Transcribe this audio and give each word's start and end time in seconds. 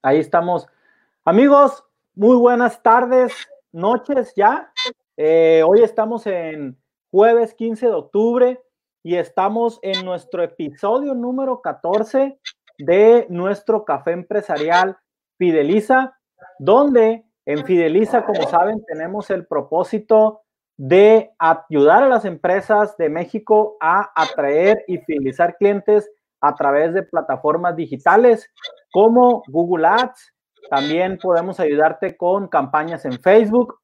Ahí 0.00 0.18
estamos. 0.18 0.68
Amigos, 1.24 1.84
muy 2.14 2.36
buenas 2.36 2.80
tardes, 2.84 3.32
noches 3.72 4.32
ya. 4.36 4.72
Eh, 5.16 5.64
hoy 5.66 5.82
estamos 5.82 6.24
en 6.28 6.78
jueves 7.10 7.52
15 7.54 7.86
de 7.86 7.92
octubre 7.92 8.60
y 9.02 9.16
estamos 9.16 9.80
en 9.82 10.04
nuestro 10.04 10.44
episodio 10.44 11.14
número 11.14 11.60
14 11.62 12.38
de 12.78 13.26
nuestro 13.28 13.84
café 13.84 14.12
empresarial 14.12 14.96
Fideliza, 15.36 16.16
donde 16.60 17.24
en 17.44 17.64
Fideliza, 17.64 18.24
como 18.24 18.48
saben, 18.48 18.84
tenemos 18.86 19.30
el 19.30 19.48
propósito 19.48 20.42
de 20.76 21.32
ayudar 21.40 22.04
a 22.04 22.08
las 22.08 22.24
empresas 22.24 22.96
de 22.98 23.08
México 23.08 23.76
a 23.80 24.12
atraer 24.14 24.84
y 24.86 24.98
fidelizar 24.98 25.56
clientes 25.56 26.08
a 26.40 26.54
través 26.54 26.94
de 26.94 27.02
plataformas 27.02 27.74
digitales 27.74 28.48
como 28.90 29.42
Google 29.48 29.86
Ads. 29.86 30.32
También 30.70 31.18
podemos 31.18 31.60
ayudarte 31.60 32.16
con 32.16 32.48
campañas 32.48 33.04
en 33.04 33.18
Facebook. 33.20 33.78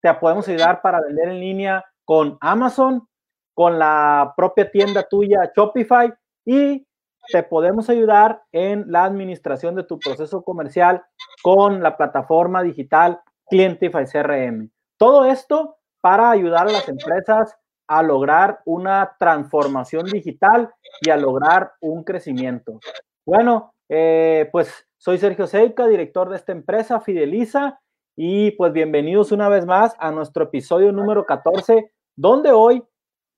Te 0.00 0.12
podemos 0.14 0.48
ayudar 0.48 0.80
para 0.82 1.00
vender 1.00 1.28
en 1.28 1.40
línea 1.40 1.84
con 2.04 2.38
Amazon, 2.40 3.06
con 3.54 3.78
la 3.78 4.32
propia 4.36 4.70
tienda 4.70 5.02
tuya 5.02 5.50
Shopify 5.56 6.12
y 6.44 6.86
te 7.30 7.42
podemos 7.42 7.90
ayudar 7.90 8.42
en 8.52 8.90
la 8.90 9.04
administración 9.04 9.74
de 9.74 9.84
tu 9.84 9.98
proceso 9.98 10.42
comercial 10.42 11.02
con 11.42 11.82
la 11.82 11.96
plataforma 11.96 12.62
digital 12.62 13.20
Clientify 13.50 14.04
CRM. 14.06 14.70
Todo 14.96 15.26
esto 15.26 15.76
para 16.00 16.30
ayudar 16.30 16.68
a 16.68 16.72
las 16.72 16.88
empresas 16.88 17.56
a 17.88 18.02
lograr 18.02 18.60
una 18.64 19.16
transformación 19.18 20.06
digital 20.06 20.72
y 21.00 21.10
a 21.10 21.16
lograr 21.16 21.72
un 21.80 22.04
crecimiento. 22.04 22.80
Bueno, 23.26 23.74
eh, 23.88 24.48
pues 24.52 24.86
soy 24.96 25.18
Sergio 25.18 25.46
Seica, 25.46 25.86
director 25.86 26.28
de 26.28 26.36
esta 26.36 26.52
empresa, 26.52 27.00
Fideliza, 27.00 27.80
y 28.16 28.50
pues 28.52 28.72
bienvenidos 28.72 29.32
una 29.32 29.48
vez 29.48 29.64
más 29.64 29.94
a 29.98 30.10
nuestro 30.10 30.44
episodio 30.44 30.92
número 30.92 31.24
14, 31.24 31.92
donde 32.16 32.50
hoy 32.50 32.82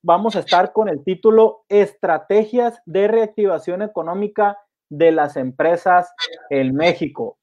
vamos 0.02 0.36
a 0.36 0.40
estar 0.40 0.72
con 0.72 0.88
el 0.88 1.04
título 1.04 1.64
Estrategias 1.68 2.80
de 2.86 3.06
reactivación 3.08 3.82
económica 3.82 4.58
de 4.88 5.12
las 5.12 5.36
empresas 5.36 6.12
en 6.48 6.74
México. 6.74 7.38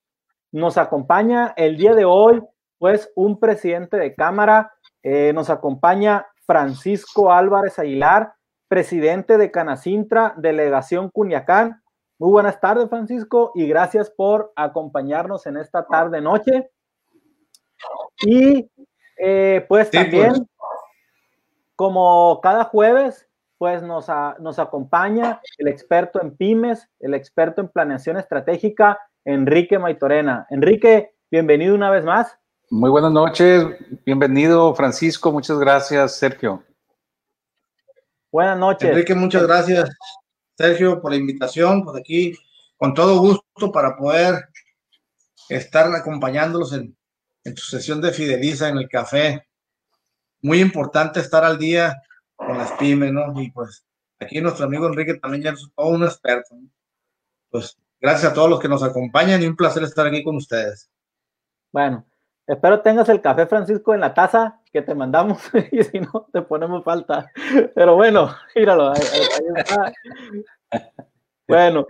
Nos 0.51 0.77
acompaña 0.77 1.53
el 1.57 1.77
día 1.77 1.93
de 1.93 2.05
hoy, 2.05 2.41
pues, 2.79 3.11
un 3.15 3.39
presidente 3.39 3.97
de 3.97 4.15
Cámara, 4.15 4.73
eh, 5.03 5.31
nos 5.33 5.49
acompaña 5.49 6.25
Francisco 6.45 7.31
Álvarez 7.31 7.77
Aguilar, 7.79 8.33
presidente 8.67 9.37
de 9.37 9.51
Canacintra, 9.51 10.33
delegación 10.37 11.09
Cuñacán. 11.09 11.81
Muy 12.19 12.31
buenas 12.31 12.59
tardes, 12.59 12.89
Francisco, 12.89 13.51
y 13.53 13.67
gracias 13.67 14.09
por 14.09 14.51
acompañarnos 14.55 15.45
en 15.45 15.57
esta 15.57 15.85
tarde 15.85 16.19
noche. 16.19 16.71
Y 18.23 18.67
eh, 19.19 19.63
pues 19.67 19.91
también, 19.91 20.31
pues. 20.31 20.41
como 21.75 22.39
cada 22.41 22.63
jueves, 22.63 23.27
pues 23.59 23.83
nos, 23.83 24.07
nos 24.39 24.57
acompaña 24.57 25.39
el 25.59 25.67
experto 25.67 26.19
en 26.19 26.35
pymes, 26.35 26.89
el 26.99 27.13
experto 27.13 27.61
en 27.61 27.67
planeación 27.67 28.17
estratégica, 28.17 28.99
Enrique 29.23 29.77
Maitorena. 29.77 30.47
Enrique, 30.49 31.13
bienvenido 31.29 31.75
una 31.75 31.91
vez 31.91 32.03
más. 32.03 32.35
Muy 32.71 32.89
buenas 32.89 33.11
noches, 33.11 33.63
bienvenido 34.05 34.73
Francisco, 34.73 35.31
muchas 35.31 35.59
gracias 35.59 36.15
Sergio. 36.15 36.63
Buenas 38.31 38.57
noches. 38.57 38.89
Enrique, 38.89 39.13
muchas 39.13 39.45
gracias 39.45 39.87
Sergio 40.57 40.99
por 40.99 41.11
la 41.11 41.17
invitación, 41.17 41.83
pues 41.83 41.97
aquí 41.97 42.33
con 42.77 42.93
todo 42.93 43.19
gusto 43.19 43.71
para 43.71 43.95
poder 43.95 44.49
estar 45.49 45.93
acompañándolos 45.93 46.73
en, 46.73 46.97
en 47.43 47.55
su 47.55 47.69
sesión 47.69 48.01
de 48.01 48.11
Fideliza 48.11 48.69
en 48.69 48.77
el 48.77 48.89
café. 48.89 49.47
Muy 50.41 50.59
importante 50.59 51.19
estar 51.19 51.43
al 51.43 51.57
día 51.57 51.95
con 52.35 52.57
las 52.57 52.71
pymes, 52.73 53.11
¿no? 53.13 53.39
Y 53.39 53.51
pues 53.51 53.85
aquí 54.19 54.41
nuestro 54.41 54.65
amigo 54.65 54.87
Enrique 54.87 55.15
también 55.15 55.43
ya 55.43 55.51
es 55.51 55.67
todo 55.75 55.89
un 55.89 56.03
experto. 56.03 56.55
Pues 57.49 57.77
gracias 57.99 58.31
a 58.31 58.33
todos 58.33 58.49
los 58.49 58.59
que 58.59 58.69
nos 58.69 58.83
acompañan 58.83 59.41
y 59.41 59.45
un 59.45 59.55
placer 59.55 59.83
estar 59.83 60.07
aquí 60.07 60.23
con 60.23 60.35
ustedes. 60.37 60.89
Bueno, 61.71 62.05
Espero 62.47 62.79
tengas 62.79 63.09
el 63.09 63.21
café 63.21 63.45
Francisco 63.45 63.93
en 63.93 63.99
la 63.99 64.13
taza 64.13 64.61
que 64.71 64.81
te 64.81 64.95
mandamos 64.95 65.37
y 65.71 65.83
si 65.83 65.99
no, 65.99 66.29
te 66.31 66.41
ponemos 66.41 66.83
falta. 66.83 67.29
Pero 67.75 67.95
bueno, 67.95 68.33
míralo, 68.55 68.91
ahí, 68.91 69.01
está. 69.57 69.91
Bueno, 71.47 71.87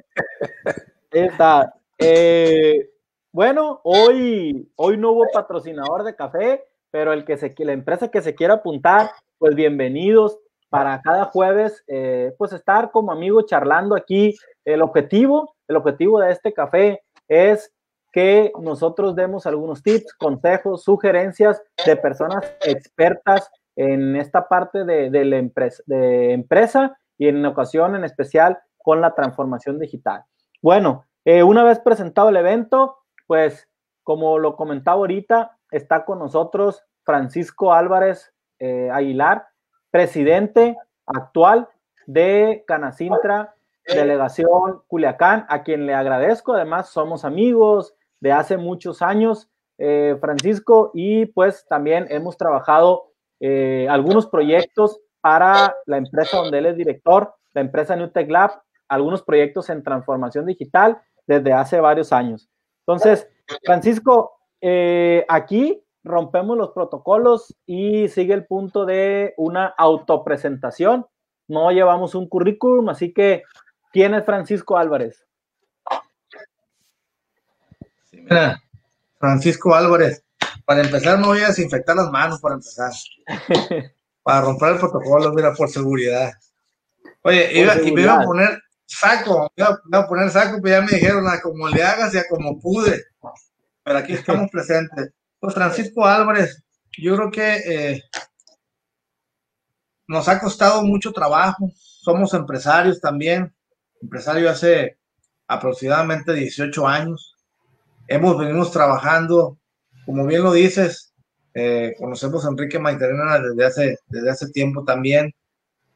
está. 1.12 1.74
Eh, 1.98 2.92
bueno, 3.32 3.82
hoy, 3.84 4.72
hoy 4.76 4.98
no 4.98 5.12
hubo 5.12 5.26
patrocinador 5.34 6.04
de 6.04 6.16
café, 6.16 6.64
pero 6.92 7.12
el 7.12 7.26
que 7.26 7.38
se, 7.38 7.56
la 7.58 7.74
empresa 7.74 8.10
que 8.10 8.22
se 8.22 8.36
quiera 8.36 8.56
apuntar, 8.56 9.10
pues 9.40 9.56
bienvenidos 9.56 10.38
para 10.70 11.02
cada 11.02 11.26
jueves, 11.26 11.84
eh, 11.88 12.34
pues 12.38 12.54
estar 12.54 12.92
como 12.92 13.12
amigos 13.12 13.46
charlando 13.48 13.96
aquí. 13.96 14.36
El 14.64 14.82
objetivo, 14.82 15.56
el 15.68 15.78
objetivo 15.78 16.20
de 16.20 16.32
este 16.32 16.54
café 16.54 17.02
es 17.28 17.74
que 18.12 18.52
nosotros 18.62 19.16
demos 19.16 19.46
algunos 19.46 19.82
tips, 19.82 20.14
consejos, 20.14 20.84
sugerencias 20.84 21.62
de 21.86 21.96
personas 21.96 22.44
expertas 22.66 23.50
en 23.76 24.16
esta 24.16 24.48
parte 24.48 24.86
de, 24.86 25.26
la 25.26 25.38
empresa, 25.38 25.84
de 25.86 26.34
empresa 26.34 26.98
y 27.18 27.28
en 27.28 27.46
ocasión 27.46 27.96
en 27.96 28.04
especial 28.04 28.60
con 28.88 29.02
la 29.02 29.14
transformación 29.14 29.80
digital. 29.80 30.24
Bueno, 30.62 31.04
eh, 31.26 31.44
una 31.44 31.66
vez 31.66 31.78
presentado 31.82 32.30
el 32.30 32.38
evento, 32.38 33.00
pues 33.26 33.68
como 34.02 34.40
lo 34.40 34.56
comentaba 34.56 35.00
ahorita, 35.00 35.58
está 35.72 36.06
con 36.06 36.20
nosotros 36.20 36.86
Francisco 37.04 37.74
Álvarez 37.74 38.34
eh, 38.60 38.90
Aguilar, 38.90 39.46
presidente 39.92 40.78
actual 41.06 41.68
de 42.06 42.64
Canacintra, 42.66 43.56
delegación 43.86 44.84
Culiacán, 44.88 45.46
a 45.50 45.64
quien 45.64 45.86
le 45.86 45.94
agradezco. 45.94 46.54
Además, 46.54 46.88
somos 46.88 47.26
amigos, 47.26 47.94
de 48.22 48.32
hace 48.32 48.56
muchos 48.56 49.02
años, 49.02 49.50
eh, 49.80 50.16
Francisco, 50.22 50.92
y 50.94 51.26
pues 51.26 51.66
también 51.68 52.08
hemos 52.10 52.38
trabajado 52.38 53.12
algunos 53.90 54.28
proyectos 54.28 55.02
para 55.20 55.76
la 55.86 55.98
empresa 55.98 56.38
donde 56.38 56.60
él 56.60 56.68
es 56.68 56.78
director, 56.78 57.36
la 57.52 57.60
empresa 57.60 57.98
New 57.98 58.12
Tech 58.12 58.30
Lab, 58.32 58.62
algunos 58.88 59.24
proyectos 59.24 59.70
en 59.70 59.84
transformación 59.84 60.46
digital 60.46 61.02
desde 61.26 61.54
hace 61.54 61.80
varios 61.80 62.12
años. 62.14 62.50
Entonces, 62.86 63.28
Francisco, 63.64 64.40
eh, 64.62 65.26
aquí 65.28 65.84
rompemos 66.04 66.58
los 66.58 66.72
protocolos 66.72 67.56
y 67.66 68.08
sigue 68.08 68.34
el 68.34 68.46
punto 68.46 68.86
de 68.86 69.34
una 69.38 69.66
autopresentación. 69.66 71.06
No 71.48 71.72
llevamos 71.72 72.16
un 72.16 72.28
currículum, 72.28 72.90
así 72.90 73.14
que, 73.14 73.44
¿quién 73.92 74.14
es 74.14 74.26
Francisco 74.26 74.78
Álvarez? 74.78 75.26
Mira, 78.12 78.62
Francisco 79.20 79.74
Álvarez, 79.74 80.24
para 80.66 80.82
empezar 80.82 81.18
me 81.20 81.28
voy 81.28 81.40
a 81.40 81.48
desinfectar 81.48 81.96
las 81.96 82.10
manos 82.12 82.42
para 82.42 82.56
empezar. 82.56 82.92
para 84.24 84.42
romper 84.42 84.74
el 84.74 84.80
protocolo, 84.80 85.32
mira, 85.34 85.54
por 85.54 85.70
seguridad. 85.70 86.34
Oye, 87.22 87.60
iba, 87.60 87.82
y 87.82 87.92
me 87.92 88.02
iba 88.02 88.22
a 88.22 88.24
poner 88.24 88.62
saco, 88.88 89.52
iba, 89.56 89.80
a 89.92 90.08
poner 90.08 90.32
saco, 90.32 90.60
pero 90.62 90.80
ya 90.80 90.86
me 90.86 90.98
dijeron 90.98 91.28
a 91.28 91.40
como 91.42 91.68
le 91.68 91.84
hagas 91.84 92.14
y 92.16 92.18
a 92.18 92.28
como 92.28 92.60
pude. 92.60 93.04
Pero 93.84 94.00
aquí 94.00 94.14
estamos 94.14 94.50
presentes. 94.52 95.12
Pues 95.40 95.54
Francisco 95.54 96.06
Álvarez, 96.06 96.64
yo 96.98 97.16
creo 97.16 97.32
que 97.32 97.56
eh, 97.58 98.04
nos 100.08 100.28
ha 100.28 100.40
costado 100.40 100.84
mucho 100.84 101.12
trabajo. 101.12 101.70
Somos 101.76 102.34
empresarios 102.34 103.00
también. 103.00 103.54
Empresario 104.02 104.50
hace 104.50 104.98
aproximadamente 105.48 106.34
18 106.34 106.88
años 106.88 107.38
hemos 108.08 108.38
venido 108.38 108.70
trabajando, 108.72 109.58
como 110.06 110.26
bien 110.26 110.44
lo 110.44 110.54
dices, 110.54 111.14
eh, 111.54 111.94
conocemos 111.98 112.46
a 112.46 112.50
Enrique 112.50 112.80
Maiterena 112.80 113.40
desde 113.40 113.66
hace, 113.66 114.00
desde 114.08 114.30
hace 114.30 114.50
tiempo 114.50 114.84
también, 114.84 115.34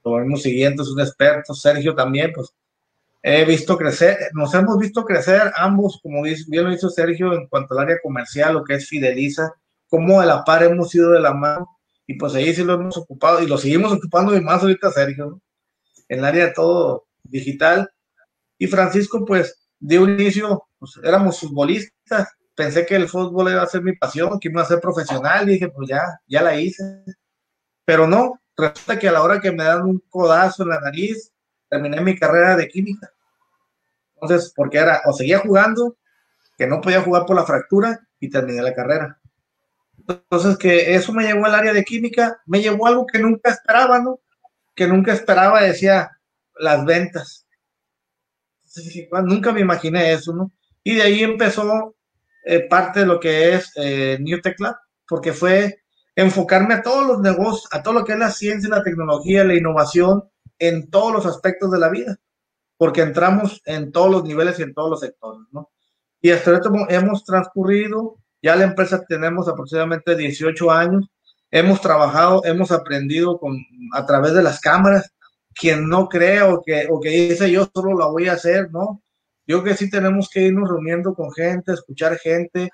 lo 0.04 0.15
venimos 0.15 0.42
siguiendo, 0.42 0.83
es 0.83 0.89
un 0.89 1.00
experto, 1.00 1.54
Sergio 1.54 1.95
también, 1.95 2.31
pues 2.33 2.50
he 3.23 3.45
visto 3.45 3.77
crecer, 3.77 4.18
nos 4.33 4.53
hemos 4.53 4.77
visto 4.77 5.03
crecer 5.06 5.51
ambos, 5.56 6.00
como 6.01 6.23
bien 6.23 6.63
lo 6.63 6.73
hizo 6.73 6.89
Sergio 6.89 7.33
en 7.33 7.47
cuanto 7.47 7.73
al 7.73 7.85
área 7.85 7.97
comercial, 8.01 8.53
lo 8.53 8.63
que 8.63 8.75
es 8.75 8.88
Fideliza, 8.88 9.53
cómo 9.88 10.21
de 10.21 10.27
la 10.27 10.44
par 10.44 10.63
hemos 10.63 10.94
ido 10.95 11.12
de 11.12 11.19
la 11.19 11.33
mano, 11.33 11.68
y 12.07 12.15
pues 12.15 12.33
ahí 12.33 12.53
sí 12.53 12.63
lo 12.63 12.73
hemos 12.73 12.97
ocupado, 12.97 13.41
y 13.41 13.47
lo 13.47 13.57
seguimos 13.57 13.91
ocupando 13.91 14.35
y 14.35 14.41
más 14.41 14.62
ahorita 14.62 14.91
Sergio, 14.91 15.39
en 16.07 16.19
el 16.19 16.25
área 16.25 16.47
de 16.47 16.53
todo 16.53 17.06
digital, 17.23 17.89
y 18.57 18.68
Francisco 18.68 19.24
pues 19.25 19.69
de 19.79 20.00
un 20.00 20.12
inicio 20.12 20.63
pues, 20.79 21.00
éramos 21.03 21.39
futbolistas, 21.39 22.29
pensé 22.56 22.85
que 22.85 22.95
el 22.95 23.07
fútbol 23.07 23.51
iba 23.51 23.62
a 23.62 23.67
ser 23.67 23.81
mi 23.81 23.95
pasión, 23.95 24.39
que 24.39 24.50
iba 24.50 24.62
a 24.62 24.65
ser 24.65 24.79
profesional, 24.79 25.47
y 25.47 25.53
dije, 25.53 25.69
pues 25.69 25.89
ya, 25.89 26.01
ya 26.27 26.41
la 26.41 26.59
hice. 26.59 27.03
Pero 27.85 28.07
no, 28.07 28.39
resulta 28.57 29.00
que 29.00 29.07
a 29.07 29.12
la 29.12 29.24
hora 29.24 29.39
que 29.39 29.51
me 29.51 29.63
dan 29.63 29.83
un 29.83 30.03
codazo 30.09 30.63
en 30.63 30.69
la 30.69 30.79
nariz, 30.79 31.31
terminé 31.71 32.01
mi 32.01 32.19
carrera 32.19 32.57
de 32.57 32.68
química. 32.68 33.09
Entonces, 34.15 34.53
porque 34.56 34.77
era, 34.77 35.01
o 35.06 35.13
seguía 35.13 35.39
jugando, 35.39 35.97
que 36.57 36.68
no 36.68 36.81
podía 36.81 37.01
jugar 37.01 37.25
por 37.25 37.38
la 37.38 37.45
fractura 37.45 38.00
y 38.19 38.29
terminé 38.29 38.62
la 38.62 38.73
carrera. 38.73 39.19
Entonces, 39.97 40.57
que 40.57 40.94
eso 40.94 41.13
me 41.13 41.23
llevó 41.23 41.45
al 41.45 41.56
área 41.56 41.73
de 41.73 41.83
química, 41.83 42.41
me 42.45 42.62
llevó 42.62 42.88
algo 42.88 43.07
que 43.07 43.19
nunca 43.19 43.50
esperaba, 43.50 44.00
¿no? 44.00 44.19
Que 44.75 44.85
nunca 44.85 45.13
esperaba, 45.13 45.62
decía, 45.62 46.12
las 46.59 46.85
ventas. 46.85 47.47
nunca 49.24 49.53
me 49.53 49.62
imaginé 49.62 50.12
eso, 50.12 50.33
¿no? 50.33 50.51
Y 50.83 50.95
de 50.95 51.03
ahí 51.03 51.24
empezó 51.24 51.95
eh, 52.44 52.67
parte 52.67 53.01
de 53.01 53.06
lo 53.06 53.19
que 53.19 53.53
es 53.53 53.71
eh, 53.75 54.17
New 54.19 54.41
Tech 54.41 54.59
Lab, 54.59 54.75
porque 55.07 55.31
fue 55.31 55.83
enfocarme 56.15 56.74
a 56.74 56.81
todos 56.81 57.07
los 57.07 57.21
negocios, 57.21 57.69
a 57.71 57.81
todo 57.81 57.94
lo 57.94 58.03
que 58.03 58.13
es 58.13 58.19
la 58.19 58.31
ciencia, 58.31 58.69
la 58.69 58.83
tecnología, 58.83 59.45
la 59.45 59.56
innovación 59.56 60.29
en 60.62 60.92
todos 60.92 61.12
los 61.12 61.25
aspectos 61.25 61.72
de 61.72 61.80
la 61.80 61.90
vida, 61.90 62.18
porque 62.78 63.02
entramos 63.02 63.62
en 63.66 63.92
todos 63.92 64.12
los 64.12 64.24
niveles 64.24 64.60
y 64.60 64.63
en 64.63 64.75
todos 64.75 64.92
los 64.92 65.00
sectores, 65.00 65.48
¿no? 65.52 65.72
Y 66.22 66.30
hasta 66.30 66.52
ahora 66.52 66.86
hemos 66.90 67.25
transcurrido, 67.25 68.18
ya 68.44 68.56
la 68.56 68.66
empresa 68.66 69.04
tenemos 69.10 69.48
aproximadamente 69.48 70.16
18 70.16 70.69
años, 70.69 71.10
hemos 71.50 71.81
trabajado, 71.81 72.46
hemos 72.46 72.72
aprendido 72.72 73.40
con, 73.40 73.58
a 73.94 74.06
través 74.06 74.34
de 74.34 74.44
las 74.44 74.60
cámaras, 74.60 75.12
quien 75.56 75.90
no 75.90 76.08
cree 76.08 76.44
o 76.44 76.62
que, 76.62 76.88
o 76.92 77.00
que 77.00 77.10
dice 77.10 77.52
yo 77.52 77.68
solo 77.74 77.98
la 77.98 78.06
voy 78.06 78.28
a 78.28 78.34
hacer, 78.34 78.72
¿no? 78.72 79.02
Yo 79.48 79.63
que 79.63 79.74
sí 79.74 79.90
tenemos 79.90 80.30
que 80.30 80.44
irnos 80.44 80.69
reuniendo 80.69 81.16
con 81.16 81.31
gente, 81.31 81.74
escuchar 81.74 82.19
gente, 82.19 82.69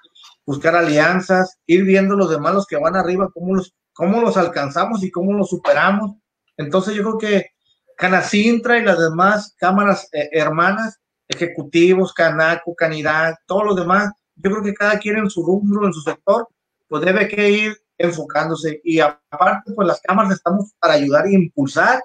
buscar 0.45 0.75
alianzas, 0.75 1.57
ir 1.66 1.86
viendo 1.86 2.18
los 2.18 2.30
demás, 2.30 2.54
los 2.54 2.68
que 2.68 2.75
van 2.75 2.98
arriba, 2.98 3.30
cómo 3.34 3.56
los, 3.56 3.74
cómo 3.94 4.19
los 4.19 4.36
alcanzamos 4.36 5.04
y 5.06 5.10
cómo 5.10 5.31
los 5.34 5.50
superamos. 5.50 6.18
Entonces 6.57 6.94
yo 6.94 7.04
creo 7.04 7.18
que 7.18 7.56
Canacintra 7.97 8.77
y 8.77 8.83
las 8.83 8.99
demás 8.99 9.55
cámaras 9.57 10.07
eh, 10.13 10.29
hermanas, 10.31 10.99
ejecutivos, 11.27 12.13
Canaco, 12.13 12.75
Canidad, 12.75 13.35
todos 13.47 13.65
los 13.65 13.75
demás, 13.75 14.13
yo 14.35 14.51
creo 14.51 14.63
que 14.63 14.73
cada 14.75 14.99
quien 14.99 15.17
en 15.17 15.29
su 15.29 15.44
rumbo, 15.44 15.85
en 15.85 15.94
su 15.94 16.01
sector, 16.01 16.47
pues 16.88 17.03
debe 17.03 17.27
que 17.27 17.49
ir 17.49 17.77
enfocándose. 17.97 18.79
Y 18.83 18.99
aparte, 18.99 19.73
pues 19.73 19.88
las 19.88 19.99
cámaras 20.01 20.33
estamos 20.33 20.71
para 20.79 20.94
ayudar 20.94 21.25
e 21.25 21.33
impulsar 21.33 21.99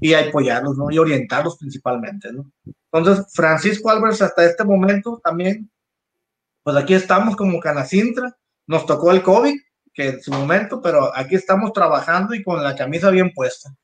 y 0.00 0.14
apoyarlos, 0.14 0.78
¿no? 0.78 0.90
Y 0.92 0.98
orientarlos 0.98 1.58
principalmente, 1.58 2.32
¿no? 2.32 2.48
Entonces, 2.92 3.26
Francisco 3.34 3.90
Álvarez 3.90 4.22
hasta 4.22 4.44
este 4.44 4.62
momento 4.62 5.20
también, 5.24 5.68
pues 6.62 6.76
aquí 6.76 6.94
estamos 6.94 7.34
como 7.34 7.58
Canacintra, 7.58 8.36
nos 8.68 8.86
tocó 8.86 9.10
el 9.10 9.22
COVID, 9.22 9.58
que 9.92 10.08
en 10.08 10.22
su 10.22 10.30
momento, 10.30 10.80
pero 10.80 11.14
aquí 11.16 11.34
estamos 11.34 11.72
trabajando 11.72 12.32
y 12.32 12.44
con 12.44 12.62
la 12.62 12.76
camisa 12.76 13.10
bien 13.10 13.32
puesta. 13.34 13.74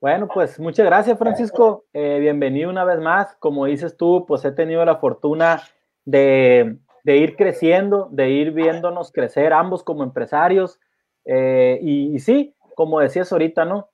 Bueno, 0.00 0.28
pues 0.32 0.58
muchas 0.58 0.86
gracias, 0.86 1.18
Francisco. 1.18 1.84
Eh, 1.92 2.20
bienvenido 2.20 2.70
una 2.70 2.84
vez 2.84 2.98
más. 3.00 3.36
Como 3.38 3.66
dices 3.66 3.98
tú, 3.98 4.24
pues 4.26 4.42
he 4.46 4.52
tenido 4.52 4.82
la 4.86 4.96
fortuna 4.96 5.62
de, 6.06 6.78
ir 7.04 7.36
creciendo, 7.36 8.08
de 8.10 8.30
ir 8.30 8.52
viéndonos 8.52 9.12
crecer 9.12 9.52
ambos 9.52 9.84
como 9.84 10.02
empresarios. 10.02 10.80
Eh, 11.26 11.78
y, 11.82 12.14
y, 12.14 12.18
sí, 12.18 12.54
como 12.76 13.00
decías 13.00 13.30
ahorita, 13.30 13.66
¿no? 13.66 13.90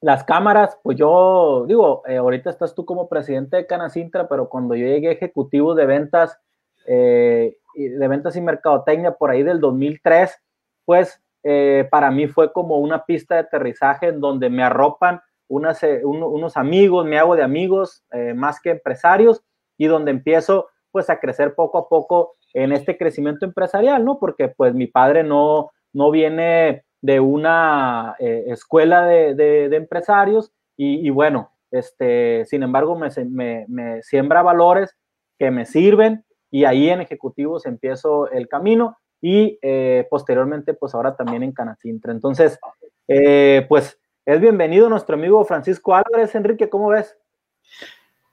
las 0.00 0.22
cámaras, 0.22 0.78
pues 0.84 0.98
yo 0.98 1.64
digo, 1.66 2.02
eh, 2.06 2.18
ahorita 2.18 2.50
estás 2.50 2.74
tú 2.74 2.84
como 2.84 3.08
presidente 3.08 3.56
de 3.56 3.66
Canacintra, 3.66 4.28
pero 4.28 4.48
cuando 4.48 4.76
yo 4.76 4.86
llegué 4.86 5.10
ejecutivo 5.10 5.74
de 5.74 5.86
ventas, 5.86 6.38
de 6.86 7.56
ventas 7.74 8.36
y 8.36 8.40
mercadotecnia 8.40 9.12
por 9.12 9.30
ahí 9.30 9.42
del 9.42 9.60
2003, 9.60 10.38
pues 10.84 11.23
eh, 11.44 11.86
para 11.90 12.10
mí 12.10 12.26
fue 12.26 12.52
como 12.52 12.78
una 12.78 13.04
pista 13.04 13.34
de 13.34 13.42
aterrizaje 13.42 14.08
en 14.08 14.20
donde 14.20 14.50
me 14.50 14.64
arropan 14.64 15.20
unas, 15.46 15.80
unos 16.02 16.56
amigos, 16.56 17.06
me 17.06 17.18
hago 17.18 17.36
de 17.36 17.42
amigos 17.42 18.02
más 18.34 18.60
que 18.60 18.70
empresarios 18.70 19.44
y 19.76 19.86
donde 19.86 20.10
empiezo 20.10 20.68
pues 20.90 21.10
a 21.10 21.20
crecer 21.20 21.54
poco 21.54 21.76
a 21.76 21.88
poco 21.88 22.34
en 22.54 22.72
este 22.72 22.96
crecimiento 22.96 23.44
empresarial, 23.44 24.04
¿no? 24.04 24.18
Porque 24.18 24.48
pues 24.48 24.74
mi 24.74 24.86
padre 24.86 25.22
no, 25.22 25.70
no 25.92 26.10
viene 26.10 26.84
de 27.02 27.20
una 27.20 28.16
eh, 28.18 28.44
escuela 28.46 29.04
de, 29.06 29.66
empresarios 29.72 30.52
y, 30.76 31.10
bueno, 31.10 31.50
este, 31.70 32.44
sin 32.46 32.62
embargo 32.62 32.98
me, 32.98 33.66
me, 33.68 34.02
siembra 34.02 34.42
valores 34.42 34.96
que 35.38 35.50
me 35.50 35.66
sirven 35.66 36.24
y 36.50 36.64
ahí 36.64 36.88
en 36.88 37.00
ejecutivos 37.00 37.66
empiezo 37.66 38.30
el 38.30 38.48
camino 38.48 38.96
y 39.24 39.58
eh, 39.62 40.06
posteriormente 40.10 40.74
pues 40.74 40.94
ahora 40.94 41.16
también 41.16 41.42
en 41.42 41.52
Canacintra. 41.52 42.12
Entonces, 42.12 42.58
eh, 43.08 43.64
pues 43.68 43.98
es 44.26 44.40
bienvenido 44.40 44.88
nuestro 44.88 45.14
amigo 45.14 45.44
Francisco 45.44 45.94
Álvarez. 45.94 46.34
Enrique, 46.34 46.68
¿cómo 46.68 46.88
ves? 46.88 47.16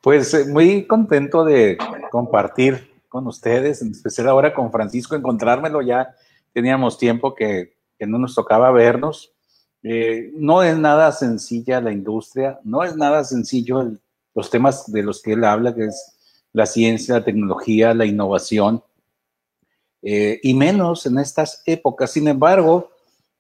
Pues 0.02 0.48
muy 0.48 0.86
contento 0.88 1.46
de 1.46 1.78
compartir 2.12 2.92
con 3.08 3.28
ustedes, 3.28 3.82
en 3.82 3.92
especial 3.92 4.28
ahora 4.28 4.54
con 4.54 4.72
Francisco, 4.72 5.16
encontrármelo 5.16 5.82
ya. 5.82 6.16
Teníamos 6.54 6.98
tiempo 6.98 7.36
que 7.36 7.74
que 8.02 8.08
no 8.08 8.18
nos 8.18 8.34
tocaba 8.34 8.72
vernos. 8.72 9.32
Eh, 9.84 10.32
no 10.34 10.64
es 10.64 10.76
nada 10.76 11.12
sencilla 11.12 11.80
la 11.80 11.92
industria, 11.92 12.60
no 12.64 12.84
es 12.84 12.96
nada 12.96 13.24
sencillo 13.24 13.92
los 14.34 14.50
temas 14.50 14.92
de 14.92 15.04
los 15.04 15.22
que 15.22 15.34
él 15.34 15.44
habla, 15.44 15.76
que 15.76 15.86
es 15.86 16.18
la 16.52 16.66
ciencia, 16.66 17.20
la 17.20 17.24
tecnología, 17.24 17.94
la 17.94 18.08
innovación, 18.08 18.84
eh, 20.02 20.40
y 20.42 20.54
menos 20.54 21.06
en 21.06 21.20
estas 21.20 21.62
épocas. 21.66 22.12
Sin 22.12 22.28
embargo, 22.28 22.92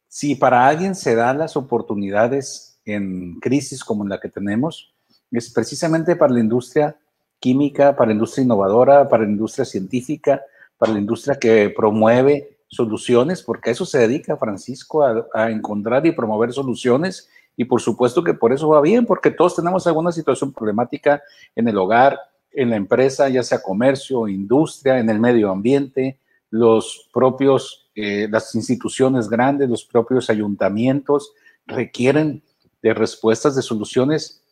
si 0.07 0.35
para 0.35 0.67
alguien 0.67 0.95
se 0.95 1.15
dan 1.15 1.37
las 1.37 1.55
oportunidades 1.55 2.79
en 2.85 3.39
crisis 3.39 3.83
como 3.83 4.05
la 4.05 4.19
que 4.19 4.29
tenemos, 4.29 4.93
es 5.31 5.49
precisamente 5.51 6.15
para 6.15 6.33
la 6.33 6.39
industria 6.39 6.97
química, 7.39 7.95
para 7.95 8.07
la 8.07 8.13
industria 8.13 8.43
innovadora, 8.43 9.09
para 9.09 9.23
la 9.23 9.29
industria 9.29 9.65
científica, 9.65 10.41
para 10.77 10.93
la 10.93 10.99
industria 10.99 11.35
que 11.39 11.73
promueve 11.75 12.57
soluciones, 12.67 13.41
porque 13.41 13.69
a 13.69 13.73
eso 13.73 13.85
se 13.85 13.99
dedica 13.99 14.37
Francisco, 14.37 15.03
a, 15.03 15.51
encontrar 15.51 16.05
y 16.05 16.11
promover 16.11 16.53
soluciones. 16.53 17.29
Y 17.57 17.65
por 17.65 17.81
supuesto 17.81 18.23
que 18.23 18.33
por 18.33 18.53
eso 18.53 18.69
va 18.69 18.81
bien, 18.81 19.05
porque 19.05 19.29
todos 19.29 19.55
tenemos 19.55 19.85
alguna 19.85 20.11
situación 20.11 20.53
problemática 20.53 21.21
en 21.55 21.67
el 21.67 21.77
hogar, 21.77 22.17
en 22.53 22.69
la 22.69 22.77
empresa, 22.77 23.29
ya 23.29 23.43
sea 23.43 23.61
comercio, 23.61 24.27
industria, 24.27 24.99
en 24.99 25.09
el 25.09 25.19
medio 25.19 25.51
ambiente, 25.51 26.17
los 26.51 27.09
propios, 27.13 27.89
eh, 27.95 28.27
las 28.29 28.53
instituciones 28.53 29.27
grandes, 29.27 29.69
los 29.69 29.85
propios 29.85 30.29
ayuntamientos 30.29 31.33
requieren 31.65 32.43
de 32.83 32.93
respuestas, 32.93 33.55
de 33.55 33.61
soluciones. 33.61 34.43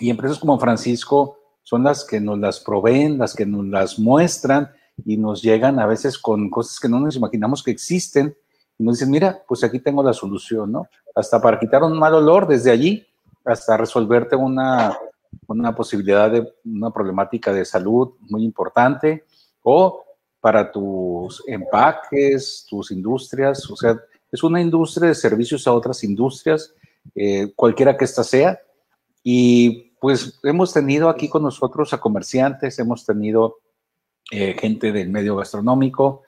Y 0.00 0.08
empresas 0.08 0.38
como 0.38 0.58
Francisco 0.58 1.38
son 1.62 1.82
las 1.82 2.04
que 2.04 2.20
nos 2.20 2.38
las 2.38 2.60
proveen, 2.60 3.18
las 3.18 3.34
que 3.34 3.44
nos 3.44 3.66
las 3.66 3.98
muestran 3.98 4.70
y 5.04 5.16
nos 5.16 5.42
llegan 5.42 5.78
a 5.78 5.86
veces 5.86 6.18
con 6.18 6.48
cosas 6.50 6.78
que 6.78 6.88
no 6.88 7.00
nos 7.00 7.16
imaginamos 7.16 7.62
que 7.62 7.70
existen 7.70 8.34
y 8.78 8.84
nos 8.84 8.98
dicen, 8.98 9.10
mira, 9.10 9.42
pues 9.46 9.64
aquí 9.64 9.80
tengo 9.80 10.02
la 10.02 10.12
solución, 10.12 10.72
¿no? 10.72 10.86
Hasta 11.14 11.40
para 11.40 11.58
quitar 11.58 11.82
un 11.82 11.98
mal 11.98 12.14
olor 12.14 12.46
desde 12.46 12.70
allí, 12.70 13.06
hasta 13.44 13.76
resolverte 13.76 14.36
una, 14.36 14.96
una 15.46 15.74
posibilidad 15.74 16.30
de 16.30 16.50
una 16.64 16.90
problemática 16.90 17.52
de 17.52 17.64
salud 17.64 18.12
muy 18.20 18.44
importante 18.44 19.24
o 19.62 20.04
para 20.40 20.72
tus 20.72 21.42
empaques, 21.46 22.66
tus 22.68 22.90
industrias, 22.90 23.70
o 23.70 23.76
sea, 23.76 24.00
es 24.32 24.42
una 24.42 24.60
industria 24.60 25.08
de 25.08 25.14
servicios 25.14 25.66
a 25.66 25.72
otras 25.72 26.02
industrias, 26.04 26.74
eh, 27.14 27.52
cualquiera 27.54 27.96
que 27.96 28.04
ésta 28.04 28.24
sea. 28.24 28.60
Y 29.22 29.92
pues 30.00 30.38
hemos 30.42 30.72
tenido 30.72 31.08
aquí 31.08 31.28
con 31.28 31.42
nosotros 31.42 31.92
a 31.92 32.00
comerciantes, 32.00 32.78
hemos 32.78 33.04
tenido 33.04 33.58
eh, 34.30 34.56
gente 34.58 34.92
del 34.92 35.10
medio 35.10 35.36
gastronómico 35.36 36.22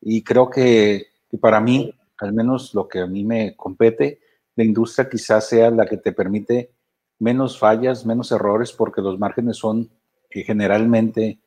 y 0.00 0.22
creo 0.22 0.50
que, 0.50 1.08
para 1.40 1.60
mí, 1.60 1.92
al 2.18 2.32
menos 2.32 2.74
lo 2.74 2.86
que 2.86 3.00
a 3.00 3.06
mí 3.06 3.24
me 3.24 3.56
compete, 3.56 4.20
la 4.54 4.64
industria 4.64 5.08
quizás 5.08 5.48
sea 5.48 5.70
la 5.70 5.86
que 5.86 5.96
te 5.96 6.12
permite 6.12 6.70
menos 7.18 7.58
fallas, 7.58 8.06
menos 8.06 8.30
errores, 8.30 8.72
porque 8.72 9.00
los 9.00 9.18
márgenes 9.18 9.56
son 9.56 9.90
eh, 10.30 10.44
generalmente 10.44 11.40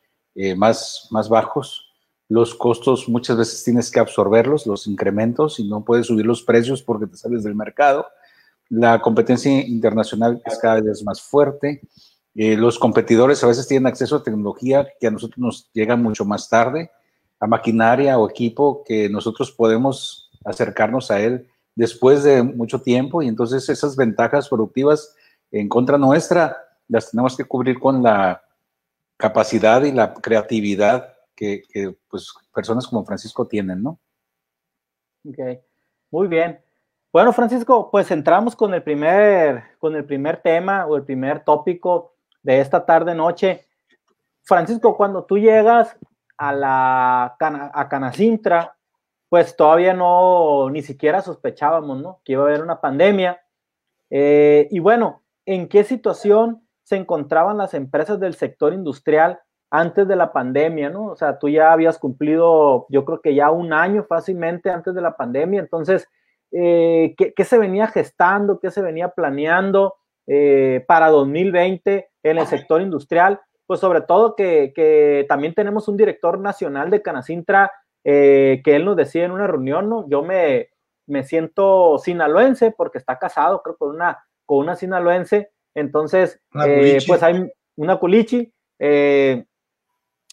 más, 0.55 1.07
más 1.11 1.27
bajos. 1.27 1.88
Los 2.29 2.53
costos 2.53 3.09
muchas 3.09 3.37
veces 3.37 3.63
tienes 3.63 3.89
que 3.89 3.99
absorberlos, 3.99 4.67
los 4.67 4.85
incrementos, 4.85 5.59
y 5.59 5.67
no 5.67 5.83
puedes 5.83 6.05
subir 6.05 6.25
los 6.25 6.43
precios 6.43 6.83
porque 6.83 7.07
te 7.07 7.17
sales 7.17 7.43
del 7.43 7.55
mercado. 7.55 8.05
La 8.69 9.01
competencia 9.01 9.67
internacional 9.67 10.39
es 10.45 10.59
cada 10.59 10.79
vez 10.79 11.03
más 11.03 11.21
fuerte. 11.21 11.81
Eh, 12.35 12.55
los 12.55 12.77
competidores 12.77 13.43
a 13.43 13.47
veces 13.47 13.67
tienen 13.67 13.87
acceso 13.87 14.15
a 14.15 14.23
tecnología 14.23 14.87
que 14.99 15.07
a 15.07 15.11
nosotros 15.11 15.39
nos 15.39 15.69
llega 15.73 15.95
mucho 15.95 16.23
más 16.23 16.47
tarde, 16.47 16.91
a 17.39 17.47
maquinaria 17.47 18.19
o 18.19 18.29
equipo 18.29 18.83
que 18.85 19.09
nosotros 19.09 19.51
podemos 19.51 20.29
acercarnos 20.45 21.09
a 21.09 21.19
él 21.19 21.47
después 21.75 22.23
de 22.23 22.43
mucho 22.43 22.81
tiempo 22.81 23.21
y 23.21 23.27
entonces 23.27 23.67
esas 23.69 23.95
ventajas 23.95 24.49
productivas 24.49 25.15
en 25.51 25.67
contra 25.67 25.97
nuestra 25.97 26.57
las 26.87 27.11
tenemos 27.11 27.35
que 27.37 27.45
cubrir 27.45 27.79
con 27.79 28.03
la 28.03 28.43
capacidad 29.17 29.83
y 29.83 29.91
la 29.91 30.13
creatividad 30.13 31.13
que, 31.39 31.95
pues, 32.09 32.33
personas 32.53 32.85
como 32.87 33.05
Francisco 33.05 33.47
tienen, 33.47 33.81
¿no? 33.81 33.99
Ok, 35.27 35.39
muy 36.11 36.27
bien. 36.27 36.59
Bueno, 37.11 37.33
Francisco, 37.33 37.89
pues 37.89 38.11
entramos 38.11 38.55
con 38.55 38.73
el 38.73 38.83
primer, 38.83 39.63
con 39.79 39.95
el 39.95 40.05
primer 40.05 40.41
tema 40.41 40.85
o 40.85 40.95
el 40.95 41.03
primer 41.03 41.43
tópico 41.43 42.13
de 42.43 42.59
esta 42.59 42.85
tarde 42.85 43.15
noche. 43.15 43.65
Francisco, 44.43 44.95
cuando 44.95 45.23
tú 45.23 45.37
llegas 45.37 45.97
a 46.37 46.53
la 46.53 47.35
a 47.39 47.89
Canacintra, 47.89 48.75
pues 49.29 49.55
todavía 49.55 49.93
no, 49.93 50.69
ni 50.69 50.81
siquiera 50.81 51.21
sospechábamos, 51.21 52.01
¿no? 52.01 52.21
Que 52.23 52.33
iba 52.33 52.43
a 52.43 52.47
haber 52.47 52.61
una 52.61 52.81
pandemia. 52.81 53.41
Eh, 54.09 54.67
y 54.71 54.79
bueno, 54.79 55.23
¿en 55.45 55.67
qué 55.67 55.83
situación 55.83 56.67
se 56.83 56.95
encontraban 56.95 57.57
las 57.57 57.73
empresas 57.73 58.19
del 58.19 58.35
sector 58.35 58.73
industrial 58.73 59.39
antes 59.71 60.07
de 60.07 60.15
la 60.15 60.31
pandemia, 60.31 60.89
¿no? 60.89 61.07
O 61.07 61.15
sea, 61.15 61.37
tú 61.37 61.49
ya 61.49 61.71
habías 61.71 61.97
cumplido, 61.97 62.87
yo 62.89 63.05
creo 63.05 63.21
que 63.21 63.35
ya 63.35 63.51
un 63.51 63.73
año 63.73 64.03
fácilmente 64.03 64.69
antes 64.69 64.95
de 64.95 65.01
la 65.01 65.15
pandemia, 65.15 65.59
entonces, 65.59 66.07
eh, 66.51 67.15
¿qué, 67.17 67.43
se 67.43 67.57
venía 67.57 67.87
gestando, 67.87 68.59
qué 68.59 68.71
se 68.71 68.81
venía 68.81 69.09
planeando 69.09 69.95
eh, 70.25 70.83
para 70.87 71.09
2020 71.09 72.09
en 72.23 72.37
el 72.37 72.47
sector 72.47 72.81
industrial? 72.81 73.39
Pues 73.67 73.79
sobre 73.79 74.01
todo 74.01 74.35
que, 74.35 75.25
también 75.29 75.53
tenemos 75.53 75.87
un 75.87 75.97
director 75.97 76.39
nacional 76.39 76.89
de 76.89 77.03
Canacintra 77.03 77.71
eh, 78.03 78.61
que 78.63 78.75
él 78.75 78.85
nos 78.85 78.95
decía 78.95 79.25
en 79.25 79.31
una 79.31 79.45
reunión, 79.45 79.89
¿no? 79.89 80.09
Yo 80.09 80.23
me, 80.23 80.69
me 81.05 81.23
siento 81.23 81.99
sinaloense 81.99 82.71
porque 82.71 82.97
está 82.97 83.19
casado, 83.19 83.61
creo, 83.61 83.77
con 83.77 83.89
una, 83.91 84.25
con 84.45 84.59
una 84.59 84.75
sinaloense, 84.75 85.51
entonces, 85.75 86.41
pues 86.51 87.23
hay 87.23 87.49
una 87.75 87.97
culichi, 87.97 88.51
eh, 88.79 89.45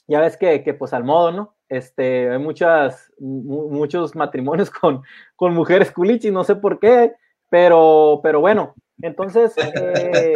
ya 0.06 0.20
ves 0.20 0.36
que, 0.36 0.62
que, 0.62 0.75
pues 0.75 0.92
al 0.92 1.04
modo, 1.04 1.32
¿no? 1.32 1.56
Este, 1.68 2.30
hay 2.30 2.38
muchas, 2.38 3.12
muchos 3.18 4.14
matrimonios 4.14 4.70
con, 4.80 5.02
con 5.34 5.54
mujeres 5.54 5.90
culichis, 5.90 6.32
no 6.32 6.44
sé 6.44 6.56
por 6.56 6.78
qué, 6.78 7.14
pero, 7.50 8.20
pero 8.22 8.40
bueno, 8.40 8.75
entonces... 9.02 9.52
Eh, 9.56 10.34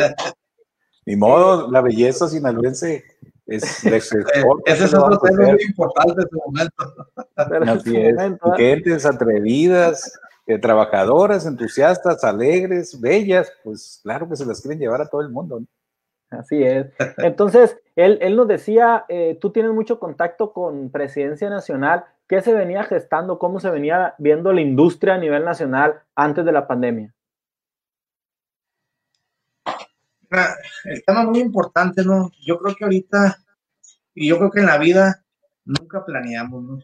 Ni 1.07 1.17
modo, 1.17 1.71
la 1.71 1.81
belleza 1.81 2.29
sinaloense 2.29 3.05
es... 3.47 3.85
es 3.85 4.13
Ese 4.65 4.85
es 4.85 4.95
otro 4.95 5.19
tema 5.19 5.53
muy 5.53 5.63
importante 5.63 6.13
en 6.13 6.21
este 6.21 6.37
momento. 6.45 7.73
Así 7.73 7.97
es. 7.97 8.15
Momento, 8.15 8.53
Gentes 8.53 9.07
atrevidas, 9.07 10.19
eh, 10.47 10.59
trabajadoras, 10.59 11.47
entusiastas, 11.47 12.25
alegres, 12.25 13.01
bellas, 13.01 13.53
pues 13.63 14.01
claro 14.03 14.29
que 14.29 14.37
se 14.37 14.47
las 14.47 14.61
quieren 14.61 14.81
llevar 14.81 15.01
a 15.01 15.09
todo 15.09 15.21
el 15.21 15.31
mundo, 15.31 15.61
¿no? 15.61 15.67
Así 16.31 16.63
es. 16.63 16.87
Entonces, 17.19 17.77
él, 17.97 18.19
él 18.23 18.37
nos 18.37 18.47
decía, 18.47 19.05
eh, 19.09 19.37
tú 19.41 19.51
tienes 19.51 19.73
mucho 19.73 19.99
contacto 19.99 20.53
con 20.53 20.91
Presidencia 20.91 21.51
Nacional, 21.51 22.05
¿qué 22.29 22.41
se 22.41 22.55
venía 22.55 22.85
gestando? 22.85 23.39
¿Cómo 23.39 23.59
se 23.59 23.71
venía 23.71 24.15
viendo 24.19 24.53
la 24.53 24.61
industria 24.61 25.15
a 25.15 25.19
nivel 25.19 25.45
nacional 25.45 26.03
antes 26.15 26.45
de 26.45 26.53
la 26.53 26.69
pandemia? 26.69 27.13
El 30.85 31.05
tema 31.05 31.25
muy 31.25 31.41
importante, 31.41 32.05
¿no? 32.05 32.31
Yo 32.41 32.59
creo 32.61 32.77
que 32.77 32.85
ahorita, 32.85 33.39
y 34.15 34.29
yo 34.29 34.39
creo 34.39 34.51
que 34.53 34.61
en 34.61 34.67
la 34.67 34.79
vida 34.79 35.25
nunca 35.65 36.05
planeamos, 36.05 36.63
¿no? 36.63 36.79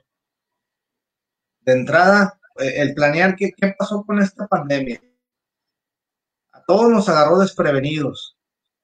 De 1.61 1.73
entrada, 1.73 2.41
eh, 2.59 2.83
el 2.83 2.95
planear 2.95 3.37
qué, 3.37 3.53
qué 3.57 3.73
pasó 3.79 4.05
con 4.05 4.21
esta 4.21 4.49
pandemia. 4.49 5.01
A 6.53 6.65
todos 6.65 6.91
nos 6.91 7.09
agarró 7.09 7.39
desprevenidos 7.39 8.36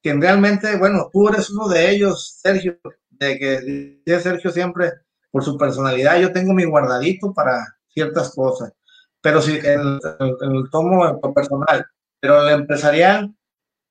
quien 0.02 0.20
realmente, 0.20 0.76
bueno, 0.76 1.08
tú 1.12 1.28
eres 1.28 1.50
uno 1.50 1.68
de 1.68 1.90
ellos, 1.90 2.38
Sergio, 2.42 2.78
de 3.10 3.38
que 3.38 3.60
dice 4.04 4.20
Sergio 4.20 4.50
siempre 4.50 4.92
por 5.30 5.44
su 5.44 5.56
personalidad, 5.56 6.18
yo 6.18 6.32
tengo 6.32 6.52
mi 6.52 6.64
guardadito 6.64 7.32
para 7.32 7.64
ciertas 7.88 8.34
cosas, 8.34 8.72
pero 9.20 9.40
si 9.40 9.56
el, 9.56 10.00
el, 10.20 10.70
tomo 10.70 11.20
personal, 11.34 11.86
pero 12.20 12.42
el 12.42 12.60
empresarial, 12.60 13.34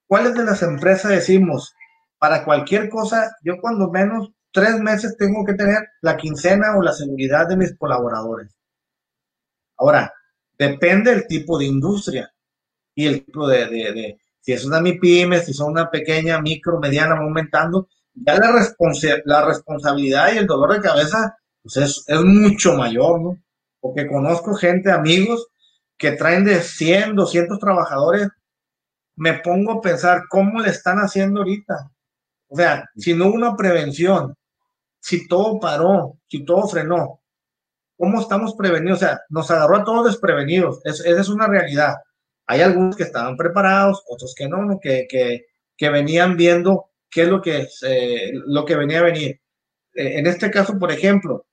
¿cuáles 0.08 0.36
de 0.36 0.44
las 0.44 0.62
empresas 0.62 1.12
decimos? 1.12 1.74
Para 2.20 2.44
cualquier 2.44 2.90
cosa, 2.90 3.36
yo 3.44 3.56
cuando 3.60 3.90
menos 3.90 4.32
tres 4.52 4.80
meses 4.80 5.16
tengo 5.18 5.46
que 5.46 5.54
tener 5.54 5.88
la 6.02 6.18
quincena 6.18 6.78
o 6.78 6.82
la 6.82 6.92
seguridad 6.92 7.48
de 7.48 7.58
mis 7.58 7.76
colaboradores. 7.78 8.54
Ahora, 9.78 10.14
depende 10.58 11.12
del 11.12 11.26
tipo 11.26 11.58
de 11.58 11.66
industria 11.66 12.32
y 12.94 13.08
el 13.08 13.26
tipo 13.26 13.48
de, 13.48 13.66
de, 13.68 14.21
si 14.42 14.54
es 14.54 14.66
una 14.66 14.82
MIPYME, 14.82 15.40
si 15.40 15.54
son 15.54 15.72
una 15.72 15.90
pequeña, 15.90 16.42
micro, 16.42 16.80
mediana, 16.80 17.16
aumentando, 17.18 17.88
ya 18.14 18.36
la, 18.38 18.52
la 19.26 19.46
responsabilidad 19.46 20.34
y 20.34 20.38
el 20.38 20.48
dolor 20.48 20.74
de 20.74 20.82
cabeza 20.82 21.38
pues 21.64 21.78
es, 21.78 22.04
es, 22.08 22.22
mucho 22.22 22.74
mayor, 22.74 23.22
¿no? 23.22 23.38
Porque 23.80 24.08
conozco 24.08 24.54
gente, 24.56 24.92
amigos, 24.92 25.48
que 25.98 26.12
traen 26.14 26.44
de 26.44 26.62
100, 26.62 27.16
200 27.16 27.60
trabajadores. 27.60 28.28
Me 29.16 29.36
pongo 29.36 29.74
a 29.74 29.82
pensar 29.82 30.24
cómo 30.30 30.60
le 30.60 30.70
están 30.70 30.98
haciendo 30.98 31.42
ahorita. 31.42 31.92
O 32.48 32.56
sea, 32.56 32.90
si 32.96 33.14
no 33.14 33.28
hubo 33.28 33.36
una 33.36 33.56
prevención, 33.56 34.36
si 35.00 35.28
todo 35.28 35.60
paró, 35.60 36.18
si 36.28 36.44
todo 36.44 36.68
frenó, 36.68 37.22
¿cómo 37.98 38.20
estamos 38.20 38.56
prevenidos? 38.56 38.98
O 38.98 39.06
sea, 39.06 39.22
nos 39.30 39.50
agarró 39.52 39.78
a 39.78 39.84
todos 39.84 40.06
desprevenidos. 40.06 40.80
esa 40.84 41.08
es 41.08 41.30
una 41.30 41.48
realidad. 41.48 41.96
Hay 42.52 42.60
algunos 42.60 42.98
que 42.98 43.04
estaban 43.04 43.38
preparados, 43.38 44.04
otros 44.10 44.36
que 44.36 44.46
no, 44.50 44.78
que, 44.78 45.08
que, 45.10 45.46
que 45.78 45.90
venían 45.90 46.36
viendo 46.36 46.90
qué 47.10 47.22
es 47.22 47.30
lo 47.30 47.42
que, 47.42 47.66
eh, 47.84 48.34
lo 48.46 48.66
que 48.66 48.76
venía 48.76 49.00
a 49.00 49.04
venir. 49.04 49.40
Eh, 49.94 50.20
en 50.20 50.28
este 50.28 50.52
caso, 50.52 50.78
por 50.78 50.92
ejemplo, 50.92 51.46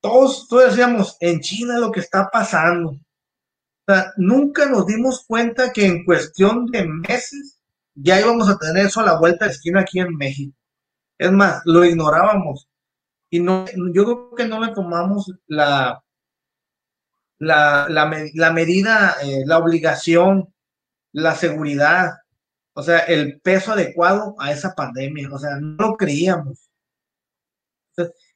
todos, 0.00 0.48
todos 0.48 0.70
decíamos, 0.70 1.18
en 1.20 1.40
China 1.40 1.78
lo 1.78 1.92
que 1.92 2.00
está 2.00 2.30
pasando. 2.32 2.92
O 2.92 3.92
sea, 3.92 4.14
nunca 4.16 4.64
nos 4.64 4.86
dimos 4.86 5.26
cuenta 5.26 5.70
que 5.74 5.84
en 5.84 6.06
cuestión 6.06 6.68
de 6.68 6.86
meses 6.86 7.60
ya 7.94 8.18
íbamos 8.18 8.48
a 8.48 8.56
tener 8.56 8.86
eso 8.86 9.00
a 9.00 9.04
la 9.04 9.18
vuelta 9.18 9.44
de 9.44 9.50
esquina 9.50 9.80
aquí 9.80 10.00
en 10.00 10.16
México. 10.16 10.56
Es 11.18 11.30
más, 11.32 11.60
lo 11.66 11.84
ignorábamos. 11.84 12.66
Y 13.28 13.40
no, 13.40 13.66
yo 13.92 14.04
creo 14.04 14.34
que 14.34 14.48
no 14.48 14.64
le 14.64 14.72
tomamos 14.72 15.30
la, 15.48 16.02
la, 17.38 17.86
la, 17.88 18.52
medida, 18.52 19.16
eh, 19.22 19.42
la 19.46 19.58
obligación, 19.58 20.52
la 21.12 21.34
seguridad, 21.34 22.14
o 22.74 22.82
sea, 22.82 22.98
el 23.00 23.40
peso 23.40 23.72
adecuado 23.72 24.34
a 24.38 24.52
esa 24.52 24.74
pandemia. 24.74 25.28
O 25.32 25.38
sea, 25.38 25.56
no 25.60 25.76
lo 25.78 25.96
creíamos. 25.96 26.70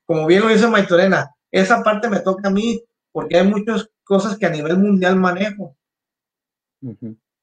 como 0.05 0.27
bien 0.27 0.43
lo 0.43 0.49
dice 0.49 0.69
Maitorena, 0.69 1.35
esa 1.51 1.83
parte 1.83 2.09
me 2.09 2.21
toca 2.21 2.49
a 2.49 2.53
mí 2.53 2.83
porque 3.13 3.39
hay 3.39 3.47
muchas 3.47 3.89
cosas 4.05 4.37
que 4.39 4.47
a 4.47 4.51
nivel 4.51 4.79
mundial 4.79 5.17
manejo. 5.17 5.77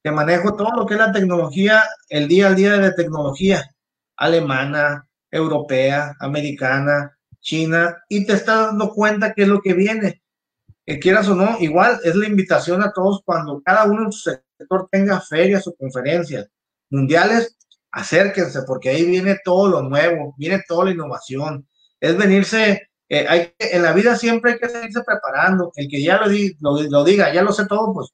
Que 0.02 0.10
manejo 0.10 0.54
todo 0.56 0.70
lo 0.74 0.86
que 0.86 0.94
es 0.94 1.00
la 1.00 1.12
tecnología, 1.12 1.82
el 2.08 2.28
día 2.28 2.48
al 2.48 2.56
día 2.56 2.72
de 2.72 2.88
la 2.88 2.94
tecnología 2.94 3.74
alemana, 4.16 5.06
europea, 5.30 6.16
americana, 6.20 7.18
china, 7.40 8.02
y 8.08 8.24
te 8.24 8.32
estás 8.32 8.68
dando 8.68 8.94
cuenta 8.94 9.34
qué 9.34 9.42
es 9.42 9.48
lo 9.48 9.60
que 9.60 9.74
viene 9.74 10.22
que 10.86 11.00
quieras 11.00 11.28
o 11.28 11.34
no, 11.34 11.56
igual 11.58 11.98
es 12.04 12.14
la 12.14 12.28
invitación 12.28 12.80
a 12.80 12.92
todos 12.92 13.20
cuando 13.24 13.60
cada 13.60 13.84
uno 13.84 14.04
en 14.04 14.12
su 14.12 14.30
sector 14.30 14.88
tenga 14.90 15.20
ferias 15.20 15.66
o 15.66 15.74
conferencias 15.74 16.48
mundiales, 16.90 17.56
acérquense 17.90 18.62
porque 18.62 18.90
ahí 18.90 19.04
viene 19.04 19.38
todo 19.44 19.68
lo 19.68 19.82
nuevo, 19.82 20.34
viene 20.38 20.62
toda 20.66 20.86
la 20.86 20.90
innovación. 20.92 21.68
Es 22.00 22.16
venirse, 22.16 22.90
eh, 23.08 23.26
hay 23.28 23.52
en 23.58 23.82
la 23.82 23.92
vida 23.92 24.14
siempre 24.16 24.52
hay 24.52 24.58
que 24.58 24.68
seguirse 24.68 25.02
preparando. 25.02 25.72
El 25.74 25.88
que 25.88 26.00
ya 26.00 26.20
lo, 26.20 26.80
lo, 26.88 27.04
diga, 27.04 27.32
ya 27.32 27.42
lo 27.42 27.52
sé 27.52 27.66
todo, 27.66 27.92
pues 27.92 28.10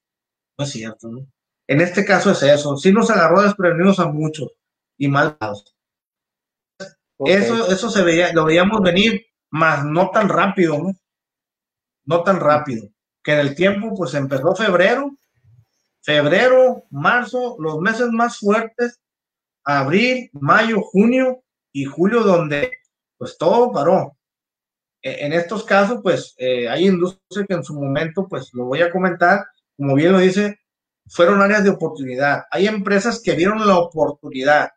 no 0.57 0.65
es 0.65 0.71
cierto. 0.71 1.09
¿no? 1.09 1.27
En 1.67 1.79
este 1.79 2.03
caso 2.03 2.31
es 2.31 2.41
eso. 2.41 2.75
Sí 2.77 2.91
nos 2.91 3.11
agarró 3.11 3.43
desprevenidos 3.43 3.99
a 3.99 4.07
muchos 4.07 4.51
y 4.97 5.07
mal. 5.07 5.37
Eso, 7.25 7.71
eso 7.71 7.89
se 7.91 8.01
veía, 8.01 8.33
lo 8.33 8.45
veíamos 8.45 8.81
venir, 8.81 9.27
más 9.51 9.85
no 9.85 10.09
tan 10.09 10.27
rápido, 10.27 10.79
¿no? 10.79 10.93
No 12.05 12.23
tan 12.23 12.39
rápido, 12.39 12.89
que 13.23 13.33
en 13.33 13.39
el 13.39 13.55
tiempo 13.55 13.93
pues 13.95 14.13
empezó 14.13 14.55
febrero, 14.55 15.11
febrero, 16.01 16.83
marzo, 16.89 17.55
los 17.59 17.79
meses 17.79 18.09
más 18.11 18.39
fuertes, 18.39 18.99
abril, 19.63 20.29
mayo, 20.33 20.81
junio 20.81 21.43
y 21.71 21.85
julio 21.85 22.23
donde 22.23 22.71
pues 23.17 23.37
todo 23.37 23.71
paró. 23.71 24.17
E, 25.01 25.25
en 25.25 25.33
estos 25.33 25.63
casos 25.63 25.99
pues 26.03 26.35
eh, 26.37 26.67
hay 26.69 26.87
industrias 26.87 27.47
que 27.47 27.53
en 27.53 27.63
su 27.63 27.73
momento 27.73 28.27
pues 28.27 28.49
lo 28.53 28.65
voy 28.65 28.81
a 28.81 28.91
comentar, 28.91 29.45
como 29.77 29.95
bien 29.95 30.11
lo 30.11 30.19
dice, 30.19 30.59
fueron 31.07 31.41
áreas 31.41 31.63
de 31.63 31.69
oportunidad. 31.69 32.43
Hay 32.51 32.67
empresas 32.67 33.21
que 33.23 33.33
vieron 33.33 33.65
la 33.65 33.77
oportunidad, 33.77 34.69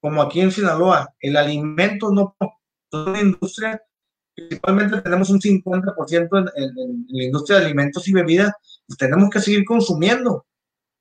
como 0.00 0.22
aquí 0.22 0.40
en 0.40 0.52
Sinaloa, 0.52 1.14
el 1.20 1.36
alimento 1.36 2.10
no, 2.10 2.36
toda 2.88 3.10
una 3.10 3.20
industria 3.20 3.82
principalmente 4.36 5.00
tenemos 5.00 5.30
un 5.30 5.40
50% 5.40 6.52
en, 6.54 6.64
en, 6.78 7.06
la 7.08 7.24
industria 7.24 7.58
de 7.58 7.64
alimentos 7.64 8.06
y 8.06 8.12
bebidas, 8.12 8.52
pues 8.86 8.98
tenemos 8.98 9.30
que 9.30 9.40
seguir 9.40 9.64
consumiendo. 9.64 10.46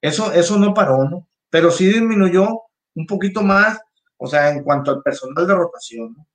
Eso, 0.01 0.31
eso 0.31 0.57
no 0.57 0.73
paró, 0.73 1.07
¿no? 1.09 1.27
Pero 1.49 1.69
sí 1.69 1.85
disminuyó 1.85 2.61
un 2.95 3.05
poquito 3.05 3.41
más, 3.41 3.79
o 4.17 4.27
sea, 4.27 4.51
en 4.51 4.63
cuanto 4.63 4.91
al 4.91 5.01
personal 5.03 5.45
de 5.45 5.53
rotación, 5.53 6.13
¿no? 6.13 6.27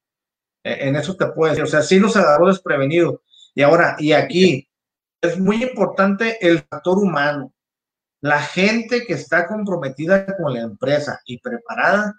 E, 0.63 0.89
en 0.89 0.97
eso 0.97 1.17
te 1.17 1.27
puedo 1.27 1.51
decir, 1.51 1.65
o 1.65 1.67
sea, 1.67 1.83
sí 1.83 1.99
nos 1.99 2.17
agarró 2.17 2.49
desprevenido. 2.49 3.23
Y 3.55 3.63
ahora, 3.63 3.97
y 3.99 4.13
aquí, 4.13 4.69
es 5.23 5.39
muy 5.39 5.63
importante 5.63 6.39
el 6.47 6.61
factor 6.61 6.99
humano. 6.99 7.53
La 8.21 8.41
gente 8.41 9.07
que 9.07 9.15
está 9.15 9.47
comprometida 9.47 10.27
con 10.37 10.53
la 10.53 10.61
empresa 10.61 11.21
y 11.25 11.39
preparada, 11.41 12.15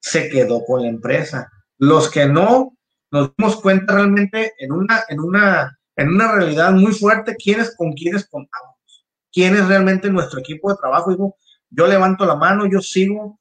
se 0.00 0.28
quedó 0.28 0.62
con 0.64 0.82
la 0.82 0.88
empresa. 0.88 1.50
Los 1.78 2.10
que 2.10 2.26
no, 2.26 2.76
nos 3.14 3.32
dimos 3.36 3.60
cuenta 3.62 3.94
realmente 3.94 4.54
en 4.58 4.72
una, 4.72 5.04
en 5.08 5.20
una, 5.20 5.78
en 5.94 6.08
una 6.08 6.32
realidad 6.32 6.72
muy 6.72 6.92
fuerte 6.92 7.36
quiénes 7.36 7.76
con 7.76 7.92
quiénes 7.92 8.28
contábamos, 8.28 9.06
quién 9.32 9.54
es 9.54 9.68
realmente 9.68 10.10
nuestro 10.10 10.40
equipo 10.40 10.68
de 10.68 10.78
trabajo. 10.80 11.10
Digo, 11.10 11.36
yo 11.70 11.86
levanto 11.86 12.26
la 12.26 12.34
mano, 12.34 12.66
yo 12.66 12.80
sigo 12.80 13.38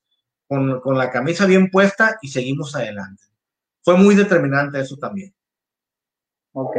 con, 0.47 0.79
con 0.79 0.95
la 0.95 1.09
camisa 1.09 1.47
bien 1.47 1.71
puesta 1.71 2.19
y 2.21 2.27
seguimos 2.27 2.75
adelante. 2.75 3.23
Fue 3.81 3.97
muy 3.97 4.13
determinante 4.13 4.79
eso 4.79 4.95
también. 4.97 5.33
Ok. 6.51 6.77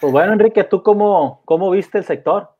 Pues 0.00 0.12
bueno, 0.12 0.34
Enrique, 0.34 0.62
¿tú 0.62 0.84
cómo, 0.84 1.42
cómo 1.44 1.72
viste 1.72 1.98
el 1.98 2.04
sector? 2.04 2.50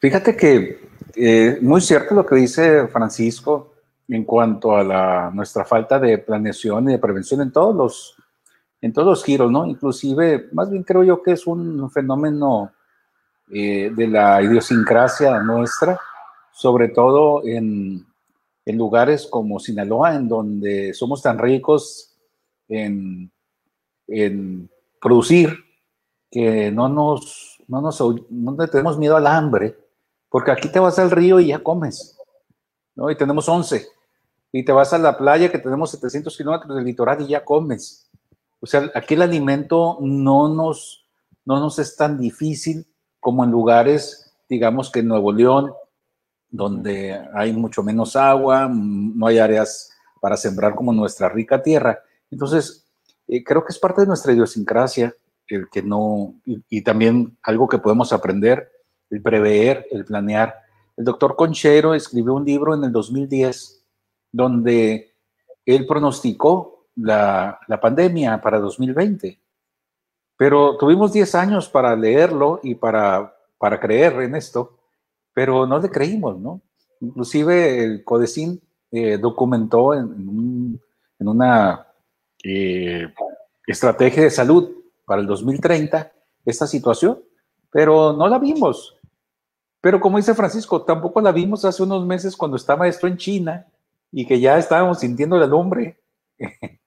Fíjate 0.00 0.36
que 0.36 0.80
eh, 1.14 1.58
muy 1.62 1.80
cierto 1.80 2.12
lo 2.16 2.26
que 2.26 2.34
dice 2.34 2.88
Francisco 2.88 3.72
en 4.08 4.24
cuanto 4.24 4.74
a 4.76 4.82
la, 4.82 5.30
nuestra 5.32 5.64
falta 5.64 6.00
de 6.00 6.18
planeación 6.18 6.88
y 6.88 6.92
de 6.92 6.98
prevención 6.98 7.40
en 7.40 7.52
todos 7.52 7.74
los, 7.76 8.16
en 8.86 8.92
todos 8.92 9.08
los 9.08 9.24
giros, 9.24 9.50
¿no? 9.50 9.66
Inclusive, 9.66 10.48
más 10.52 10.70
bien 10.70 10.82
creo 10.82 11.04
yo 11.04 11.22
que 11.22 11.32
es 11.32 11.46
un 11.46 11.90
fenómeno 11.90 12.72
eh, 13.48 13.92
de 13.94 14.08
la 14.08 14.42
idiosincrasia 14.42 15.38
nuestra, 15.38 16.00
sobre 16.52 16.88
todo 16.88 17.46
en, 17.46 18.04
lugares 18.64 19.28
como 19.30 19.60
Sinaloa, 19.60 20.16
en 20.16 20.28
donde 20.28 20.92
somos 20.92 21.22
tan 21.22 21.38
ricos 21.38 22.12
en, 22.68 23.30
producir 25.00 25.56
que 26.28 26.72
no 26.72 26.88
nos, 26.88 27.62
no 27.68 27.80
nos 27.80 28.02
no 28.30 28.56
tenemos 28.68 28.98
miedo 28.98 29.16
al 29.16 29.28
hambre, 29.28 29.76
porque 30.28 30.50
aquí 30.50 30.68
te 30.68 30.80
vas 30.80 30.98
al 30.98 31.12
río 31.12 31.38
y 31.38 31.48
ya 31.48 31.60
comes, 31.60 32.18
¿no? 32.96 33.08
Y 33.10 33.16
tenemos 33.16 33.48
11. 33.48 33.86
Y 34.50 34.64
te 34.64 34.72
vas 34.72 34.92
a 34.92 34.98
la 34.98 35.16
playa 35.16 35.52
que 35.52 35.58
tenemos 35.58 35.92
700 35.92 36.36
kilómetros 36.36 36.74
del 36.74 36.84
litoral 36.84 37.20
y 37.22 37.28
ya 37.28 37.44
comes. 37.44 38.05
O 38.60 38.66
sea, 38.66 38.90
aquí 38.94 39.14
el 39.14 39.22
alimento 39.22 39.98
no 40.00 40.48
nos, 40.48 41.06
no 41.44 41.60
nos 41.60 41.78
es 41.78 41.96
tan 41.96 42.18
difícil 42.18 42.86
como 43.20 43.44
en 43.44 43.50
lugares, 43.50 44.34
digamos 44.48 44.90
que 44.90 45.00
en 45.00 45.08
Nuevo 45.08 45.32
León, 45.32 45.72
donde 46.48 47.20
hay 47.34 47.52
mucho 47.52 47.82
menos 47.82 48.16
agua, 48.16 48.68
no 48.70 49.26
hay 49.26 49.38
áreas 49.38 49.90
para 50.20 50.36
sembrar 50.36 50.74
como 50.74 50.92
nuestra 50.92 51.28
rica 51.28 51.62
tierra. 51.62 52.00
Entonces, 52.30 52.86
eh, 53.28 53.42
creo 53.44 53.64
que 53.64 53.72
es 53.72 53.78
parte 53.78 54.02
de 54.02 54.06
nuestra 54.06 54.32
idiosincrasia 54.32 55.14
el 55.48 55.68
que 55.70 55.82
no, 55.82 56.34
y, 56.44 56.82
también 56.82 57.36
algo 57.42 57.68
que 57.68 57.78
podemos 57.78 58.12
aprender, 58.12 58.70
el 59.10 59.22
prever, 59.22 59.86
el 59.90 60.04
planear. 60.04 60.54
El 60.96 61.04
doctor 61.04 61.36
Conchero 61.36 61.94
escribió 61.94 62.34
un 62.34 62.44
libro 62.44 62.74
en 62.74 62.84
el 62.84 62.92
2010 62.92 63.84
donde 64.32 65.14
él 65.64 65.86
pronosticó 65.86 66.75
la, 66.96 67.60
la 67.68 67.80
pandemia 67.80 68.40
para 68.40 68.58
2020, 68.58 69.38
pero 70.36 70.76
tuvimos 70.76 71.12
10 71.12 71.34
años 71.34 71.68
para 71.68 71.94
leerlo 71.96 72.60
y 72.62 72.74
para, 72.74 73.34
para 73.58 73.80
creer 73.80 74.20
en 74.22 74.34
esto, 74.34 74.78
pero 75.32 75.66
no 75.66 75.78
le 75.78 75.90
creímos, 75.90 76.38
¿no? 76.38 76.60
Inclusive 77.00 77.84
el 77.84 78.04
Codecin 78.04 78.60
eh, 78.90 79.18
documentó 79.18 79.94
en, 79.94 80.80
en, 81.18 81.28
una 81.28 81.86
eh, 82.42 83.12
estrategia 83.66 84.22
de 84.22 84.30
salud 84.30 84.70
para 85.04 85.20
el 85.20 85.26
2030 85.26 86.12
esta 86.44 86.66
situación, 86.66 87.20
pero 87.70 88.12
no 88.12 88.28
la 88.28 88.38
vimos. 88.38 88.96
Pero 89.80 90.00
como 90.00 90.16
dice 90.16 90.34
Francisco, 90.34 90.82
tampoco 90.82 91.20
la 91.20 91.32
vimos 91.32 91.64
hace 91.64 91.82
unos 91.82 92.06
meses 92.06 92.36
cuando 92.36 92.56
estaba 92.56 92.88
esto 92.88 93.06
en 93.06 93.16
China 93.16 93.66
y 94.10 94.26
que 94.26 94.40
ya 94.40 94.56
estábamos 94.58 95.00
sintiendo 95.00 95.42
el 95.42 95.52
hombre 95.52 96.00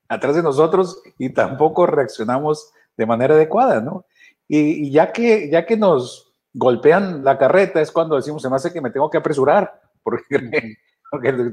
atrás 0.10 0.36
de 0.36 0.44
nosotros 0.44 1.01
y 1.18 1.30
tampoco 1.30 1.86
reaccionamos 1.86 2.72
de 2.98 3.06
manera 3.06 3.36
adecuada, 3.36 3.80
¿no? 3.80 4.06
Y, 4.48 4.89
ya, 4.92 5.13
que, 5.13 5.50
ya 5.50 5.66
que 5.66 5.78
nos 5.78 6.33
golpean 6.53 7.24
la 7.24 7.38
carreta 7.38 7.79
es 7.79 7.92
cuando 7.92 8.16
decimos, 8.16 8.42
se 8.42 8.50
me 8.50 8.55
hace 8.55 8.74
que 8.74 8.81
me 8.81 8.90
tengo 8.90 9.10
que 9.10 9.20
apresurar, 9.20 9.79
porque, 10.03 10.77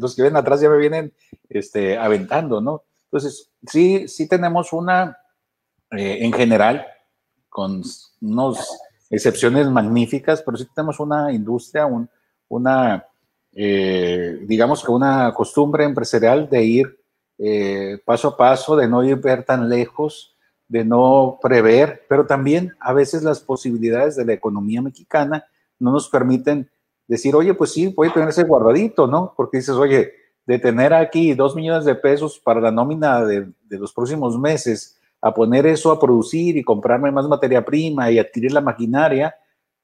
los 0.01 0.17
que 0.17 0.23
vienen 0.23 0.39
atrás 0.39 0.61
ya 0.61 0.71
me 0.71 0.79
vienen 0.79 1.13
este, 1.49 1.99
aventando, 1.99 2.61
¿no? 2.61 2.85
Entonces, 3.05 3.51
sí, 3.67 4.09
sí 4.09 4.27
tenemos 4.29 4.73
una, 4.73 5.19
eh, 5.91 6.19
en 6.23 6.33
general, 6.33 6.87
con 7.51 7.83
unas 8.23 8.79
excepciones 9.11 9.69
magníficas, 9.69 10.43
pero 10.43 10.57
sí 10.57 10.67
tenemos 10.75 10.99
una 10.99 11.33
industria, 11.33 11.87
una, 12.49 13.07
eh, 13.53 14.39
digamos 14.43 14.83
que 14.83 14.91
una 14.91 15.33
costumbre 15.35 15.85
empresarial 15.85 16.49
de 16.49 16.65
ir 16.65 17.06
eh, 17.39 17.99
paso 18.05 18.29
a 18.29 18.37
paso, 18.37 18.77
de 18.77 18.89
no 18.89 19.05
ir 19.05 19.17
ver 19.17 19.45
tan 19.45 19.69
lejos, 19.69 20.37
de 20.69 20.85
no 20.85 21.39
prever, 21.41 22.05
pero 22.09 22.27
también 22.27 22.75
a 22.81 22.93
veces 22.93 23.23
las 23.23 23.41
posibilidades 23.41 24.17
de 24.17 24.25
la 24.25 24.33
economía 24.33 24.83
mexicana 24.83 25.45
no 25.79 25.93
nos 25.93 26.09
permiten 26.09 26.71
decir, 27.07 27.37
oye, 27.37 27.55
pues 27.55 27.73
sí, 27.73 27.89
voy 27.89 28.09
a 28.09 28.13
tener 28.13 28.31
ese 28.31 28.45
guardadito, 28.45 29.07
¿no? 29.07 29.33
Porque 29.37 29.59
dices, 29.59 29.75
oye, 29.77 30.13
de 30.45 30.59
tener 30.59 30.95
aquí 30.95 31.35
dos 31.35 31.55
millones 31.55 31.85
de 31.85 31.95
pesos 31.95 32.39
para 32.39 32.61
la 32.61 32.71
nómina 32.71 33.25
de, 33.25 33.53
de 33.65 33.79
los 33.79 33.93
próximos 33.93 34.39
meses 34.39 34.99
a 35.21 35.33
poner 35.33 35.67
eso 35.67 35.91
a 35.91 36.01
producir 36.01 36.57
y 36.57 36.65
comprarme 36.65 37.11
más 37.11 37.27
materia 37.27 37.65
prima 37.65 38.11
y 38.11 38.19
adquirir 38.19 38.53
la 38.53 38.61
maquinaria, 38.61 39.35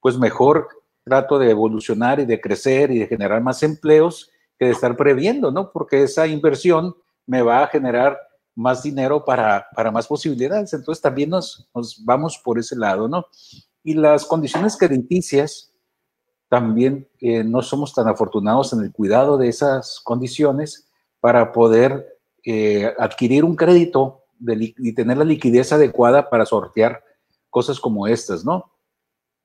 pues 0.01 0.19
mejor 0.19 0.69
trato 1.05 1.39
de 1.39 1.51
evolucionar 1.51 2.21
y 2.21 2.27
de 2.27 2.41
crecer 2.41 2.91
y 2.91 2.99
de 3.01 3.07
generar 3.07 3.43
más 3.43 3.63
empleos 3.63 4.31
que 4.59 4.67
de 4.67 4.73
estar 4.73 4.97
previendo, 4.97 5.51
¿no? 5.51 5.73
Porque 5.73 6.03
esa 6.03 6.27
inversión 6.27 6.95
me 7.27 7.43
va 7.43 7.63
a 7.63 7.67
generar 7.69 8.19
más 8.55 8.83
dinero 8.83 9.25
para, 9.25 9.67
para 9.75 9.91
más 9.91 10.07
posibilidades. 10.07 10.73
Entonces 10.73 11.03
también 11.03 11.31
nos, 11.31 11.69
vamos 12.05 12.41
por 12.43 12.59
ese 12.59 12.77
lado, 12.77 13.09
¿no? 13.09 13.27
Y 13.83 13.95
las 13.95 14.25
condiciones 14.25 14.77
crediticias, 14.77 15.73
también 16.49 17.09
eh, 17.21 17.43
no 17.43 17.63
somos 17.63 17.95
tan 17.95 18.09
afortunados 18.09 18.75
en 18.75 18.81
el 18.81 18.93
cuidado 18.93 19.39
de 19.39 19.49
esas 19.49 20.01
condiciones 20.05 20.87
para 21.19 21.51
poder 21.51 22.19
eh, 22.45 22.93
adquirir 22.99 23.45
un 23.45 23.57
crédito 23.57 24.25
y 24.39 24.93
tener 24.93 25.17
la 25.17 25.25
liquidez 25.25 25.73
adecuada 25.73 26.29
para 26.29 26.45
sortear 26.45 27.03
cosas 27.49 27.79
como 27.79 28.07
estas, 28.07 28.45
¿no? 28.45 28.73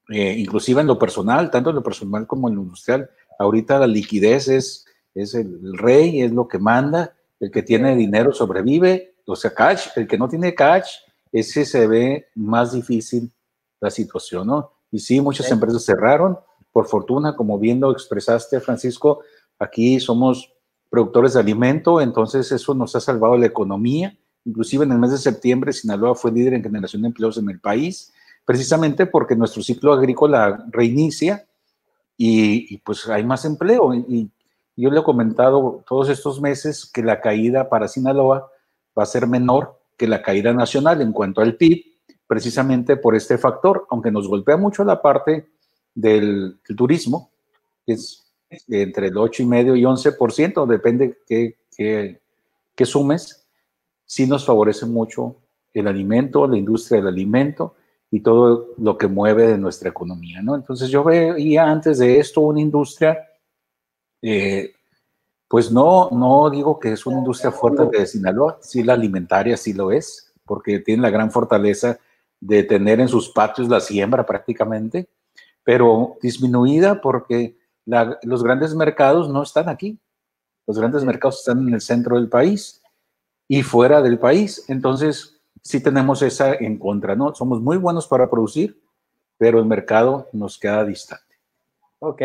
Eh, 0.10 0.36
inclusive 0.38 0.80
en 0.82 0.88
lo 0.88 0.98
personal, 0.98 1.52
tanto 1.52 1.70
en 1.70 1.76
lo 1.76 1.84
personal 1.84 2.26
como 2.26 2.48
en 2.48 2.56
lo 2.56 2.62
industrial, 2.62 3.10
ahorita 3.38 3.80
la 3.80 3.88
liquidez 3.88 4.48
es, 4.48 4.86
es 5.14 5.36
el, 5.36 5.78
rey, 5.78 6.22
es 6.22 6.32
lo 6.32 6.48
que 6.48 6.60
manda, 6.60 7.17
el 7.40 7.52
que 7.52 7.64
tiene 7.64 7.96
dinero 7.96 8.34
sobrevive, 8.34 9.16
o 9.26 9.36
sea, 9.36 9.54
cash, 9.54 9.88
el 9.96 10.08
que 10.08 10.18
no 10.18 10.28
tiene 10.28 10.56
cash, 10.56 10.90
ese 11.32 11.66
se 11.66 11.88
ve 11.88 12.28
más 12.36 12.74
difícil 12.74 13.32
la 13.80 13.90
situación, 13.92 14.48
¿no? 14.48 14.72
Y 14.92 15.00
sí, 15.00 15.20
muchas 15.22 15.52
empresas 15.52 15.84
cerraron, 15.84 16.38
por 16.72 16.88
fortuna, 16.88 17.36
como 17.36 17.60
bien 17.60 17.80
lo 17.80 17.92
expresaste, 17.92 18.60
Francisco, 18.60 19.22
aquí 19.60 20.00
somos 20.00 20.54
productores 20.90 21.34
de 21.34 21.42
alimento, 21.42 22.00
entonces 22.00 22.52
eso 22.52 22.74
nos 22.74 22.96
ha 22.96 23.02
salvado 23.02 23.38
la 23.38 23.46
economía, 23.46 24.18
Inclusive 24.48 24.86
en 24.86 24.94
el 24.94 24.98
mes 24.98 25.12
de 25.12 25.18
septiembre, 25.18 25.74
Sinaloa 25.74 26.16
fue 26.16 26.32
líder 26.32 26.54
en 26.54 26.64
generación 26.64 27.02
de 27.02 27.10
empleos 27.10 27.38
en 27.38 27.50
el 27.50 27.60
país, 27.60 28.14
precisamente 28.46 29.06
porque 29.06 29.36
nuestro 29.36 29.62
ciclo 29.62 29.92
agrícola 29.92 30.66
reinicia 30.70 31.46
y, 32.16 32.78
pues 32.78 33.10
hay 33.10 33.26
más 33.26 33.44
empleo. 33.44 33.94
Y, 33.94 34.32
yo 34.82 34.92
le 34.92 35.00
he 35.00 35.04
comentado 35.04 35.84
todos 35.88 36.10
estos 36.10 36.40
meses 36.40 36.90
que 36.92 37.02
la 37.02 37.20
caída 37.20 37.70
para 37.70 37.88
Sinaloa 37.88 38.50
va 38.98 39.04
a 39.04 39.08
ser 39.08 39.28
menor 39.28 39.80
que 39.98 40.08
la 40.08 40.22
caída 40.22 40.54
nacional 40.54 41.02
en 41.02 41.12
cuanto 41.12 41.42
al 41.42 41.56
PIB, 41.56 41.84
precisamente 42.28 42.98
por 42.98 43.16
este 43.16 43.38
factor, 43.38 43.88
aunque 43.90 44.12
nos 44.12 44.28
golpea 44.28 44.58
mucho 44.58 44.84
la 44.84 45.02
parte 45.02 45.48
del, 45.96 46.60
turismo, 46.76 47.32
que 47.86 47.94
es 47.94 48.24
entre 48.68 49.08
el 49.08 49.16
8,5 49.16 49.78
y 49.78 49.84
11%, 49.84 50.68
depende 50.68 51.18
qué, 51.26 51.58
qué 52.76 52.86
sumes, 52.86 53.48
sí 54.06 54.28
nos 54.28 54.46
favorece 54.46 54.86
mucho 54.86 55.36
el 55.74 55.88
alimento, 55.88 56.48
la 56.48 56.58
industria 56.58 57.00
del 57.00 57.08
alimento 57.08 57.76
y 58.10 58.22
todo 58.22 58.70
lo 58.78 58.98
que 58.98 59.08
mueve 59.08 59.48
de 59.48 59.58
nuestra 59.58 59.90
economía, 59.90 60.42
¿no? 60.42 60.56
Entonces 60.56 60.90
yo 60.90 61.04
veía 61.04 61.70
antes 61.70 61.98
de 61.98 62.20
esto 62.20 62.42
una 62.42 62.62
industria, 62.62 63.27
eh, 64.22 64.74
pues 65.48 65.72
no, 65.72 66.10
no 66.12 66.50
digo 66.50 66.80
que 66.80 66.92
es 66.92 67.06
una 67.06 67.20
industria 67.20 67.52
fuerte 67.52 67.98
de 67.98 68.06
Sinaloa, 68.06 68.58
sí 68.62 68.84
la 68.84 68.94
alimentaria 68.94 69.56
sí 69.56 69.74
lo 69.74 69.92
es, 69.92 70.34
porque 70.46 70.80
tiene 70.80 71.04
la 71.04 71.10
gran 71.10 71.32
fortaleza 71.32 72.00
de 72.40 72.64
tener 72.64 73.00
en 73.00 73.08
sus 73.08 73.30
patios 73.30 73.70
la 73.70 73.80
siembra 73.80 74.26
prácticamente, 74.26 75.08
pero 75.64 76.18
disminuida 76.22 77.02
porque 77.02 77.58
los 78.24 78.44
grandes 78.44 78.76
mercados 78.76 79.30
no 79.30 79.44
están 79.44 79.70
aquí. 79.70 79.98
Los 80.66 80.78
grandes 80.78 81.06
mercados 81.06 81.40
están 81.40 81.68
en 81.68 81.74
el 81.74 81.82
centro 81.82 82.18
del 82.18 82.28
país 82.28 82.82
y 83.48 83.64
fuera 83.64 84.02
del 84.02 84.20
país. 84.20 84.66
Entonces, 84.68 85.40
sí 85.62 85.82
tenemos 85.82 86.22
esa 86.22 86.54
en 86.54 86.78
contra, 86.78 87.16
¿no? 87.16 87.34
Somos 87.34 87.62
muy 87.62 87.78
buenos 87.78 88.08
para 88.08 88.30
producir, 88.30 88.82
pero 89.38 89.60
el 89.60 89.66
mercado 89.66 90.28
nos 90.34 90.58
queda 90.58 90.84
distante. 90.84 91.36
Ok. 92.00 92.22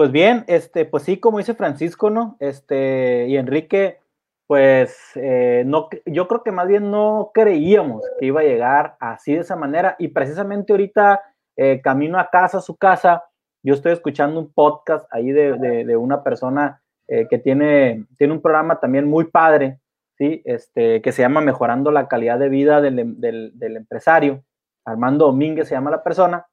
Pues 0.00 0.12
bien, 0.12 0.44
este, 0.46 0.86
pues 0.86 1.02
sí, 1.02 1.18
como 1.18 1.36
dice 1.36 1.52
Francisco, 1.52 2.08
¿no? 2.08 2.38
Este, 2.40 3.26
y 3.28 3.36
Enrique, 3.36 3.98
pues 4.46 4.98
eh, 5.16 5.62
no, 5.66 5.90
yo 6.06 6.26
creo 6.26 6.42
que 6.42 6.52
más 6.52 6.68
bien 6.68 6.90
no 6.90 7.32
creíamos 7.34 8.02
que 8.18 8.24
iba 8.24 8.40
a 8.40 8.44
llegar 8.44 8.96
así 8.98 9.34
de 9.34 9.40
esa 9.40 9.56
manera 9.56 9.96
y 9.98 10.08
precisamente 10.08 10.72
ahorita 10.72 11.20
eh, 11.54 11.82
camino 11.84 12.18
a 12.18 12.30
casa, 12.30 12.56
a 12.56 12.62
su 12.62 12.78
casa, 12.78 13.24
yo 13.62 13.74
estoy 13.74 13.92
escuchando 13.92 14.40
un 14.40 14.50
podcast 14.50 15.06
ahí 15.12 15.32
de, 15.32 15.94
una 15.98 16.24
persona 16.24 16.80
eh, 17.06 17.26
que 17.28 17.36
tiene, 17.36 18.06
tiene 18.16 18.32
un 18.32 18.40
programa 18.40 18.80
también 18.80 19.06
muy 19.06 19.26
padre, 19.26 19.80
¿sí? 20.16 20.40
este, 20.46 21.02
que 21.02 21.12
se 21.12 21.20
llama 21.20 21.42
Mejorando 21.42 21.90
la 21.90 22.08
calidad 22.08 22.38
de 22.38 22.48
vida 22.48 22.80
del, 22.80 23.20
del 23.20 23.76
empresario. 23.76 24.42
Armando 24.82 25.26
Domínguez 25.26 25.68
se 25.68 25.74
llama 25.74 25.90
la 25.90 26.02
persona. 26.02 26.46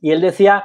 Y 0.00 0.10
él 0.10 0.22
decía, 0.22 0.64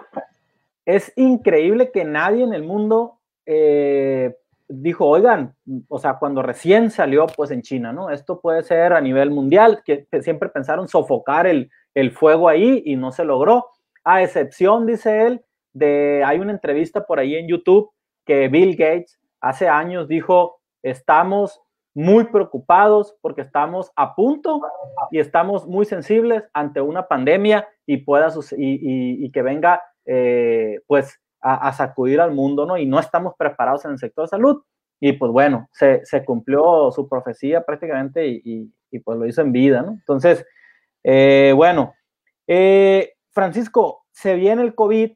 es 0.88 1.12
increíble 1.18 1.92
que 1.92 2.06
nadie 2.06 2.46
en 2.46 2.54
el 2.54 2.64
mundo 2.64 3.20
eh, 3.46 4.38
dijo, 4.70 5.06
oigan, 5.06 5.54
o 5.90 6.00
sea, 6.00 6.18
cuando 6.18 6.42
recién 6.42 6.92
salió 6.92 7.28
pues 7.28 7.52
en 7.52 7.62
China, 7.62 7.92
¿no? 7.92 8.10
Esto 8.10 8.40
puede 8.40 8.64
ser 8.64 8.94
a 8.94 9.02
nivel 9.02 9.30
mundial, 9.30 9.84
que 9.84 10.08
siempre 10.22 10.48
pensaron 10.48 10.88
sofocar 10.88 11.46
el, 11.46 11.70
el 11.94 12.12
fuego 12.12 12.48
ahí 12.48 12.84
y 12.86 12.96
no 12.96 13.12
se 13.12 13.26
logró. 13.26 13.68
A 14.06 14.24
excepción, 14.24 14.86
dice 14.86 15.28
él, 15.28 15.44
de, 15.74 16.24
hay 16.26 16.40
una 16.40 16.54
entrevista 16.54 17.06
por 17.06 17.20
ahí 17.20 17.36
en 17.36 17.50
YouTube 17.50 17.92
que 18.26 18.48
Bill 18.48 18.78
Gates 18.78 19.20
hace 19.42 19.68
años 19.68 20.08
dijo, 20.08 20.62
estamos 20.84 21.62
muy 21.94 22.26
preocupados 22.26 23.18
porque 23.22 23.42
estamos 23.42 23.92
a 23.98 24.16
punto 24.16 24.62
y 25.12 25.20
estamos 25.20 25.68
muy 25.68 25.84
sensibles 25.86 26.44
ante 26.54 26.80
una 26.80 27.08
pandemia 27.08 27.68
y 27.86 27.98
pueda 27.98 28.32
y, 28.56 29.26
y, 29.26 29.32
que 29.32 29.42
venga 29.42 29.82
eh, 30.10 30.80
pues 30.88 31.20
a, 31.42 31.72
sacudir 31.74 32.20
al 32.20 32.32
mundo, 32.32 32.66
¿no? 32.66 32.78
Y 32.78 32.86
no 32.86 33.00
estamos 33.00 33.34
preparados 33.38 33.86
en 33.86 33.92
el 33.92 34.00
sector 34.00 34.26
de 34.26 34.30
salud. 34.30 34.64
Y 35.00 35.14
pues 35.14 35.32
bueno, 35.32 35.70
se, 35.72 36.02
cumplió 36.26 36.92
su 36.92 37.08
profecía 37.08 37.64
prácticamente 37.64 38.26
y, 38.28 38.74
pues 39.04 39.18
lo 39.18 39.28
hizo 39.28 39.42
en 39.42 39.52
vida, 39.52 39.82
¿no? 39.82 39.92
Entonces, 39.92 40.46
eh, 41.04 41.54
bueno, 41.56 41.94
eh, 42.48 43.14
Francisco, 43.32 44.06
se 44.12 44.36
viene 44.36 44.64
el 44.64 44.74
COVID 44.74 45.12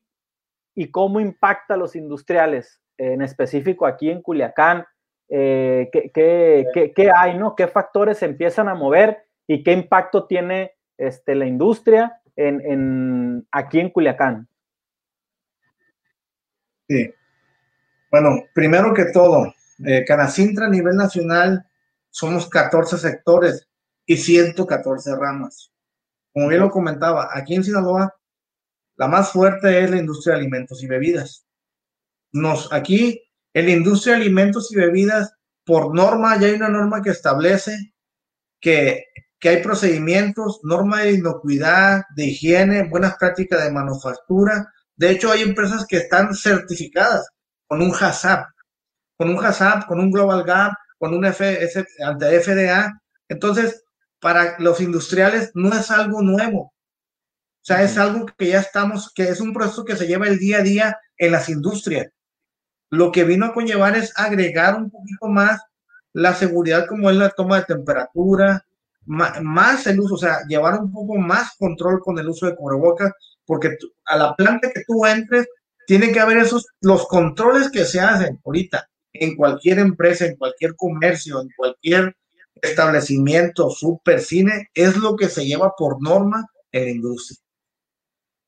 y 0.76 0.92
cómo 0.92 1.20
impacta 1.20 1.74
a 1.74 1.78
los 1.78 1.96
industriales, 1.96 2.82
en 2.98 3.22
específico 3.22 3.86
aquí 3.86 4.12
en 4.12 4.22
Culiacán. 4.22 4.86
¿qué, 5.28 7.12
hay, 7.16 7.38
¿no? 7.38 7.56
¿Qué 7.56 7.68
factores 7.68 8.20
se 8.20 8.26
empiezan 8.26 8.68
a 8.68 8.76
mover 8.76 9.24
y 9.48 9.64
qué 9.64 9.72
impacto 9.72 10.28
tiene 10.28 10.74
este, 10.98 11.36
la 11.36 11.46
industria 11.46 12.22
en, 12.36 13.48
aquí 13.52 13.80
en 13.80 13.90
Culiacán? 13.90 14.48
Sí. 16.88 17.14
Bueno, 18.10 18.44
primero 18.54 18.94
que 18.94 19.06
todo, 19.06 19.54
eh, 19.86 20.04
Canacintra 20.06 20.66
a 20.66 20.70
nivel 20.70 20.96
nacional 20.96 21.66
somos 22.10 22.50
14 22.50 22.98
sectores 22.98 23.68
y 24.06 24.18
114 24.18 25.16
ramas. 25.16 25.72
Como 26.34 26.48
bien 26.48 26.62
lo 26.62 26.70
comentaba, 26.70 27.30
aquí 27.34 27.56
en 27.56 27.64
Sinaloa 27.64 28.14
la 29.02 29.08
más 29.08 29.32
fuerte 29.32 29.84
es 29.84 29.90
la 29.90 29.98
industria 29.98 30.36
de 30.36 30.42
alimentos 30.42 30.84
y 30.84 30.88
bebidas. 30.88 31.46
Nos, 32.34 32.72
aquí 32.72 33.22
en 33.54 33.66
la 33.66 33.72
industria 33.72 34.14
de 34.14 34.22
alimentos 34.22 34.72
y 34.72 34.76
bebidas, 34.76 35.34
por 35.66 35.96
norma, 35.96 36.38
ya 36.40 36.48
hay 36.48 36.54
una 36.54 36.70
norma 36.70 37.02
que 37.02 37.10
establece 37.10 37.96
que, 38.60 39.06
que 39.40 39.50
hay 39.50 39.64
procedimientos, 39.64 40.60
norma 40.64 41.02
de 41.02 41.14
inocuidad, 41.14 42.04
de 42.16 42.26
higiene, 42.26 42.88
buenas 42.90 43.16
prácticas 43.18 43.64
de 43.64 43.72
manufactura. 43.72 44.72
De 44.96 45.12
hecho, 45.12 45.32
hay 45.32 45.42
empresas 45.42 45.86
que 45.88 45.98
están 45.98 46.34
certificadas 46.36 47.30
con 47.68 47.82
un 47.82 47.94
HACCP, 47.94 48.46
con 49.18 49.30
un 49.30 49.44
HACCP, 49.44 49.88
con 49.88 50.00
un 50.00 50.12
Global 50.12 50.44
Gap, 50.44 50.74
con 50.98 51.14
un 51.14 51.26
FS, 51.26 51.86
ante 52.04 52.40
FDA. 52.40 53.02
Entonces, 53.28 53.84
para 54.20 54.60
los 54.60 54.82
industriales 54.82 55.52
no 55.56 55.74
es 55.74 55.90
algo 55.90 56.22
nuevo. 56.22 56.62
O 56.62 57.64
sea, 57.64 57.84
es 57.84 57.98
algo 57.98 58.26
que 58.38 58.50
ya 58.50 58.60
estamos, 58.60 59.12
que 59.14 59.30
es 59.30 59.40
un 59.40 59.54
proceso 59.54 59.86
que 59.86 59.96
se 59.96 60.08
lleva 60.08 60.28
el 60.28 60.40
día 60.40 60.58
a 60.58 60.62
día 60.62 60.98
en 61.18 61.32
las 61.32 61.50
industrias 61.50 62.08
lo 62.92 63.12
que 63.12 63.24
vino 63.24 63.46
a 63.48 63.54
conllevar 63.54 63.96
es 63.96 64.14
agregar 64.18 64.76
un 64.76 64.92
poquito 64.92 65.28
más 65.28 65.62
la 66.14 66.36
seguridad 66.36 66.86
como 66.88 67.10
es 67.10 67.16
la 67.16 67.30
toma 67.30 67.58
de 67.58 67.66
temperatura, 67.66 68.66
más, 69.06 69.88
el 69.88 70.00
uso, 70.00 70.16
o 70.16 70.18
sea, 70.18 70.40
llevar 70.48 70.80
un 70.80 70.92
poco 70.92 71.18
más 71.18 71.56
control 71.58 72.00
con 72.02 72.18
el 72.20 72.30
uso 72.30 72.46
de 72.46 72.56
cubrebocas, 72.56 73.12
porque 73.46 73.78
a 74.06 74.18
la 74.18 74.36
planta 74.36 74.72
que 74.72 74.84
tú 74.86 75.06
entres, 75.06 75.48
tiene 75.88 76.12
que 76.12 76.20
haber 76.20 76.38
esos, 76.38 76.68
los 76.82 77.08
controles 77.08 77.70
que 77.70 77.86
se 77.86 78.00
hacen 78.00 78.40
ahorita 78.46 78.88
en 79.14 79.36
cualquier 79.36 79.80
empresa, 79.80 80.26
en 80.26 80.38
cualquier 80.38 80.76
comercio, 80.76 81.42
en 81.42 81.50
cualquier 81.58 82.16
establecimiento, 82.62 83.70
super 83.70 84.22
cine, 84.22 84.70
es 84.74 84.96
lo 84.98 85.16
que 85.16 85.28
se 85.28 85.46
lleva 85.46 85.74
por 85.78 86.02
norma 86.02 86.48
en 86.72 86.86
la 86.86 86.92
industria. 86.92 87.40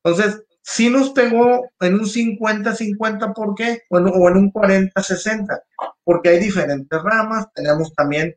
Entonces, 0.02 0.42
sí 0.62 0.88
nos 0.88 1.10
pegó 1.10 1.68
en 1.80 1.94
un 1.94 2.06
50-50, 2.06 3.34
¿por 3.34 3.54
qué? 3.54 3.82
Bueno, 3.90 4.10
o 4.10 4.28
en 4.28 4.36
un 4.36 4.52
40-60, 4.52 5.60
porque 6.04 6.30
hay 6.30 6.38
diferentes 6.38 7.02
ramas, 7.02 7.46
tenemos 7.54 7.92
también 7.94 8.34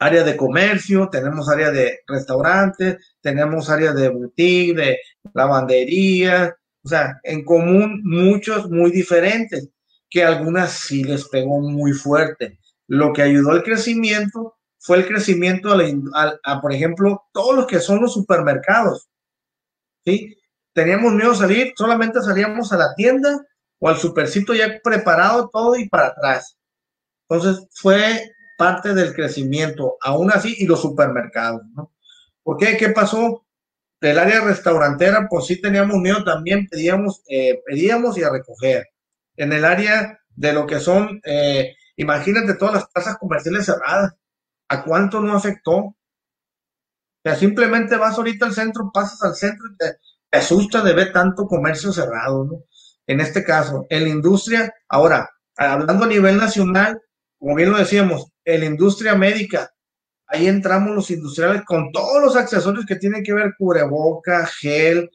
área 0.00 0.24
de 0.24 0.36
comercio, 0.36 1.08
tenemos 1.10 1.48
área 1.48 1.70
de 1.70 2.00
restaurantes, 2.08 2.96
tenemos 3.20 3.68
área 3.68 3.92
de 3.92 4.08
boutique, 4.08 4.74
de 4.74 4.98
lavandería, 5.34 6.56
o 6.82 6.88
sea, 6.88 7.20
en 7.22 7.44
común 7.44 8.00
muchos 8.02 8.68
muy 8.70 8.90
diferentes, 8.90 9.68
que 10.08 10.24
algunas 10.24 10.72
sí 10.72 11.04
les 11.04 11.28
pegó 11.28 11.60
muy 11.60 11.92
fuerte. 11.92 12.58
Lo 12.88 13.12
que 13.12 13.22
ayudó 13.22 13.50
al 13.50 13.62
crecimiento 13.62 14.56
fue 14.78 14.96
el 14.96 15.06
crecimiento 15.06 15.76
a, 16.14 16.60
por 16.62 16.72
ejemplo, 16.72 17.22
todos 17.32 17.54
los 17.54 17.66
que 17.66 17.78
son 17.78 18.00
los 18.00 18.14
supermercados, 18.14 19.10
¿sí? 20.06 20.34
teníamos 20.72 21.12
miedo 21.12 21.32
a 21.32 21.36
salir, 21.36 21.74
solamente 21.76 22.22
salíamos 22.22 22.72
a 22.72 22.78
la 22.78 22.94
tienda 22.94 23.46
o 23.78 23.88
al 23.88 23.98
supercito 23.98 24.54
ya 24.54 24.80
preparado 24.82 25.50
todo 25.52 25.76
y 25.76 25.88
para 25.90 26.08
atrás. 26.08 26.56
Entonces 27.28 27.66
fue 27.72 28.32
parte 28.60 28.92
del 28.92 29.14
crecimiento, 29.14 29.96
aún 30.02 30.30
así, 30.30 30.54
y 30.58 30.66
los 30.66 30.82
supermercados, 30.82 31.62
¿no? 31.74 31.94
¿Por 32.42 32.58
qué? 32.58 32.76
¿Qué 32.76 32.90
pasó? 32.90 33.46
Del 34.02 34.18
área 34.18 34.42
restaurantera, 34.42 35.28
pues 35.30 35.46
sí 35.46 35.62
teníamos 35.62 35.96
miedo 35.96 36.22
también, 36.24 36.68
pedíamos, 36.68 37.22
eh, 37.30 37.62
pedíamos 37.64 38.18
y 38.18 38.22
a 38.22 38.28
recoger. 38.28 38.86
En 39.36 39.54
el 39.54 39.64
área 39.64 40.20
de 40.28 40.52
lo 40.52 40.66
que 40.66 40.78
son, 40.78 41.22
eh, 41.24 41.74
imagínate 41.96 42.52
todas 42.52 42.74
las 42.74 42.88
plazas 42.88 43.16
comerciales 43.16 43.64
cerradas, 43.64 44.12
¿a 44.68 44.84
cuánto 44.84 45.20
no 45.20 45.34
afectó? 45.34 45.76
O 45.76 45.96
sea, 47.24 47.36
simplemente 47.36 47.96
vas 47.96 48.18
ahorita 48.18 48.44
al 48.44 48.52
centro, 48.52 48.90
pasas 48.92 49.22
al 49.22 49.36
centro 49.36 49.68
y 49.72 49.76
te, 49.78 49.86
te 50.28 50.38
asusta 50.38 50.82
de 50.82 50.92
ver 50.92 51.14
tanto 51.14 51.46
comercio 51.46 51.94
cerrado, 51.94 52.44
¿no? 52.44 52.64
En 53.06 53.20
este 53.20 53.42
caso, 53.42 53.86
en 53.88 54.02
la 54.02 54.10
industria, 54.10 54.74
ahora, 54.86 55.30
hablando 55.56 56.04
a 56.04 56.08
nivel 56.08 56.36
nacional, 56.36 57.00
como 57.38 57.54
bien 57.54 57.70
lo 57.70 57.78
decíamos, 57.78 58.29
en 58.44 58.60
la 58.60 58.66
industria 58.66 59.14
médica, 59.14 59.72
ahí 60.26 60.46
entramos 60.46 60.94
los 60.94 61.10
industriales 61.10 61.62
con 61.64 61.92
todos 61.92 62.22
los 62.22 62.36
accesorios 62.36 62.86
que 62.86 62.96
tienen 62.96 63.22
que 63.22 63.32
ver 63.32 63.54
cubreboca, 63.58 64.46
gel, 64.46 65.10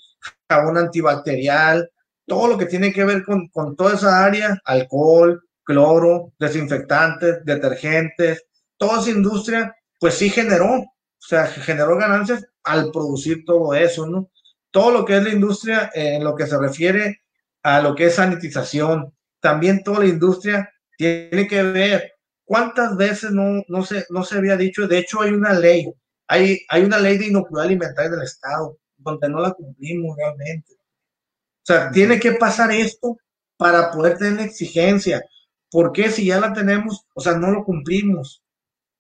jabón 0.49 0.77
antibacterial, 0.77 1.89
todo 2.25 2.47
lo 2.47 2.57
que 2.57 2.65
tiene 2.65 2.91
que 2.91 3.05
ver 3.05 3.23
con, 3.23 3.47
con 3.49 3.75
toda 3.75 3.95
esa 3.95 4.25
área, 4.25 4.59
alcohol, 4.65 5.41
cloro, 5.63 6.33
desinfectantes, 6.39 7.43
detergentes, 7.45 8.45
toda 8.77 9.01
esa 9.01 9.11
industria, 9.11 9.75
pues 9.99 10.15
sí 10.15 10.29
generó, 10.29 10.75
o 10.75 10.87
sea, 11.17 11.47
generó 11.47 11.97
ganancias 11.97 12.45
al 12.63 12.91
producir 12.91 13.45
todo 13.45 13.73
eso, 13.73 14.07
¿no? 14.07 14.29
todo 14.75 14.91
lo 14.91 15.05
que 15.05 15.15
es 15.15 15.23
la 15.23 15.29
industria 15.29 15.89
en 15.93 16.21
lo 16.21 16.35
que 16.35 16.45
se 16.45 16.57
refiere 16.59 17.21
a 17.63 17.79
lo 17.79 17.95
que 17.95 18.07
es 18.07 18.15
sanitización. 18.15 19.15
También 19.39 19.81
toda 19.85 19.99
la 19.99 20.07
industria 20.07 20.69
tiene 20.97 21.47
que 21.47 21.63
ver 21.63 22.14
cuántas 22.45 22.95
veces 22.95 23.31
no, 23.31 23.63
no, 23.67 23.83
se, 23.83 24.05
no 24.09 24.23
se 24.23 24.37
había 24.37 24.55
dicho. 24.55 24.87
De 24.87 24.99
hecho, 24.99 25.21
hay 25.21 25.31
una 25.31 25.53
ley, 25.53 25.91
hay, 26.27 26.59
hay 26.69 26.83
una 26.83 26.99
ley 26.99 27.17
de 27.17 27.27
inocuidad 27.27 27.65
alimentaria 27.65 28.11
del 28.11 28.23
Estado, 28.23 28.77
donde 28.97 29.29
no 29.29 29.39
la 29.41 29.51
cumplimos 29.53 30.15
realmente. 30.17 30.73
O 30.73 31.65
sea, 31.65 31.91
tiene 31.91 32.19
que 32.19 32.33
pasar 32.33 32.71
esto 32.71 33.17
para 33.57 33.91
poder 33.91 34.17
tener 34.17 34.45
exigencia. 34.45 35.23
Porque 35.69 36.09
si 36.09 36.25
ya 36.27 36.39
la 36.39 36.53
tenemos, 36.53 37.05
o 37.13 37.21
sea, 37.21 37.33
no 37.33 37.51
lo 37.51 37.63
cumplimos 37.63 38.43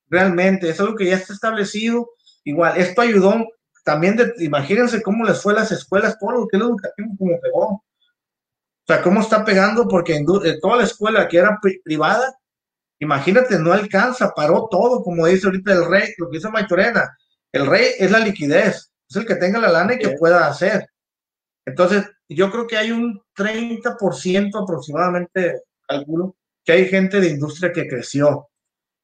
realmente? 0.07 0.69
Es 0.69 0.79
algo 0.79 0.95
que 0.95 1.05
ya 1.05 1.15
está 1.15 1.33
establecido. 1.33 2.09
Igual, 2.43 2.77
esto 2.77 3.01
ayudó 3.01 3.45
también 3.85 4.17
imagínense 4.39 5.03
cómo 5.03 5.23
les 5.25 5.39
fue 5.39 5.53
a 5.53 5.57
las 5.57 5.71
escuelas, 5.71 6.17
todo 6.19 6.31
lo 6.31 6.47
que 6.47 6.57
es 6.57 6.63
educativo, 6.63 7.09
como 7.19 7.39
pegó. 7.39 7.65
O 7.67 7.83
sea, 8.87 9.01
cómo 9.03 9.21
está 9.21 9.45
pegando, 9.45 9.87
porque 9.87 10.15
en, 10.15 10.25
toda 10.25 10.77
la 10.77 10.83
escuela 10.83 11.27
que 11.27 11.37
era 11.37 11.59
privada, 11.83 12.35
imagínate, 12.99 13.59
no 13.59 13.73
alcanza, 13.73 14.31
paró 14.35 14.67
todo, 14.69 15.03
como 15.03 15.25
dice 15.27 15.47
ahorita 15.47 15.73
el 15.73 15.85
rey, 15.85 16.09
lo 16.17 16.29
que 16.29 16.37
dice 16.37 16.49
Maitorena. 16.49 17.17
El 17.51 17.67
rey 17.67 17.93
es 17.97 18.11
la 18.11 18.19
liquidez, 18.19 18.91
es 19.09 19.15
el 19.15 19.25
que 19.25 19.35
tenga 19.35 19.59
la 19.59 19.71
lana 19.71 19.93
y 19.93 19.99
que 19.99 20.11
pueda 20.11 20.47
hacer. 20.47 20.89
Entonces, 21.65 22.05
yo 22.29 22.51
creo 22.51 22.67
que 22.67 22.77
hay 22.77 22.91
un 22.91 23.21
30% 23.35 24.63
aproximadamente, 24.63 25.61
calculo, 25.87 26.35
que 26.63 26.73
hay 26.73 26.87
gente 26.87 27.19
de 27.19 27.29
industria 27.29 27.71
que 27.71 27.87
creció. 27.87 28.49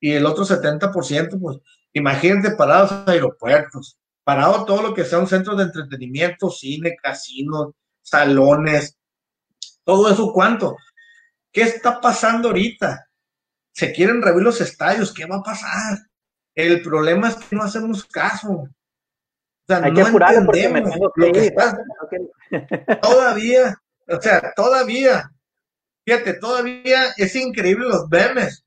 y 0.03 0.13
el 0.13 0.25
otro 0.25 0.43
70%, 0.45 1.39
pues 1.39 1.57
imagínate 1.93 2.55
parados 2.55 3.07
aeropuertos, 3.07 3.99
parado 4.23 4.65
todo 4.65 4.81
lo 4.81 4.93
que 4.95 5.05
sea 5.05 5.19
un 5.19 5.27
centro 5.27 5.55
de 5.55 5.65
entretenimiento, 5.65 6.49
cine, 6.49 6.95
casino, 7.01 7.75
salones, 8.01 8.97
todo 9.83 10.11
eso, 10.11 10.31
¿cuánto? 10.33 10.75
¿Qué 11.51 11.61
está 11.63 12.01
pasando 12.01 12.49
ahorita? 12.49 13.07
Se 13.73 13.91
quieren 13.91 14.21
revivir 14.21 14.43
los 14.43 14.61
estadios, 14.61 15.13
¿qué 15.13 15.25
va 15.25 15.37
a 15.37 15.43
pasar? 15.43 15.97
El 16.55 16.81
problema 16.81 17.29
es 17.29 17.35
que 17.35 17.55
no 17.55 17.63
hacemos 17.63 18.05
caso. 18.05 18.51
O 18.51 18.67
sea, 19.67 19.79
no 19.79 19.87
entendemos 19.87 20.95
lo 21.15 21.31
que 21.31 21.47
está. 21.47 21.77
Todavía, 23.01 23.75
o 24.07 24.21
sea, 24.21 24.53
todavía, 24.55 25.31
fíjate, 26.05 26.33
todavía 26.35 27.13
es 27.17 27.35
increíble 27.35 27.87
los 27.87 28.09
memes, 28.09 28.63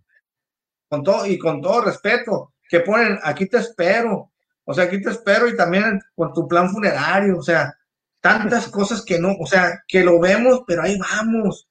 con 0.88 1.02
todo 1.02 1.26
y 1.26 1.38
con 1.38 1.60
todo 1.60 1.82
respeto, 1.82 2.54
que 2.68 2.80
ponen, 2.80 3.18
aquí 3.22 3.46
te 3.46 3.58
espero, 3.58 4.32
o 4.64 4.72
sea, 4.72 4.84
aquí 4.84 5.00
te 5.02 5.10
espero 5.10 5.48
y 5.48 5.56
también 5.56 6.00
con 6.14 6.32
tu 6.32 6.48
plan 6.48 6.70
funerario, 6.70 7.38
o 7.38 7.42
sea, 7.42 7.74
tantas 8.20 8.68
cosas 8.70 9.02
que 9.02 9.18
no, 9.18 9.34
o 9.38 9.46
sea, 9.46 9.82
que 9.86 10.02
lo 10.02 10.18
vemos, 10.18 10.62
pero 10.66 10.82
ahí 10.82 10.98
vamos. 10.98 11.68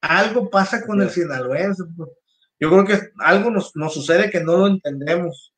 Algo 0.00 0.50
pasa 0.50 0.84
con 0.84 1.00
el 1.00 1.10
sinaloense. 1.10 1.84
Yo 2.62 2.70
creo 2.70 2.84
que 2.84 3.08
algo 3.18 3.50
nos, 3.50 3.72
sucede 3.92 4.30
que 4.30 4.38
no 4.38 4.56
lo 4.56 4.66
entendemos. 4.68 5.52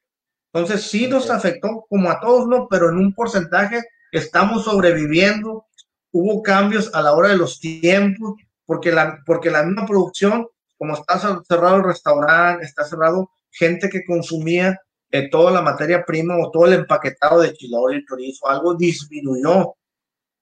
Entonces 0.55 0.85
sí 0.85 1.07
nos 1.07 1.29
afectó, 1.29 1.85
como 1.87 2.11
a 2.11 2.19
todos, 2.19 2.49
¿no? 2.49 2.67
Pero 2.71 2.89
en 2.89 2.97
un 2.97 3.13
porcentaje 3.13 3.83
estamos 4.11 4.65
sobreviviendo. 4.65 5.67
Hubo 6.13 6.43
cambios 6.43 6.95
a 6.95 7.03
la 7.03 7.13
hora 7.13 7.29
de 7.29 7.37
los 7.37 7.61
tiempos, 7.61 8.37
porque 8.65 8.91
la, 8.91 9.19
porque 9.27 9.51
la 9.51 9.65
misma 9.65 9.85
producción, 9.85 10.49
como 10.79 10.95
está 10.95 11.19
cerrado 11.47 11.77
el 11.77 11.85
restaurante, 11.85 12.65
está 12.65 12.85
cerrado 12.87 13.29
gente 13.51 13.91
que 13.91 14.07
consumía 14.07 14.81
eh, 15.11 15.29
toda 15.29 15.53
la 15.53 15.61
materia 15.61 16.07
prima 16.07 16.39
o 16.39 16.51
todo 16.51 16.65
el 16.65 16.73
empaquetado 16.73 17.43
de 17.43 17.53
chilor 17.53 17.95
y 17.95 18.07
chorizo, 18.07 18.49
algo 18.49 18.77
disminuyó, 18.77 19.75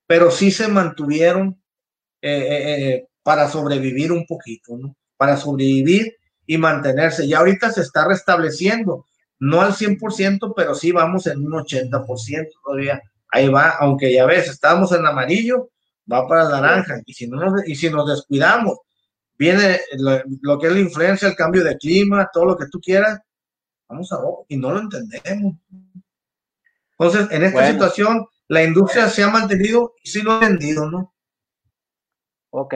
pero 0.06 0.30
sí 0.30 0.52
se 0.52 0.68
mantuvieron 0.68 1.60
eh, 2.20 2.46
eh, 2.46 3.08
para 3.24 3.48
sobrevivir 3.48 4.12
un 4.12 4.24
poquito, 4.26 4.76
¿no? 4.76 4.96
Para 5.16 5.36
sobrevivir 5.36 6.21
y 6.46 6.58
mantenerse. 6.58 7.24
Y 7.24 7.34
ahorita 7.34 7.70
se 7.70 7.82
está 7.82 8.06
restableciendo, 8.06 9.06
no 9.38 9.60
al 9.60 9.72
100%, 9.72 10.52
pero 10.56 10.74
sí 10.74 10.92
vamos 10.92 11.26
en 11.26 11.38
un 11.46 11.52
80% 11.52 12.48
todavía. 12.64 13.00
Ahí 13.28 13.48
va, 13.48 13.70
aunque 13.80 14.12
ya 14.12 14.26
ves, 14.26 14.48
estábamos 14.48 14.92
en 14.92 15.06
amarillo, 15.06 15.70
va 16.10 16.26
para 16.26 16.48
naranja. 16.48 17.00
Y 17.06 17.14
si, 17.14 17.26
no 17.28 17.38
nos, 17.38 17.66
y 17.66 17.74
si 17.74 17.90
nos 17.90 18.08
descuidamos, 18.08 18.78
viene 19.38 19.80
lo, 20.42 20.58
que 20.58 20.66
es 20.66 20.72
la 20.72 20.80
influencia, 20.80 21.28
el 21.28 21.34
cambio 21.34 21.64
de 21.64 21.76
clima, 21.76 22.28
todo 22.32 22.44
lo 22.46 22.56
que 22.56 22.66
tú 22.70 22.80
quieras, 22.80 23.20
vamos 23.88 24.12
a 24.12 24.18
y 24.48 24.56
no 24.56 24.72
lo 24.72 24.80
entendemos. 24.80 25.54
Entonces, 26.98 27.28
en 27.30 27.42
esta 27.42 27.66
situación, 27.66 28.26
la 28.48 28.62
industria 28.62 29.08
se 29.08 29.22
ha 29.22 29.28
mantenido 29.28 29.94
y 30.02 30.10
sí 30.10 30.22
lo 30.22 30.32
ha 30.32 30.40
vendido, 30.40 30.90
¿no? 30.90 31.14
Ok, 32.50 32.74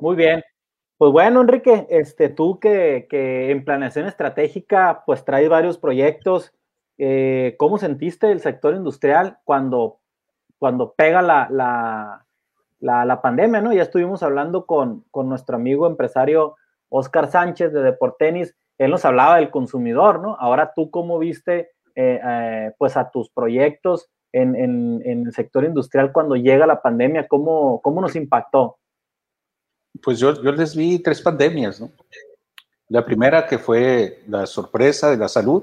muy 0.00 0.16
bien. 0.16 0.42
Pues 1.02 1.10
bueno, 1.10 1.40
Enrique, 1.40 1.88
este, 1.90 2.28
tú 2.28 2.60
que, 2.60 3.08
en 3.10 3.64
planeación 3.64 4.06
estratégica, 4.06 5.02
pues 5.04 5.24
traes 5.24 5.48
varios 5.48 5.76
proyectos. 5.76 6.52
Eh, 6.96 7.56
¿Cómo 7.58 7.76
sentiste 7.76 8.30
el 8.30 8.38
sector 8.38 8.76
industrial 8.76 9.38
cuando, 9.42 9.98
cuando 10.60 10.92
pega 10.92 11.20
la, 11.20 11.48
la, 12.78 13.20
pandemia, 13.20 13.60
¿no? 13.60 13.72
Ya 13.72 13.82
estuvimos 13.82 14.22
hablando 14.22 14.64
con, 14.64 15.04
nuestro 15.12 15.56
amigo 15.56 15.88
empresario 15.88 16.54
Oscar 16.88 17.28
Sánchez 17.28 17.72
de 17.72 17.82
Deportenis. 17.82 18.54
Él 18.78 18.92
nos 18.92 19.04
hablaba 19.04 19.38
del 19.38 19.50
consumidor, 19.50 20.20
¿no? 20.20 20.36
Ahora 20.38 20.70
tú, 20.72 20.88
¿cómo 20.92 21.18
viste 21.18 21.72
eh, 21.96 22.20
eh, 22.24 22.74
pues 22.78 22.96
a 22.96 23.10
tus 23.10 23.28
proyectos 23.28 24.08
en, 24.30 24.54
el 25.04 25.32
sector 25.32 25.64
industrial 25.64 26.12
cuando 26.12 26.36
llega 26.36 26.64
la 26.64 26.80
pandemia? 26.80 27.26
¿Cómo, 27.26 27.80
cómo 27.82 28.00
nos 28.00 28.14
impactó? 28.14 28.78
Pues 30.02 30.18
yo, 30.18 30.32
les 30.32 30.74
vi 30.74 30.98
tres 30.98 31.20
pandemias, 31.20 31.80
¿no? 31.80 31.90
La 32.88 33.04
primera 33.04 33.46
que 33.46 33.58
fue 33.58 34.22
la 34.28 34.46
sorpresa 34.46 35.10
de 35.10 35.16
la 35.16 35.28
salud, 35.28 35.62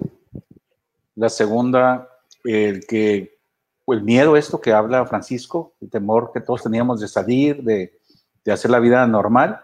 la 1.16 1.30
segunda, 1.30 2.10
el 2.44 2.86
que 2.88 3.38
el 3.88 4.04
miedo 4.04 4.38
esto 4.38 4.62
que 4.62 4.72
habla 4.72 5.06
Francisco, 5.06 5.74
el 5.82 5.90
temor 5.90 6.32
que 6.34 6.42
todos 6.42 6.64
teníamos 6.64 7.02
de 7.02 7.08
salir, 7.08 7.64
de, 7.64 7.94
hacer 8.52 8.72
la 8.72 8.80
vida 8.80 9.06
normal, 9.06 9.62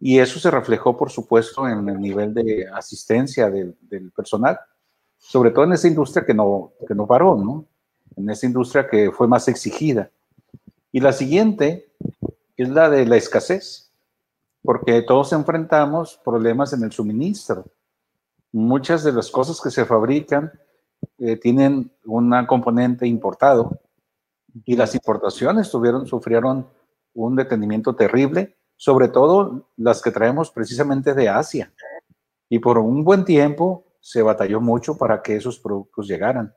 y 0.00 0.20
eso 0.20 0.38
se 0.38 0.50
reflejó, 0.50 0.96
por 0.96 1.10
supuesto, 1.10 1.68
en 1.68 1.88
el 1.88 2.00
nivel 2.00 2.32
de 2.32 2.68
asistencia 2.72 3.50
del, 3.50 3.74
personal, 4.14 4.60
sobre 5.18 5.50
todo 5.50 5.64
en 5.64 5.72
esa 5.72 5.88
industria 5.88 6.24
que 6.24 6.34
no, 6.34 6.72
que 6.86 6.94
no 6.94 7.08
paró, 7.08 7.34
¿no? 7.36 7.66
En 8.14 8.30
esa 8.30 8.46
industria 8.46 8.88
que 8.88 9.10
fue 9.10 9.26
más 9.26 9.48
exigida. 9.48 10.10
Y 10.92 11.00
la 11.00 11.12
siguiente 11.12 11.92
es 12.56 12.68
la 12.68 12.88
de 12.88 13.04
la 13.06 13.16
escasez 13.16 13.83
porque 14.64 15.02
todos 15.02 15.30
enfrentamos 15.34 16.18
problemas 16.24 16.72
en 16.72 16.82
el 16.84 16.90
suministro. 16.90 17.66
Muchas 18.50 19.04
de 19.04 19.12
las 19.12 19.30
cosas 19.30 19.60
que 19.60 19.70
se 19.70 19.84
fabrican 19.84 20.50
eh, 21.18 21.36
tienen 21.36 21.92
un 22.06 22.46
componente 22.46 23.06
importado 23.06 23.78
y 24.64 24.74
las 24.74 24.94
importaciones 24.94 25.66
sufrieron 25.66 26.66
un 27.12 27.36
detenimiento 27.36 27.94
terrible, 27.94 28.56
sobre 28.74 29.08
todo 29.08 29.68
las 29.76 30.00
que 30.00 30.10
traemos 30.10 30.50
precisamente 30.50 31.12
de 31.12 31.28
Asia. 31.28 31.70
Y 32.48 32.58
por 32.58 32.78
un 32.78 33.04
buen 33.04 33.26
tiempo 33.26 33.84
se 34.00 34.22
batalló 34.22 34.62
mucho 34.62 34.96
para 34.96 35.20
que 35.20 35.36
esos 35.36 35.58
productos 35.58 36.08
llegaran. 36.08 36.54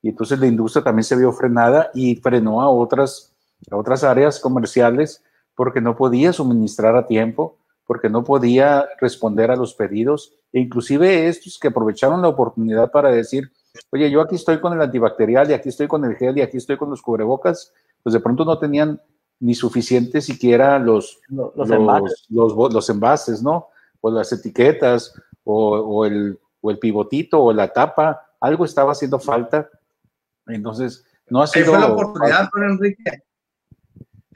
Y 0.00 0.10
entonces 0.10 0.38
la 0.38 0.46
industria 0.46 0.84
también 0.84 1.04
se 1.04 1.16
vio 1.16 1.32
frenada 1.32 1.90
y 1.92 2.14
frenó 2.16 2.60
a 2.60 2.70
otras, 2.70 3.34
a 3.68 3.76
otras 3.76 4.04
áreas 4.04 4.38
comerciales 4.38 5.24
porque 5.58 5.80
no 5.80 5.96
podía 5.96 6.32
suministrar 6.32 6.94
a 6.94 7.08
tiempo, 7.08 7.58
porque 7.84 8.08
no 8.08 8.22
podía 8.22 8.86
responder 9.00 9.50
a 9.50 9.56
los 9.56 9.74
pedidos, 9.74 10.32
e 10.52 10.60
inclusive 10.60 11.26
estos 11.26 11.58
que 11.58 11.66
aprovecharon 11.66 12.22
la 12.22 12.28
oportunidad 12.28 12.92
para 12.92 13.10
decir, 13.10 13.50
oye, 13.90 14.08
yo 14.08 14.20
aquí 14.20 14.36
estoy 14.36 14.60
con 14.60 14.72
el 14.72 14.80
antibacterial 14.80 15.50
y 15.50 15.54
aquí 15.54 15.70
estoy 15.70 15.88
con 15.88 16.04
el 16.04 16.14
gel 16.14 16.38
y 16.38 16.42
aquí 16.42 16.58
estoy 16.58 16.76
con 16.76 16.90
los 16.90 17.02
cubrebocas, 17.02 17.72
pues 18.04 18.12
de 18.12 18.20
pronto 18.20 18.44
no 18.44 18.56
tenían 18.60 19.02
ni 19.40 19.56
suficiente 19.56 20.20
siquiera 20.20 20.78
los, 20.78 21.18
los, 21.26 21.68
envases. 21.68 22.26
Los, 22.28 22.88
envases, 22.88 23.42
¿no? 23.42 23.66
O 24.00 24.12
las 24.12 24.30
etiquetas, 24.32 25.12
o, 25.42 26.06
el, 26.06 26.38
o 26.60 26.70
el 26.70 26.78
pivotito, 26.78 27.42
o 27.42 27.52
la 27.52 27.72
tapa, 27.72 28.28
algo 28.38 28.64
estaba 28.64 28.92
haciendo 28.92 29.18
falta. 29.18 29.68
Entonces, 30.46 31.04
no 31.28 31.42
ha 31.42 31.48
sido... 31.48 31.72
fue 31.72 31.80
la 31.80 31.88
oportunidad, 31.88 32.48
Enrique 32.54 33.24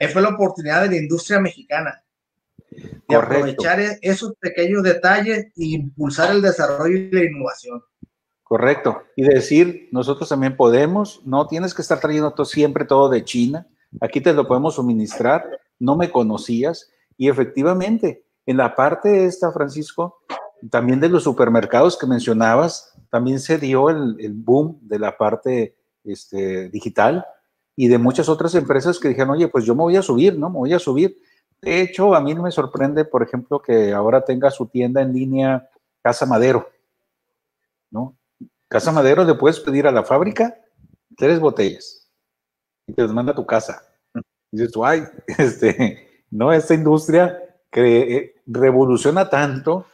fue 0.07 0.21
la 0.21 0.29
oportunidad 0.29 0.83
de 0.83 0.89
la 0.89 0.97
industria 0.97 1.39
mexicana 1.39 2.03
de 3.07 3.15
aprovechar 3.15 3.79
e-, 3.79 3.99
esos 4.01 4.33
pequeños 4.39 4.83
detalles 4.83 5.45
e 5.55 5.65
impulsar 5.65 6.31
el 6.31 6.41
desarrollo 6.41 6.97
y 6.97 7.11
la 7.11 7.23
innovación. 7.23 7.81
Correcto. 8.43 9.03
Y 9.15 9.23
decir, 9.23 9.89
nosotros 9.91 10.29
también 10.29 10.55
podemos, 10.55 11.21
no 11.25 11.47
tienes 11.47 11.73
que 11.73 11.81
estar 11.81 11.99
trayendo 11.99 12.33
todo, 12.33 12.45
siempre 12.45 12.85
todo 12.85 13.09
de 13.09 13.23
China, 13.23 13.67
aquí 14.01 14.21
te 14.21 14.33
lo 14.33 14.47
podemos 14.47 14.75
suministrar, 14.75 15.45
no 15.79 15.95
me 15.95 16.11
conocías. 16.11 16.91
Y 17.17 17.29
efectivamente, 17.29 18.25
en 18.45 18.57
la 18.57 18.75
parte 18.75 19.25
esta, 19.25 19.51
Francisco, 19.51 20.19
también 20.69 20.99
de 20.99 21.09
los 21.09 21.23
supermercados 21.23 21.97
que 21.97 22.05
mencionabas, 22.05 22.93
también 23.09 23.39
se 23.39 23.57
dio 23.57 23.89
el, 23.89 24.17
el 24.19 24.33
boom 24.33 24.79
de 24.81 24.99
la 24.99 25.17
parte 25.17 25.75
este, 26.03 26.69
digital 26.69 27.25
y 27.75 27.87
de 27.87 27.97
muchas 27.97 28.29
otras 28.29 28.53
empresas 28.55 28.99
que 28.99 29.09
dijeron, 29.09 29.31
oye, 29.31 29.47
pues 29.47 29.65
yo 29.65 29.75
me 29.75 29.83
voy 29.83 29.95
a 29.95 30.01
subir, 30.01 30.37
¿no? 30.37 30.49
Me 30.49 30.59
voy 30.59 30.73
a 30.73 30.79
subir. 30.79 31.17
De 31.61 31.81
hecho, 31.81 32.13
a 32.13 32.21
mí 32.21 32.33
no 32.33 32.43
me 32.43 32.51
sorprende, 32.51 33.05
por 33.05 33.23
ejemplo, 33.23 33.61
que 33.61 33.93
ahora 33.93 34.23
tenga 34.23 34.51
su 34.51 34.67
tienda 34.67 35.01
en 35.01 35.13
línea 35.13 35.69
Casa 36.01 36.25
Madero, 36.25 36.69
¿no? 37.89 38.17
Casa 38.67 38.91
Madero 38.91 39.23
le 39.23 39.35
puedes 39.35 39.59
pedir 39.59 39.87
a 39.87 39.91
la 39.91 40.03
fábrica 40.03 40.59
tres 41.15 41.39
botellas 41.39 42.09
y 42.87 42.93
te 42.93 43.01
las 43.01 43.11
manda 43.11 43.31
a 43.31 43.35
tu 43.35 43.45
casa. 43.45 43.83
Y 44.51 44.57
dices, 44.57 44.73
ay, 44.83 45.03
este, 45.37 46.25
no, 46.29 46.51
esta 46.51 46.73
industria 46.73 47.39
que 47.71 48.15
eh, 48.15 48.35
revoluciona 48.45 49.29
tanto 49.29 49.85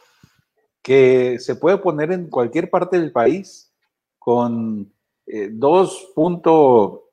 que 0.82 1.38
se 1.38 1.56
puede 1.56 1.78
poner 1.78 2.12
en 2.12 2.28
cualquier 2.28 2.70
parte 2.70 2.98
del 2.98 3.12
país 3.12 3.72
con 4.18 4.92
eh, 5.26 5.50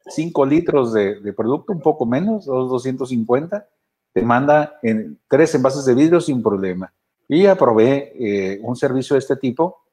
5 0.09 0.45
litros 0.45 0.93
de, 0.93 1.33
producto, 1.35 1.73
un 1.73 1.81
poco 1.81 2.05
menos, 2.05 2.45
250, 2.45 3.67
te 4.13 4.21
manda 4.21 4.79
en 4.81 5.19
tres 5.27 5.53
envases 5.55 5.85
de 5.85 5.93
vidrio 5.93 6.21
sin 6.21 6.41
problema. 6.41 6.91
Y 7.27 7.43
ya 7.43 7.55
probé 7.55 8.13
eh, 8.15 8.59
un 8.63 8.75
servicio 8.75 9.15
de 9.15 9.19
este 9.19 9.35
tipo 9.35 9.83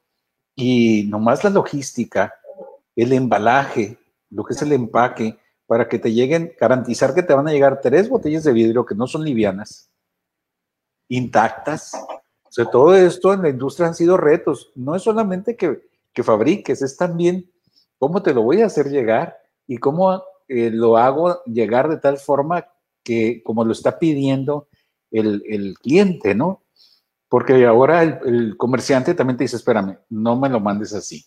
y 0.55 1.05
nomás 1.09 1.43
la 1.43 1.51
logística, 1.51 2.33
el 2.95 3.13
embalaje, 3.13 3.99
lo 4.31 4.45
que 4.45 4.55
es 4.55 4.63
el 4.63 4.73
empaque, 4.73 5.39
para 5.67 5.89
que 5.89 5.99
te 5.99 6.13
lleguen, 6.13 6.53
garantizar 6.59 7.15
que 7.15 7.23
te 7.23 7.35
van 7.35 7.49
a 7.49 7.53
llegar 7.53 7.81
tres 7.81 8.09
botellas 8.09 8.45
de 8.45 8.53
vidrio 8.53 8.85
que 8.85 8.95
no 8.95 9.07
son 9.07 9.25
livianas, 9.25 9.91
intactas, 11.09 11.93
sea, 12.55 12.67
todo 12.67 12.95
esto 12.95 13.33
en 13.33 13.43
la 13.43 13.49
industria 13.49 13.89
han 13.89 13.97
sido 13.97 14.17
retos. 14.17 14.71
No 14.77 14.95
es 14.95 15.03
solamente 15.03 15.57
que, 15.57 15.89
que 16.13 16.23
fabriques, 16.23 16.83
es 16.83 16.97
también 16.97 17.51
cómo 17.99 18.23
te 18.23 18.33
lo 18.33 18.43
voy 18.43 18.63
a 18.63 18.67
hacer 18.67 18.87
llegar 18.91 19.37
y 19.67 19.79
cómo 19.79 20.23
eh, 20.49 20.71
lo 20.71 20.97
hago 20.97 21.43
llegar 21.45 21.89
de 21.89 21.99
tal 21.99 22.19
forma 22.19 22.67
que 23.03 23.43
como 23.43 23.65
lo 23.65 23.73
está 23.73 23.99
pidiendo 23.99 24.69
el, 25.11 25.43
el 25.49 25.79
cliente, 25.79 26.35
¿no? 26.35 26.63
Porque 27.29 27.67
ahora 27.67 28.03
el, 28.03 28.19
el, 28.27 28.57
comerciante 28.57 29.15
también 29.15 29.37
te 29.37 29.45
dice, 29.45 29.57
espérame, 29.57 29.99
no 30.09 30.37
me 30.37 30.49
lo 30.49 30.61
mandes 30.61 30.95
así. 30.95 31.25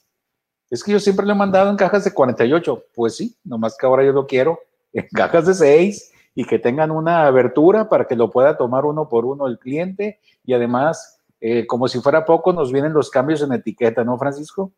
Es 0.69 0.83
que 0.83 0.91
yo 0.91 0.99
siempre 0.99 1.25
lo 1.25 1.33
he 1.33 1.35
mandado 1.35 1.69
en 1.69 1.77
cajas 1.77 2.03
de 2.03 2.13
48. 2.13 2.85
Pues 2.93 3.15
sí, 3.15 3.37
nomás 3.43 3.77
que 3.77 3.85
ahora 3.85 4.03
yo 4.03 4.11
lo 4.11 4.27
quiero 4.27 4.59
en 4.93 5.07
cajas 5.13 5.45
de 5.45 5.53
6 5.53 6.11
y 6.35 6.45
que 6.45 6.59
tengan 6.59 6.91
una 6.91 7.25
abertura 7.25 7.89
para 7.89 8.05
que 8.05 8.15
lo 8.15 8.29
pueda 8.29 8.57
tomar 8.57 8.85
uno 8.85 9.09
por 9.09 9.25
uno 9.25 9.47
el 9.47 9.57
cliente 9.57 10.19
y 10.45 10.53
además, 10.53 11.19
eh, 11.39 11.65
como 11.65 11.87
si 11.87 11.99
fuera 11.99 12.25
poco, 12.25 12.53
nos 12.53 12.71
vienen 12.71 12.93
los 12.93 13.09
cambios 13.09 13.41
en 13.41 13.53
etiqueta, 13.53 14.03
¿no, 14.03 14.17
Francisco? 14.17 14.71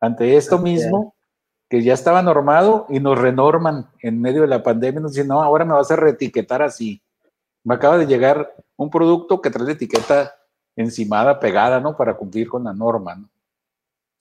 Ante 0.00 0.36
esto 0.36 0.58
mismo, 0.58 1.15
que 1.68 1.82
ya 1.82 1.94
estaba 1.94 2.22
normado 2.22 2.86
y 2.88 3.00
nos 3.00 3.18
renorman 3.18 3.90
en 4.00 4.20
medio 4.20 4.42
de 4.42 4.48
la 4.48 4.62
pandemia, 4.62 5.00
nos 5.00 5.12
dicen, 5.12 5.28
no, 5.28 5.42
ahora 5.42 5.64
me 5.64 5.74
vas 5.74 5.90
a 5.90 5.96
reetiquetar 5.96 6.62
así. 6.62 7.02
Me 7.64 7.74
acaba 7.74 7.98
de 7.98 8.06
llegar 8.06 8.54
un 8.76 8.90
producto 8.90 9.40
que 9.40 9.50
trae 9.50 9.66
la 9.66 9.72
etiqueta 9.72 10.36
encimada, 10.76 11.40
pegada, 11.40 11.80
¿no? 11.80 11.96
Para 11.96 12.14
cumplir 12.14 12.48
con 12.48 12.64
la 12.64 12.72
norma, 12.72 13.16
¿no? 13.16 13.28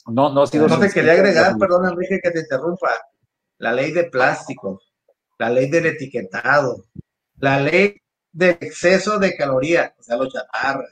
No, 0.08 0.34
no 0.34 0.43
ha 0.43 0.47
sido. 0.47 0.67
No 0.67 0.79
te 0.79 0.89
quería 0.89 1.13
agregar, 1.13 1.58
perdón, 1.58 1.88
Enrique, 1.88 2.19
que 2.21 2.31
te 2.31 2.39
interrumpa. 2.39 2.89
La 3.58 3.73
ley 3.73 3.91
de 3.91 4.05
plástico, 4.05 4.81
la 5.38 5.49
ley 5.49 5.69
del 5.69 5.88
etiquetado, 5.88 6.86
la 7.38 7.60
ley 7.60 8.01
de 8.31 8.51
exceso 8.51 9.17
de 9.17 9.36
calorías, 9.36 9.93
o 9.99 10.03
sea, 10.03 10.17
los 10.17 10.34
chatarra. 10.34 10.88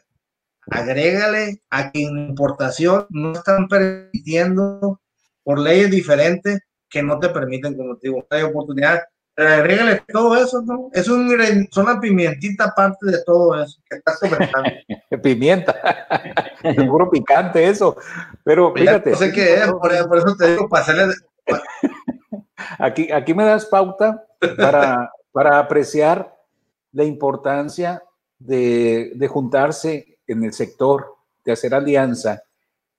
Agrégale 0.71 1.61
a 1.69 1.91
que 1.91 2.03
en 2.03 2.29
importación 2.29 3.05
no 3.09 3.33
están 3.33 3.67
permitiendo 3.67 5.01
por 5.43 5.59
leyes 5.59 5.91
diferentes 5.91 6.59
que 6.89 7.03
no 7.03 7.19
te 7.19 7.29
permiten, 7.29 7.75
como 7.75 7.97
te 7.97 8.07
digo, 8.07 8.25
hay 8.29 8.43
oportunidad. 8.43 9.01
Agrégale 9.35 10.03
todo 10.07 10.37
eso, 10.37 10.61
¿no? 10.61 10.89
Es 10.93 11.07
un, 11.07 11.27
una 11.75 11.99
pimientita 11.99 12.71
parte 12.75 13.07
de 13.07 13.23
todo 13.23 13.61
eso 13.63 13.81
que 13.89 13.97
estás 13.97 14.19
comentando. 14.19 14.69
Pimienta, 15.23 15.75
seguro 16.75 17.09
picante 17.09 17.67
eso. 17.67 17.97
Pero 18.43 18.71
fíjate. 18.73 19.11
No 19.11 19.17
sé 19.17 19.31
qué 19.31 19.55
es, 19.55 19.71
por, 19.71 19.91
eso 19.91 20.35
te 20.37 20.51
digo, 20.51 20.69
pasarle. 20.69 21.15
Aquí, 22.77 23.11
aquí 23.11 23.33
me 23.33 23.43
das 23.43 23.65
pauta 23.65 24.25
para, 24.57 25.11
para 25.31 25.59
apreciar 25.59 26.33
la 26.91 27.03
importancia 27.03 28.01
de, 28.39 29.11
de, 29.15 29.27
juntarse 29.27 30.19
en 30.27 30.43
el 30.43 30.53
sector, 30.53 31.15
de 31.43 31.51
hacer 31.51 31.73
alianza 31.73 32.43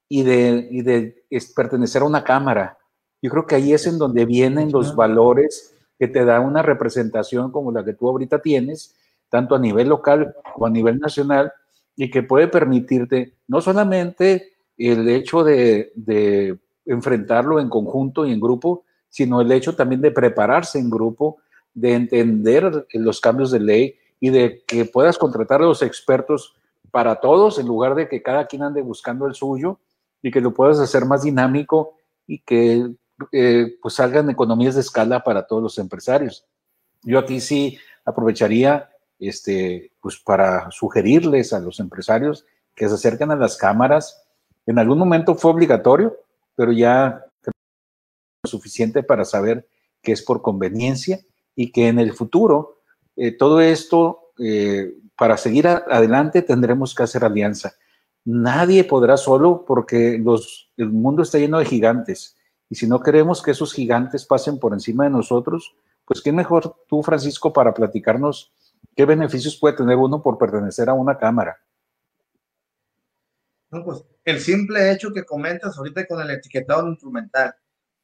y 0.08 0.22
de, 0.22 0.68
y 0.70 0.82
de 0.82 1.24
pertenecer 1.54 2.02
a 2.02 2.06
una 2.06 2.24
cámara. 2.24 2.78
Yo 3.22 3.30
creo 3.30 3.46
que 3.46 3.54
ahí 3.54 3.72
es 3.72 3.86
en 3.86 3.98
donde 3.98 4.26
vienen 4.26 4.70
los 4.70 4.94
valores 4.94 5.74
que 5.98 6.08
te 6.08 6.24
da 6.24 6.40
una 6.40 6.62
representación 6.62 7.50
como 7.50 7.72
la 7.72 7.84
que 7.84 7.94
tú 7.94 8.08
ahorita 8.08 8.42
tienes, 8.42 8.94
tanto 9.28 9.54
a 9.54 9.58
nivel 9.58 9.88
local 9.88 10.34
o 10.56 10.66
a 10.66 10.70
nivel 10.70 10.98
nacional, 10.98 11.52
y 11.96 12.10
que 12.10 12.22
puede 12.22 12.48
permitirte 12.48 13.34
no 13.46 13.60
solamente 13.60 14.52
el 14.76 15.08
hecho 15.08 15.44
de, 15.44 15.92
de 15.94 16.58
enfrentarlo 16.84 17.60
en 17.60 17.68
conjunto 17.68 18.26
y 18.26 18.32
en 18.32 18.40
grupo, 18.40 18.84
sino 19.08 19.40
el 19.40 19.52
hecho 19.52 19.76
también 19.76 20.00
de 20.00 20.10
prepararse 20.10 20.78
en 20.78 20.90
grupo, 20.90 21.38
de 21.72 21.94
entender 21.94 22.86
los 22.92 23.20
cambios 23.20 23.50
de 23.50 23.60
ley 23.60 23.94
y 24.20 24.30
de 24.30 24.62
que 24.66 24.84
puedas 24.84 25.18
contratar 25.18 25.62
a 25.62 25.66
los 25.66 25.82
expertos 25.82 26.56
para 26.90 27.16
todos 27.16 27.58
en 27.58 27.66
lugar 27.66 27.94
de 27.94 28.08
que 28.08 28.22
cada 28.22 28.46
quien 28.46 28.62
ande 28.62 28.82
buscando 28.82 29.26
el 29.26 29.34
suyo 29.34 29.78
y 30.24 30.30
que 30.30 30.40
lo 30.40 30.54
puedas 30.54 30.78
hacer 30.80 31.04
más 31.04 31.22
dinámico 31.22 31.98
y 32.26 32.38
que 32.38 32.90
eh, 33.30 33.76
pues 33.82 33.92
salgan 33.92 34.30
economías 34.30 34.74
de 34.74 34.80
escala 34.80 35.22
para 35.22 35.46
todos 35.46 35.62
los 35.62 35.78
empresarios. 35.78 36.46
Yo 37.02 37.18
aquí 37.18 37.42
sí 37.42 37.78
aprovecharía 38.06 38.88
este, 39.18 39.92
pues 40.00 40.16
para 40.16 40.70
sugerirles 40.70 41.52
a 41.52 41.60
los 41.60 41.78
empresarios 41.78 42.46
que 42.74 42.88
se 42.88 42.94
acerquen 42.94 43.32
a 43.32 43.36
las 43.36 43.58
cámaras. 43.58 44.24
En 44.64 44.78
algún 44.78 44.98
momento 44.98 45.34
fue 45.34 45.50
obligatorio, 45.50 46.16
pero 46.56 46.72
ya 46.72 47.26
es 47.44 48.50
suficiente 48.50 49.02
para 49.02 49.26
saber 49.26 49.68
que 50.00 50.12
es 50.12 50.22
por 50.22 50.40
conveniencia 50.40 51.20
y 51.54 51.70
que 51.70 51.88
en 51.88 51.98
el 51.98 52.14
futuro 52.14 52.78
eh, 53.14 53.32
todo 53.32 53.60
esto, 53.60 54.32
eh, 54.38 54.94
para 55.18 55.36
seguir 55.36 55.68
adelante, 55.68 56.40
tendremos 56.40 56.94
que 56.94 57.02
hacer 57.02 57.24
alianza. 57.24 57.74
Nadie 58.24 58.84
podrá 58.84 59.16
solo 59.16 59.64
porque 59.66 60.14
el 60.14 60.90
mundo 60.90 61.22
está 61.22 61.38
lleno 61.38 61.58
de 61.58 61.66
gigantes 61.66 62.36
y 62.70 62.76
si 62.76 62.86
no 62.86 63.00
queremos 63.00 63.42
que 63.42 63.50
esos 63.50 63.72
gigantes 63.74 64.24
pasen 64.24 64.58
por 64.58 64.72
encima 64.72 65.04
de 65.04 65.10
nosotros, 65.10 65.74
pues 66.06 66.22
qué 66.22 66.32
mejor 66.32 66.76
tú, 66.88 67.02
Francisco, 67.02 67.52
para 67.52 67.74
platicarnos 67.74 68.52
qué 68.96 69.04
beneficios 69.04 69.56
puede 69.56 69.76
tener 69.76 69.96
uno 69.96 70.22
por 70.22 70.38
pertenecer 70.38 70.88
a 70.88 70.94
una 70.94 71.18
cámara. 71.18 71.58
Pues 73.68 74.04
el 74.24 74.40
simple 74.40 74.92
hecho 74.92 75.12
que 75.12 75.24
comentas 75.24 75.76
ahorita 75.76 76.06
con 76.06 76.20
el 76.20 76.30
etiquetado 76.30 76.88
instrumental, 76.88 77.54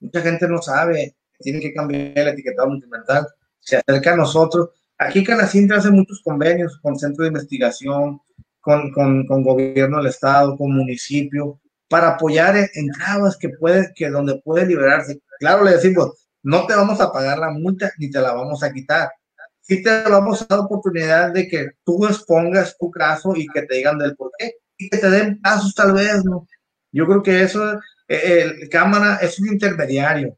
mucha 0.00 0.20
gente 0.20 0.48
no 0.48 0.60
sabe, 0.60 1.16
tiene 1.38 1.60
que 1.60 1.72
cambiar 1.72 2.12
el 2.14 2.28
etiquetado 2.28 2.70
instrumental, 2.70 3.26
se 3.60 3.76
acerca 3.76 4.12
a 4.12 4.16
nosotros. 4.16 4.70
Aquí 4.98 5.24
Canacintra 5.24 5.78
hace 5.78 5.90
muchos 5.90 6.20
convenios 6.22 6.78
con 6.82 6.98
centro 6.98 7.22
de 7.22 7.28
investigación, 7.28 8.20
con, 8.60 8.90
con, 8.92 9.26
con 9.26 9.42
gobierno 9.42 9.98
del 9.98 10.08
estado, 10.08 10.56
con 10.56 10.74
municipio, 10.74 11.60
para 11.88 12.10
apoyar 12.10 12.56
en 12.56 12.88
trabas 12.92 13.36
que 13.36 13.48
puede, 13.48 13.92
que 13.94 14.08
donde 14.10 14.40
puede 14.44 14.66
liberarse. 14.66 15.20
Claro, 15.38 15.64
le 15.64 15.72
decimos, 15.72 16.28
no 16.42 16.66
te 16.66 16.74
vamos 16.74 17.00
a 17.00 17.12
pagar 17.12 17.38
la 17.38 17.50
multa 17.50 17.90
ni 17.98 18.10
te 18.10 18.20
la 18.20 18.32
vamos 18.32 18.62
a 18.62 18.72
quitar. 18.72 19.10
Sí 19.60 19.82
te 19.82 20.02
vamos 20.02 20.42
a 20.42 20.46
dar 20.48 20.60
oportunidad 20.60 21.32
de 21.32 21.48
que 21.48 21.70
tú 21.84 22.06
expongas 22.06 22.76
tu 22.78 22.90
caso 22.90 23.34
y 23.36 23.46
que 23.46 23.62
te 23.62 23.76
digan 23.76 23.98
del 23.98 24.16
por 24.16 24.30
qué 24.38 24.52
y 24.78 24.88
que 24.88 24.98
te 24.98 25.10
den 25.10 25.40
pasos 25.40 25.74
tal 25.74 25.92
vez, 25.92 26.24
¿no? 26.24 26.46
Yo 26.92 27.06
creo 27.06 27.22
que 27.22 27.42
eso, 27.42 27.74
eh, 28.08 28.54
el 28.60 28.68
Cámara 28.68 29.18
es 29.20 29.38
un 29.38 29.48
intermediario. 29.48 30.36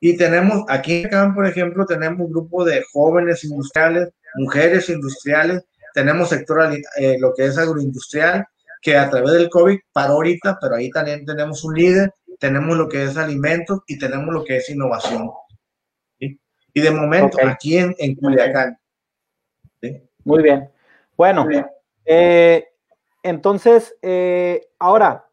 Y 0.00 0.16
tenemos, 0.16 0.64
aquí 0.68 1.06
en 1.10 1.34
por 1.34 1.46
ejemplo, 1.46 1.86
tenemos 1.86 2.20
un 2.20 2.32
grupo 2.32 2.64
de 2.64 2.84
jóvenes 2.92 3.44
industriales, 3.44 4.10
mujeres 4.36 4.88
industriales, 4.88 5.62
tenemos 5.96 6.28
sector, 6.28 6.70
eh, 6.98 7.16
lo 7.18 7.32
que 7.32 7.46
es 7.46 7.56
agroindustrial, 7.56 8.46
que 8.82 8.98
a 8.98 9.08
través 9.08 9.32
del 9.32 9.48
COVID 9.48 9.78
paró 9.94 10.12
ahorita, 10.12 10.58
pero 10.60 10.74
ahí 10.74 10.90
también 10.90 11.24
tenemos 11.24 11.64
un 11.64 11.72
líder, 11.72 12.12
tenemos 12.38 12.76
lo 12.76 12.86
que 12.86 13.04
es 13.04 13.16
alimentos 13.16 13.80
y 13.86 13.98
tenemos 13.98 14.28
lo 14.34 14.44
que 14.44 14.58
es 14.58 14.68
innovación. 14.68 15.30
Y 16.20 16.80
de 16.82 16.90
momento, 16.90 17.38
aquí 17.42 17.78
en, 17.78 17.94
en 17.96 18.14
Culiacán. 18.14 18.78
Muy 20.22 20.42
bien. 20.42 20.68
Bueno, 21.16 21.48
eh, 22.04 22.68
entonces, 23.22 23.96
eh, 24.02 24.68
ahora, 24.78 25.25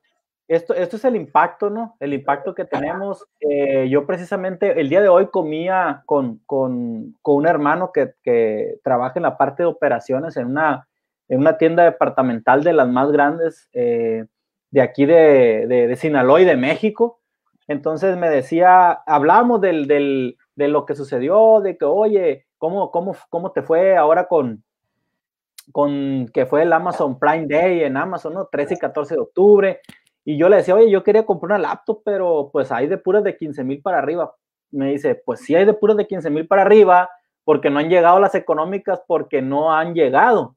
esto, 0.56 0.74
esto 0.74 0.98
es 0.98 1.06
el 1.06 1.16
impacto, 1.16 1.70
¿no? 1.70 1.96
El 2.00 2.14
impacto 2.14 2.54
que 2.54 2.66
tenemos. 2.66 3.28
Eh, 3.40 3.88
yo 3.90 4.06
precisamente 4.06 4.80
el 4.80 4.90
día 4.90 5.02
de 5.02 5.10
hoy 5.10 5.28
comía 5.28 6.04
con, 6.06 6.40
con, 6.46 7.16
con 7.22 7.36
un 7.38 7.48
hermano 7.48 7.92
que, 7.92 8.14
trabaja 8.84 9.14
en 9.16 9.24
la 9.24 9.38
parte 9.38 9.64
de 9.64 9.68
operaciones 9.68 10.38
en 10.38 10.48
una, 10.48 10.88
en 11.28 11.40
una 11.40 11.58
tienda 11.58 11.84
departamental 11.84 12.64
de 12.64 12.74
las 12.74 12.88
más 12.88 13.12
grandes 13.12 13.70
eh, 13.74 14.26
de 14.72 14.82
aquí 14.82 15.06
de, 15.06 15.66
de, 15.68 15.88
de, 15.88 15.96
Sinaloa 15.96 16.42
y 16.42 16.46
de 16.46 16.58
México. 16.58 17.20
Entonces 17.68 18.18
me 18.18 18.30
decía, 18.30 18.92
hablamos 18.92 19.62
del, 19.62 19.88
del, 19.88 20.38
de 20.56 20.68
lo 20.68 20.86
que 20.86 20.96
sucedió, 20.96 21.62
de 21.62 21.78
que, 21.78 21.86
oye, 21.86 22.46
¿cómo, 22.58 22.92
cómo, 22.92 23.16
cómo 23.30 23.52
te 23.52 23.62
fue 23.62 23.96
ahora 23.96 24.28
con, 24.28 24.64
con 25.72 26.30
que 26.34 26.46
fue 26.46 26.64
el 26.64 26.74
Amazon 26.74 27.18
Prime 27.18 27.48
Day 27.48 27.84
en 27.84 27.98
Amazon, 27.98 28.34
¿no? 28.34 28.46
13 28.46 28.74
y 28.74 28.78
14 28.78 29.16
de 29.16 29.22
octubre. 29.22 29.80
Y 30.26 30.38
yo 30.38 30.50
le 30.50 30.58
decía, 30.58 30.76
oye, 30.76 30.90
yo 30.90 31.04
quería 31.04 31.26
comprar 31.26 31.60
una 31.60 31.70
laptop, 31.70 32.02
pero 32.06 32.50
pues 32.52 32.72
hay 32.72 32.88
de 32.88 32.98
puras 32.98 33.24
de 33.24 33.36
15 33.36 33.64
mil 33.64 33.82
para 33.82 34.00
arriba. 34.00 34.34
Me 34.72 34.92
dice, 34.92 35.16
pues 35.16 35.42
sí 35.42 35.56
hay 35.56 35.66
de 35.66 35.74
puras 35.74 35.98
de 35.98 36.08
15 36.08 36.30
mil 36.30 36.48
para 36.48 36.62
arriba, 36.62 37.10
porque 37.44 37.70
no 37.70 37.80
han 37.80 37.90
llegado 37.90 38.20
las 38.20 38.36
económicas, 38.36 39.02
porque 39.08 39.42
no 39.42 39.74
han 39.74 39.94
llegado. 39.94 40.56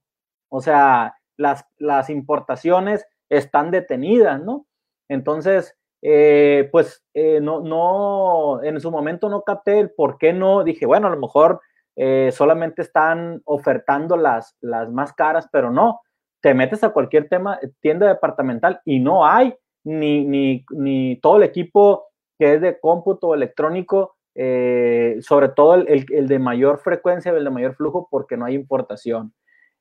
O 0.48 0.60
sea, 0.60 1.16
las, 1.36 1.66
las 1.78 2.10
importaciones 2.10 3.06
están 3.28 3.70
detenidas, 3.70 4.40
¿no? 4.40 4.66
Entonces, 5.08 5.76
eh, 6.02 6.68
pues 6.70 7.04
eh, 7.14 7.40
no, 7.40 7.60
no, 7.60 8.62
en 8.62 8.80
su 8.80 8.90
momento 8.90 9.28
no 9.28 9.42
capté 9.42 9.80
el 9.80 9.90
por 9.90 10.18
qué 10.18 10.32
no, 10.32 10.62
dije, 10.62 10.86
bueno, 10.86 11.08
a 11.08 11.10
lo 11.10 11.16
mejor 11.16 11.60
eh, 11.96 12.30
solamente 12.32 12.82
están 12.82 13.42
ofertando 13.44 14.16
las, 14.16 14.56
las 14.60 14.90
más 14.90 15.12
caras, 15.14 15.48
pero 15.50 15.70
no, 15.70 16.00
te 16.46 16.54
metes 16.54 16.84
a 16.84 16.90
cualquier 16.90 17.28
tema, 17.28 17.58
tienda 17.80 18.06
departamental 18.06 18.80
y 18.84 19.00
no 19.00 19.26
hay 19.26 19.52
ni, 19.82 20.24
ni, 20.24 20.64
ni 20.70 21.18
todo 21.20 21.38
el 21.38 21.42
equipo 21.42 22.06
que 22.38 22.54
es 22.54 22.60
de 22.60 22.78
cómputo 22.78 23.34
electrónico, 23.34 24.14
eh, 24.36 25.16
sobre 25.22 25.48
todo 25.48 25.74
el, 25.74 26.06
el, 26.08 26.28
de 26.28 26.38
mayor 26.38 26.78
frecuencia, 26.78 27.32
el 27.32 27.42
de 27.42 27.50
mayor 27.50 27.74
flujo, 27.74 28.06
porque 28.08 28.36
no 28.36 28.44
hay 28.44 28.54
importación. 28.54 29.34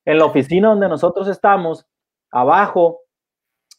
En 0.06 0.18
la 0.18 0.26
oficina 0.26 0.70
donde 0.70 0.90
nosotros 0.90 1.28
estamos, 1.28 1.86
abajo 2.32 3.02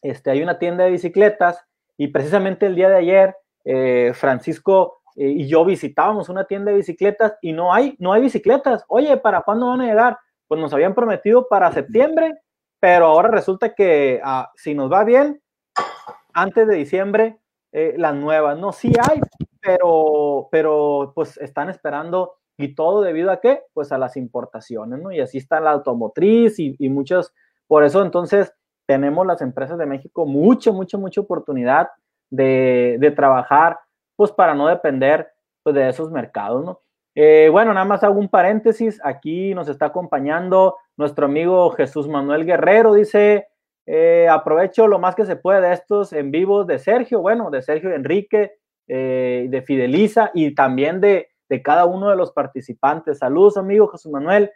este, 0.01 0.31
hay 0.31 0.41
una 0.41 0.57
tienda 0.57 0.85
de 0.85 0.91
bicicletas 0.91 1.61
y 1.97 2.07
precisamente 2.07 2.67
el 2.67 2.75
día 2.75 2.87
de 2.87 2.95
ayer 2.99 3.35
eh, 3.65 4.13
Francisco 4.15 5.01
eh, 5.17 5.27
y 5.27 5.47
yo 5.49 5.65
visitábamos 5.65 6.29
una 6.29 6.45
tienda 6.45 6.71
de 6.71 6.77
bicicletas 6.77 7.33
y 7.41 7.51
no 7.51 7.73
hay, 7.73 7.97
no 7.99 8.13
hay 8.13 8.21
bicicletas. 8.21 8.85
Oye, 8.87 9.17
¿para 9.17 9.41
cuándo 9.41 9.67
van 9.67 9.81
a 9.81 9.87
llegar? 9.87 10.17
Pues 10.47 10.61
nos 10.61 10.71
habían 10.71 10.95
prometido 10.95 11.49
para 11.49 11.69
septiembre, 11.73 12.33
pero 12.79 13.05
ahora 13.07 13.29
resulta 13.29 13.73
que 13.73 14.21
ah, 14.23 14.51
si 14.55 14.73
nos 14.73 14.91
va 14.91 15.03
bien, 15.03 15.41
antes 16.33 16.67
de 16.67 16.75
diciembre, 16.75 17.39
eh, 17.71 17.95
las 17.97 18.15
nuevas, 18.15 18.57
no, 18.57 18.71
sí 18.71 18.93
hay, 19.09 19.19
pero, 19.61 20.47
pero 20.51 21.11
pues 21.15 21.37
están 21.37 21.69
esperando 21.69 22.35
y 22.57 22.75
todo 22.75 23.01
debido 23.01 23.31
a 23.31 23.39
qué? 23.39 23.63
Pues 23.73 23.91
a 23.91 23.97
las 23.97 24.17
importaciones, 24.17 24.99
¿no? 24.99 25.11
Y 25.11 25.19
así 25.19 25.37
está 25.37 25.59
la 25.59 25.71
automotriz 25.71 26.59
y, 26.59 26.75
y 26.79 26.89
muchos, 26.89 27.33
por 27.67 27.83
eso 27.83 28.01
entonces 28.03 28.53
tenemos 28.87 29.25
las 29.27 29.41
empresas 29.41 29.77
de 29.77 29.85
México 29.85 30.25
mucha, 30.25 30.71
mucha, 30.71 30.97
mucha 30.97 31.21
oportunidad 31.21 31.89
de, 32.29 32.97
de 32.99 33.11
trabajar, 33.11 33.77
pues 34.15 34.31
para 34.31 34.55
no 34.55 34.67
depender 34.67 35.27
pues, 35.63 35.75
de 35.75 35.89
esos 35.89 36.11
mercados, 36.11 36.63
¿no? 36.63 36.81
Eh, 37.19 37.49
bueno, 37.51 37.73
nada 37.73 37.83
más 37.83 38.03
hago 38.03 38.19
un 38.19 38.29
paréntesis. 38.29 39.01
Aquí 39.03 39.55
nos 39.55 39.67
está 39.69 39.87
acompañando 39.87 40.77
nuestro 40.97 41.25
amigo 41.25 41.71
Jesús 41.71 42.07
Manuel 42.07 42.45
Guerrero. 42.45 42.93
Dice, 42.93 43.47
eh, 43.87 44.27
aprovecho 44.29 44.85
lo 44.85 44.99
más 44.99 45.15
que 45.15 45.25
se 45.25 45.35
puede 45.35 45.61
de 45.61 45.73
estos 45.73 46.13
en 46.13 46.29
vivos 46.29 46.67
de 46.67 46.77
Sergio, 46.77 47.19
bueno, 47.19 47.49
de 47.49 47.63
Sergio 47.63 47.91
Enrique, 47.91 48.59
eh, 48.87 49.47
de 49.49 49.61
Fideliza 49.63 50.29
y 50.35 50.53
también 50.53 51.01
de, 51.01 51.29
de, 51.49 51.63
cada 51.63 51.85
uno 51.85 52.11
de 52.11 52.17
los 52.17 52.31
participantes. 52.33 53.17
Saludos, 53.17 53.57
amigo 53.57 53.87
Jesús 53.87 54.11
Manuel. 54.11 54.51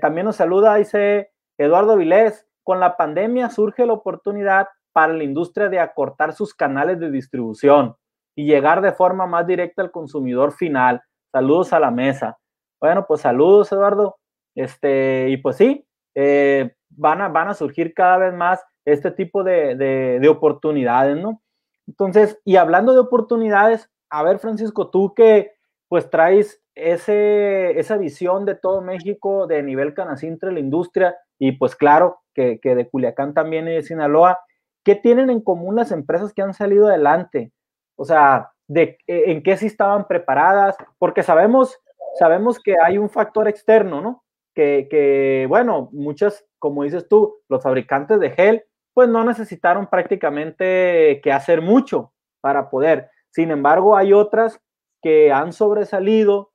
también 0.00 0.24
nos 0.24 0.36
saluda, 0.36 0.76
dice 0.76 1.32
Eduardo 1.58 1.98
Vilés. 1.98 2.46
Con 2.62 2.80
la 2.80 2.96
pandemia 2.96 3.50
surge 3.50 3.84
la 3.84 3.92
oportunidad 3.92 4.68
para 4.94 5.12
la 5.12 5.24
industria 5.24 5.68
de 5.68 5.80
acortar 5.80 6.32
sus 6.32 6.54
canales 6.54 6.98
de 6.98 7.10
distribución 7.10 7.94
y 8.34 8.46
llegar 8.46 8.80
de 8.80 8.92
forma 8.92 9.26
más 9.26 9.46
directa 9.46 9.82
al 9.82 9.90
consumidor 9.90 10.52
final. 10.52 11.02
Saludos 11.32 11.72
a 11.72 11.80
la 11.80 11.90
mesa. 11.90 12.38
Bueno, 12.80 13.06
pues 13.06 13.22
saludos, 13.22 13.72
Eduardo. 13.72 14.18
Este, 14.54 15.30
y 15.30 15.38
pues 15.38 15.56
sí, 15.56 15.86
eh, 16.14 16.74
van, 16.90 17.22
a, 17.22 17.28
van 17.28 17.48
a 17.48 17.54
surgir 17.54 17.94
cada 17.94 18.18
vez 18.18 18.34
más 18.34 18.62
este 18.84 19.10
tipo 19.10 19.42
de, 19.42 19.76
de, 19.76 20.28
oportunidades, 20.28 21.16
¿no? 21.16 21.40
Entonces, 21.86 22.38
y 22.44 22.56
hablando 22.56 22.92
de 22.92 23.00
oportunidades, 23.00 23.88
a 24.10 24.22
ver, 24.22 24.38
Francisco, 24.38 24.90
tú 24.90 25.14
que 25.14 25.52
pues 25.88 26.10
traes 26.10 26.62
ese, 26.74 27.78
esa 27.78 27.96
visión 27.96 28.44
de 28.44 28.54
todo 28.54 28.80
México 28.80 29.46
de 29.46 29.62
nivel 29.62 29.94
canacintre, 29.94 30.52
la 30.52 30.60
industria, 30.60 31.16
y 31.38 31.52
pues 31.52 31.76
claro, 31.76 32.20
que, 32.34 32.60
que 32.60 32.74
de 32.74 32.88
Culiacán 32.88 33.34
también 33.34 33.68
y 33.68 33.72
de 33.72 33.82
Sinaloa, 33.82 34.40
¿qué 34.84 34.96
tienen 34.96 35.30
en 35.30 35.40
común 35.40 35.76
las 35.76 35.92
empresas 35.92 36.32
que 36.32 36.42
han 36.42 36.54
salido 36.54 36.88
adelante? 36.88 37.52
O 37.96 38.04
sea, 38.04 38.51
de 38.68 38.98
eh, 39.06 39.24
en 39.26 39.42
qué 39.42 39.56
sí 39.56 39.66
estaban 39.66 40.06
preparadas, 40.06 40.76
porque 40.98 41.22
sabemos, 41.22 41.78
sabemos 42.18 42.58
que 42.60 42.76
hay 42.82 42.98
un 42.98 43.10
factor 43.10 43.48
externo, 43.48 44.00
¿no? 44.00 44.24
Que, 44.54 44.86
que, 44.90 45.46
bueno, 45.48 45.88
muchas, 45.92 46.44
como 46.58 46.84
dices 46.84 47.08
tú, 47.08 47.36
los 47.48 47.62
fabricantes 47.62 48.20
de 48.20 48.30
gel, 48.30 48.64
pues 48.94 49.08
no 49.08 49.24
necesitaron 49.24 49.86
prácticamente 49.86 51.20
que 51.22 51.32
hacer 51.32 51.62
mucho 51.62 52.12
para 52.40 52.68
poder. 52.68 53.10
Sin 53.30 53.50
embargo, 53.50 53.96
hay 53.96 54.12
otras 54.12 54.60
que 55.02 55.32
han 55.32 55.52
sobresalido 55.52 56.52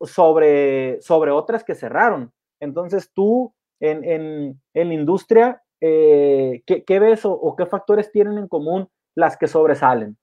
sobre, 0.00 1.00
sobre 1.00 1.30
otras 1.30 1.64
que 1.64 1.74
cerraron. 1.74 2.32
Entonces, 2.60 3.12
tú 3.12 3.54
en, 3.80 4.04
en, 4.04 4.60
en 4.74 4.88
la 4.88 4.94
industria, 4.94 5.62
eh, 5.80 6.62
¿qué, 6.66 6.84
¿qué, 6.84 6.98
ves 6.98 7.24
o, 7.24 7.32
o 7.32 7.56
qué 7.56 7.66
factores 7.66 8.10
tienen 8.12 8.38
en 8.38 8.48
común 8.48 8.88
las 9.14 9.36
que 9.36 9.46
sobresalen? 9.46 10.18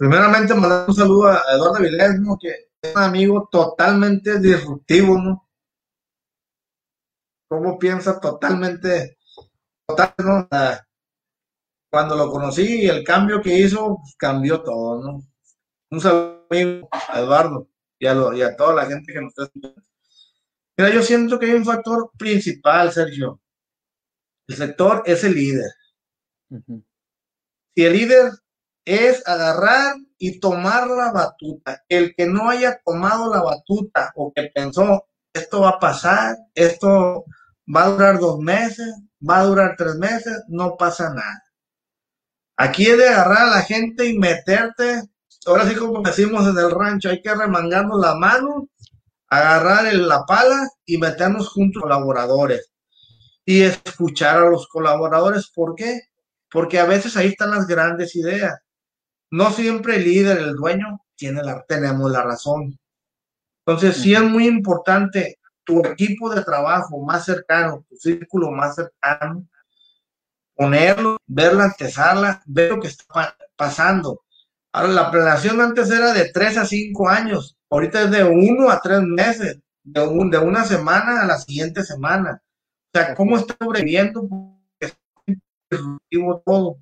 Primeramente 0.00 0.54
mandar 0.54 0.88
un 0.88 0.94
saludo 0.94 1.28
a 1.28 1.42
Eduardo 1.52 1.78
Vilés, 1.78 2.18
¿no? 2.20 2.38
que 2.40 2.48
es 2.80 2.96
un 2.96 3.02
amigo 3.02 3.46
totalmente 3.52 4.40
disruptivo, 4.40 5.18
¿no? 5.18 5.46
Cómo 7.46 7.78
piensa 7.78 8.18
totalmente, 8.18 9.18
total, 9.86 10.14
¿no? 10.24 10.48
Cuando 11.92 12.16
lo 12.16 12.30
conocí 12.30 12.84
y 12.84 12.88
el 12.88 13.04
cambio 13.04 13.42
que 13.42 13.58
hizo, 13.58 13.98
pues, 14.00 14.14
cambió 14.16 14.62
todo, 14.62 15.02
¿no? 15.02 15.22
Un 15.90 16.00
saludo 16.00 16.88
a 16.90 17.20
Eduardo 17.20 17.68
y 17.98 18.06
a, 18.06 18.14
lo, 18.14 18.32
y 18.32 18.40
a 18.40 18.56
toda 18.56 18.72
la 18.72 18.86
gente 18.86 19.12
que 19.12 19.20
nos 19.20 19.32
está 19.32 19.42
escuchando. 19.42 19.82
Mira, 20.78 20.94
yo 20.94 21.02
siento 21.02 21.38
que 21.38 21.44
hay 21.44 21.52
un 21.52 21.64
factor 21.66 22.10
principal, 22.16 22.90
Sergio. 22.90 23.38
El 24.48 24.56
sector 24.56 25.02
es 25.04 25.24
el 25.24 25.34
líder. 25.34 25.70
Uh 26.48 26.56
-huh. 26.56 26.84
Si 27.76 27.84
el 27.84 27.92
líder 27.92 28.30
es 28.84 29.26
agarrar 29.26 29.96
y 30.18 30.40
tomar 30.40 30.88
la 30.88 31.12
batuta. 31.12 31.82
El 31.88 32.14
que 32.14 32.26
no 32.26 32.48
haya 32.50 32.80
tomado 32.84 33.32
la 33.32 33.42
batuta 33.42 34.12
o 34.16 34.32
que 34.32 34.50
pensó, 34.54 35.06
esto 35.32 35.62
va 35.62 35.70
a 35.70 35.78
pasar, 35.78 36.36
esto 36.54 37.24
va 37.74 37.84
a 37.84 37.90
durar 37.90 38.18
dos 38.18 38.38
meses, 38.38 38.94
va 39.28 39.40
a 39.40 39.44
durar 39.44 39.74
tres 39.76 39.94
meses, 39.96 40.42
no 40.48 40.76
pasa 40.76 41.10
nada. 41.14 41.42
Aquí 42.56 42.86
es 42.86 42.98
de 42.98 43.08
agarrar 43.08 43.48
a 43.48 43.56
la 43.56 43.62
gente 43.62 44.06
y 44.06 44.18
meterte, 44.18 45.02
ahora 45.46 45.66
sí 45.68 45.74
como 45.74 46.02
decimos 46.02 46.46
en 46.46 46.58
el 46.58 46.70
rancho, 46.70 47.08
hay 47.08 47.22
que 47.22 47.34
remangarnos 47.34 47.98
la 48.00 48.14
mano, 48.14 48.68
agarrar 49.28 49.92
la 49.94 50.24
pala 50.26 50.68
y 50.84 50.98
meternos 50.98 51.48
juntos 51.48 51.82
colaboradores 51.82 52.70
y 53.44 53.62
escuchar 53.62 54.38
a 54.38 54.50
los 54.50 54.68
colaboradores. 54.68 55.50
¿Por 55.54 55.74
qué? 55.74 56.00
Porque 56.50 56.78
a 56.78 56.84
veces 56.84 57.16
ahí 57.16 57.28
están 57.28 57.52
las 57.52 57.66
grandes 57.66 58.14
ideas 58.16 58.60
no 59.30 59.50
siempre 59.50 59.96
el 59.96 60.04
líder, 60.04 60.38
el 60.38 60.54
dueño, 60.54 61.00
tiene 61.14 61.42
la, 61.42 61.64
tenemos 61.66 62.10
la 62.10 62.22
razón. 62.22 62.78
Entonces, 63.64 63.96
sí 63.98 64.14
es 64.14 64.22
muy 64.22 64.46
importante 64.46 65.38
tu 65.64 65.84
equipo 65.84 66.34
de 66.34 66.42
trabajo 66.42 66.98
más 67.04 67.24
cercano, 67.24 67.84
tu 67.88 67.96
círculo 67.96 68.50
más 68.50 68.74
cercano, 68.74 69.46
ponerlo, 70.54 71.18
verla, 71.26 71.64
antesarla, 71.64 72.42
ver 72.46 72.70
lo 72.70 72.80
que 72.80 72.88
está 72.88 73.36
pasando. 73.56 74.22
Ahora, 74.72 74.92
la 74.92 75.10
planeación 75.10 75.60
antes 75.60 75.90
era 75.90 76.12
de 76.12 76.30
tres 76.30 76.56
a 76.56 76.64
cinco 76.64 77.08
años, 77.08 77.56
ahorita 77.70 78.02
es 78.02 78.10
de 78.10 78.24
uno 78.24 78.70
a 78.70 78.80
tres 78.80 79.00
meses, 79.02 79.58
de, 79.82 80.06
un, 80.06 80.30
de 80.30 80.38
una 80.38 80.64
semana 80.64 81.22
a 81.22 81.26
la 81.26 81.38
siguiente 81.38 81.82
semana. 81.82 82.42
O 82.92 82.98
sea, 82.98 83.14
¿cómo 83.14 83.36
está 83.36 83.56
sobreviviendo? 83.60 84.28
Porque 84.28 84.94
es 85.70 85.82
todo. 86.44 86.78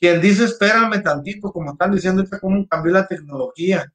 Quien 0.00 0.20
dice, 0.20 0.44
espérame 0.44 1.02
tantito, 1.02 1.52
como 1.52 1.72
están 1.72 1.92
diciendo, 1.92 2.24
cómo 2.40 2.66
cambió 2.68 2.92
la 2.92 3.06
tecnología. 3.06 3.92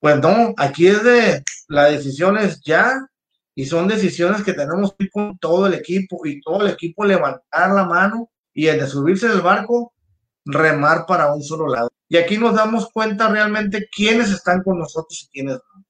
Pues 0.00 0.20
no, 0.20 0.54
aquí 0.56 0.86
es 0.86 1.02
de, 1.02 1.42
la 1.68 1.84
decisión 1.84 2.38
es 2.38 2.60
ya, 2.62 3.06
y 3.54 3.66
son 3.66 3.86
decisiones 3.88 4.42
que 4.42 4.52
tenemos 4.52 4.94
que 4.94 5.04
ir 5.04 5.10
con 5.10 5.38
todo 5.38 5.66
el 5.66 5.74
equipo, 5.74 6.26
y 6.26 6.40
todo 6.40 6.62
el 6.62 6.72
equipo 6.72 7.04
levantar 7.04 7.72
la 7.72 7.84
mano, 7.84 8.30
y 8.52 8.68
el 8.68 8.80
de 8.80 8.86
subirse 8.86 9.28
del 9.28 9.42
barco, 9.42 9.92
remar 10.44 11.06
para 11.06 11.32
un 11.32 11.42
solo 11.42 11.68
lado. 11.68 11.90
Y 12.08 12.16
aquí 12.16 12.38
nos 12.38 12.54
damos 12.54 12.90
cuenta 12.90 13.28
realmente 13.28 13.88
quiénes 13.94 14.30
están 14.30 14.62
con 14.62 14.78
nosotros 14.78 15.24
y 15.24 15.28
quiénes 15.28 15.54
no. 15.54 15.84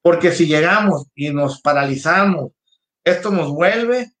Porque 0.00 0.32
si 0.32 0.46
llegamos 0.46 1.06
y 1.14 1.30
nos 1.30 1.60
paralizamos, 1.60 2.52
esto 3.04 3.30
nos 3.30 3.50
vuelve. 3.50 4.12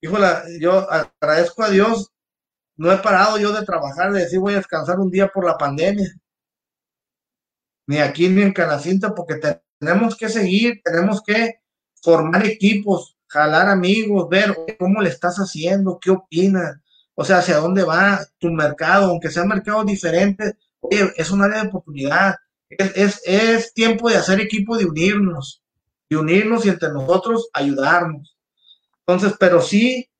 Híjole, 0.00 0.26
yo 0.60 0.86
agradezco 0.90 1.62
a 1.62 1.70
Dios 1.70 2.12
no 2.76 2.92
he 2.92 2.98
parado 2.98 3.38
yo 3.38 3.52
de 3.52 3.64
trabajar, 3.64 4.12
de 4.12 4.20
decir 4.20 4.38
voy 4.38 4.54
a 4.54 4.58
descansar 4.58 5.00
un 5.00 5.10
día 5.10 5.28
por 5.28 5.44
la 5.44 5.56
pandemia. 5.56 6.14
Ni 7.86 7.98
aquí 7.98 8.28
ni 8.28 8.42
en 8.42 8.52
Canacinta, 8.52 9.14
porque 9.14 9.40
tenemos 9.78 10.16
que 10.16 10.28
seguir, 10.28 10.80
tenemos 10.84 11.22
que 11.22 11.60
formar 12.02 12.44
equipos, 12.44 13.16
jalar 13.28 13.68
amigos, 13.68 14.28
ver 14.28 14.56
cómo 14.78 15.00
le 15.00 15.08
estás 15.08 15.36
haciendo, 15.36 15.98
qué 16.00 16.10
opinas, 16.10 16.76
o 17.14 17.24
sea, 17.24 17.38
hacia 17.38 17.58
dónde 17.58 17.82
va 17.82 18.20
tu 18.38 18.48
mercado, 18.48 19.06
aunque 19.06 19.30
sean 19.30 19.48
mercados 19.48 19.86
diferentes, 19.86 20.54
oye, 20.80 21.12
es 21.16 21.30
un 21.30 21.42
área 21.42 21.62
de 21.62 21.68
oportunidad. 21.68 22.36
Es, 22.68 22.92
es, 22.96 23.22
es 23.24 23.72
tiempo 23.72 24.10
de 24.10 24.16
hacer 24.16 24.40
equipo, 24.40 24.76
de 24.76 24.84
unirnos, 24.84 25.62
de 26.10 26.16
unirnos 26.16 26.66
y 26.66 26.68
entre 26.68 26.90
nosotros 26.90 27.48
ayudarnos. 27.52 28.36
Entonces, 29.06 29.34
pero 29.38 29.62
sí 29.62 30.10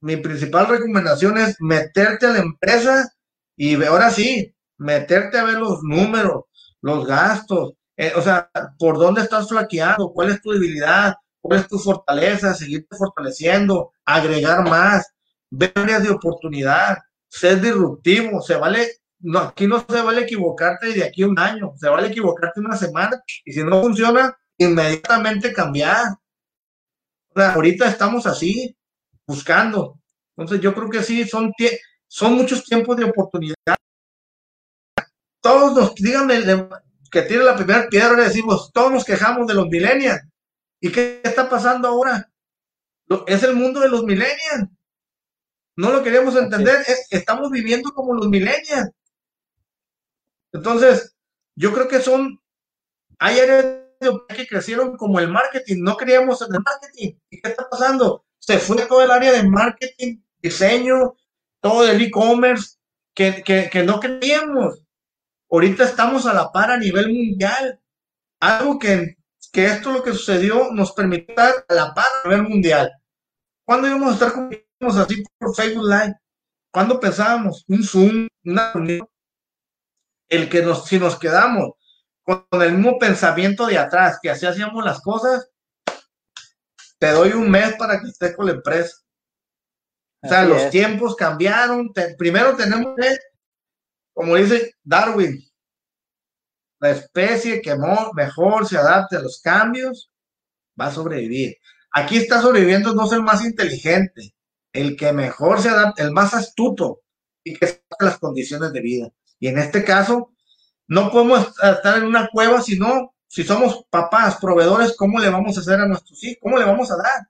mi 0.00 0.16
principal 0.16 0.66
recomendación 0.68 1.38
es 1.38 1.56
meterte 1.60 2.26
a 2.26 2.32
la 2.32 2.38
empresa 2.38 3.10
y 3.56 3.82
ahora 3.84 4.10
sí, 4.10 4.54
meterte 4.78 5.38
a 5.38 5.44
ver 5.44 5.58
los 5.58 5.82
números, 5.82 6.44
los 6.80 7.06
gastos, 7.06 7.72
eh, 7.96 8.12
o 8.14 8.22
sea, 8.22 8.48
por 8.78 8.98
dónde 8.98 9.22
estás 9.22 9.48
flaqueando, 9.48 10.12
cuál 10.12 10.30
es 10.30 10.40
tu 10.40 10.52
debilidad, 10.52 11.16
cuál 11.40 11.60
es 11.60 11.68
tu 11.68 11.78
fortaleza, 11.78 12.54
seguirte 12.54 12.96
fortaleciendo, 12.96 13.90
agregar 14.04 14.68
más, 14.68 15.12
ver 15.50 15.72
áreas 15.74 16.04
de 16.04 16.10
oportunidad, 16.10 16.98
ser 17.28 17.60
disruptivo, 17.60 18.40
se 18.40 18.54
vale, 18.56 18.88
no, 19.18 19.40
aquí 19.40 19.66
no 19.66 19.84
se 19.88 20.00
vale 20.00 20.22
equivocarte 20.22 20.92
de 20.92 21.04
aquí 21.04 21.22
a 21.24 21.26
un 21.28 21.38
año, 21.38 21.72
se 21.76 21.88
vale 21.88 22.06
equivocarte 22.06 22.60
una 22.60 22.76
semana 22.76 23.20
y 23.44 23.52
si 23.52 23.64
no 23.64 23.82
funciona, 23.82 24.36
inmediatamente 24.56 25.52
cambiar. 25.52 26.04
ahorita 27.34 27.88
estamos 27.88 28.26
así, 28.26 28.76
buscando. 29.28 30.00
Entonces 30.36 30.60
yo 30.60 30.74
creo 30.74 30.88
que 30.88 31.02
sí, 31.02 31.28
son, 31.28 31.52
son 32.08 32.34
muchos 32.34 32.64
tiempos 32.64 32.96
de 32.96 33.04
oportunidad. 33.04 33.54
Todos 35.40 35.74
nos, 35.76 35.94
díganme, 35.94 36.40
que 37.10 37.22
tiene 37.22 37.44
la 37.44 37.54
primera 37.54 37.88
piedra, 37.88 38.16
le 38.16 38.24
decimos, 38.24 38.72
todos 38.72 38.90
nos 38.90 39.04
quejamos 39.04 39.46
de 39.46 39.54
los 39.54 39.68
millennials. 39.68 40.22
¿Y 40.80 40.90
qué 40.90 41.20
está 41.22 41.48
pasando 41.48 41.88
ahora? 41.88 42.30
Es 43.26 43.42
el 43.42 43.54
mundo 43.54 43.80
de 43.80 43.88
los 43.88 44.02
millennials. 44.02 44.68
No 45.76 45.92
lo 45.92 46.02
queríamos 46.02 46.34
entender. 46.34 46.84
estamos 47.10 47.50
viviendo 47.50 47.92
como 47.92 48.14
los 48.14 48.28
millennials. 48.28 48.90
Entonces, 50.52 51.14
yo 51.54 51.72
creo 51.72 51.88
que 51.88 52.00
son, 52.00 52.40
hay 53.18 53.38
áreas 53.40 53.78
que 54.28 54.46
crecieron 54.46 54.96
como 54.96 55.20
el 55.20 55.28
marketing. 55.28 55.82
No 55.82 55.96
creíamos 55.96 56.40
en 56.42 56.54
el 56.54 56.60
marketing. 56.62 57.18
¿Y 57.30 57.40
qué 57.40 57.50
está 57.50 57.68
pasando? 57.68 58.24
Se 58.48 58.58
fue 58.58 58.86
todo 58.86 59.02
el 59.02 59.10
área 59.10 59.32
de 59.32 59.46
marketing, 59.46 60.22
diseño, 60.40 61.14
todo 61.60 61.86
el 61.86 62.00
e-commerce, 62.00 62.78
que, 63.14 63.42
que, 63.42 63.68
que 63.68 63.82
no 63.82 64.00
creíamos. 64.00 64.86
Ahorita 65.50 65.84
estamos 65.84 66.24
a 66.24 66.32
la 66.32 66.50
par 66.50 66.70
a 66.70 66.78
nivel 66.78 67.12
mundial. 67.12 67.78
Algo 68.40 68.78
que, 68.78 69.18
que 69.52 69.66
esto 69.66 69.92
lo 69.92 70.02
que 70.02 70.12
sucedió 70.12 70.72
nos 70.72 70.92
permitió 70.92 71.28
estar 71.28 71.66
a 71.68 71.74
la 71.74 71.92
par 71.92 72.06
a 72.24 72.26
nivel 72.26 72.48
mundial. 72.48 72.90
¿Cuándo 73.66 73.86
íbamos 73.86 74.12
a 74.12 74.14
estar 74.14 74.32
como 74.32 74.48
así 74.98 75.22
por 75.38 75.54
Facebook 75.54 75.84
Live? 75.84 76.14
¿Cuándo 76.72 76.98
pensábamos? 76.98 77.66
Un 77.68 77.84
Zoom, 77.84 78.28
una 78.46 78.72
reunión. 78.72 79.06
El 80.30 80.48
que 80.48 80.62
nos, 80.62 80.86
si 80.86 80.98
nos 80.98 81.18
quedamos 81.18 81.72
con 82.24 82.62
el 82.62 82.78
mismo 82.78 82.98
pensamiento 82.98 83.66
de 83.66 83.76
atrás, 83.76 84.18
que 84.22 84.30
así 84.30 84.46
hacíamos 84.46 84.82
las 84.82 85.02
cosas, 85.02 85.50
te 86.98 87.10
doy 87.10 87.32
un 87.32 87.50
mes 87.50 87.74
para 87.76 88.00
que 88.00 88.08
estés 88.08 88.34
con 88.36 88.46
la 88.46 88.52
empresa. 88.52 88.96
O 90.22 90.28
sea, 90.28 90.44
los 90.44 90.70
tiempos 90.70 91.14
cambiaron. 91.14 91.92
primero 92.16 92.56
tenemos 92.56 92.94
que 92.96 93.16
como 94.18 94.34
dice 94.34 94.74
Darwin, 94.82 95.40
la 96.80 96.90
especie 96.90 97.62
que 97.62 97.76
mejor 98.14 98.66
se 98.66 98.76
adapte 98.76 99.14
a 99.14 99.20
los 99.20 99.40
cambios 99.40 100.10
va 100.78 100.86
a 100.86 100.90
sobrevivir. 100.90 101.56
Aquí 101.92 102.16
está 102.16 102.42
sobreviviendo 102.42 102.94
no 102.94 103.06
ser 103.06 103.18
el 103.18 103.24
más 103.24 103.44
inteligente, 103.44 104.34
el 104.72 104.96
que 104.96 105.12
mejor 105.12 105.62
se 105.62 105.68
adapte, 105.68 106.02
el 106.02 106.10
más 106.10 106.34
astuto 106.34 107.02
y 107.44 107.54
que 107.54 107.68
saque 107.68 108.04
las 108.04 108.18
condiciones 108.18 108.72
de 108.72 108.80
vida. 108.80 109.08
Y 109.38 109.46
en 109.46 109.58
este 109.58 109.84
caso, 109.84 110.34
no 110.88 111.12
podemos 111.12 111.54
estar 111.62 111.98
en 111.98 112.06
una 112.06 112.28
cueva 112.32 112.60
si 112.60 112.76
no, 112.76 113.14
si 113.28 113.44
somos 113.44 113.84
papás, 113.90 114.38
proveedores, 114.40 114.96
¿cómo 114.96 115.20
le 115.20 115.28
vamos 115.28 115.56
a 115.56 115.60
hacer 115.60 115.78
a 115.78 115.86
nuestros 115.86 116.22
hijos? 116.24 116.38
¿Cómo 116.42 116.58
le 116.58 116.64
vamos 116.64 116.90
a 116.90 116.96
dar? 116.96 117.28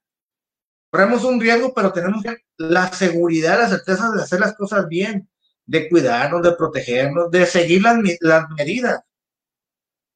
Corremos 0.90 1.24
un 1.24 1.40
riesgo, 1.40 1.74
pero 1.74 1.92
tenemos 1.92 2.22
la 2.56 2.90
seguridad, 2.92 3.58
la 3.58 3.68
certeza 3.68 4.10
de 4.10 4.22
hacer 4.22 4.40
las 4.40 4.54
cosas 4.54 4.88
bien 4.88 5.28
de 5.66 5.88
cuidarnos, 5.88 6.42
de 6.42 6.52
protegernos, 6.52 7.30
de 7.30 7.44
seguir 7.44 7.82
las, 7.82 8.48
medidas. 8.56 9.02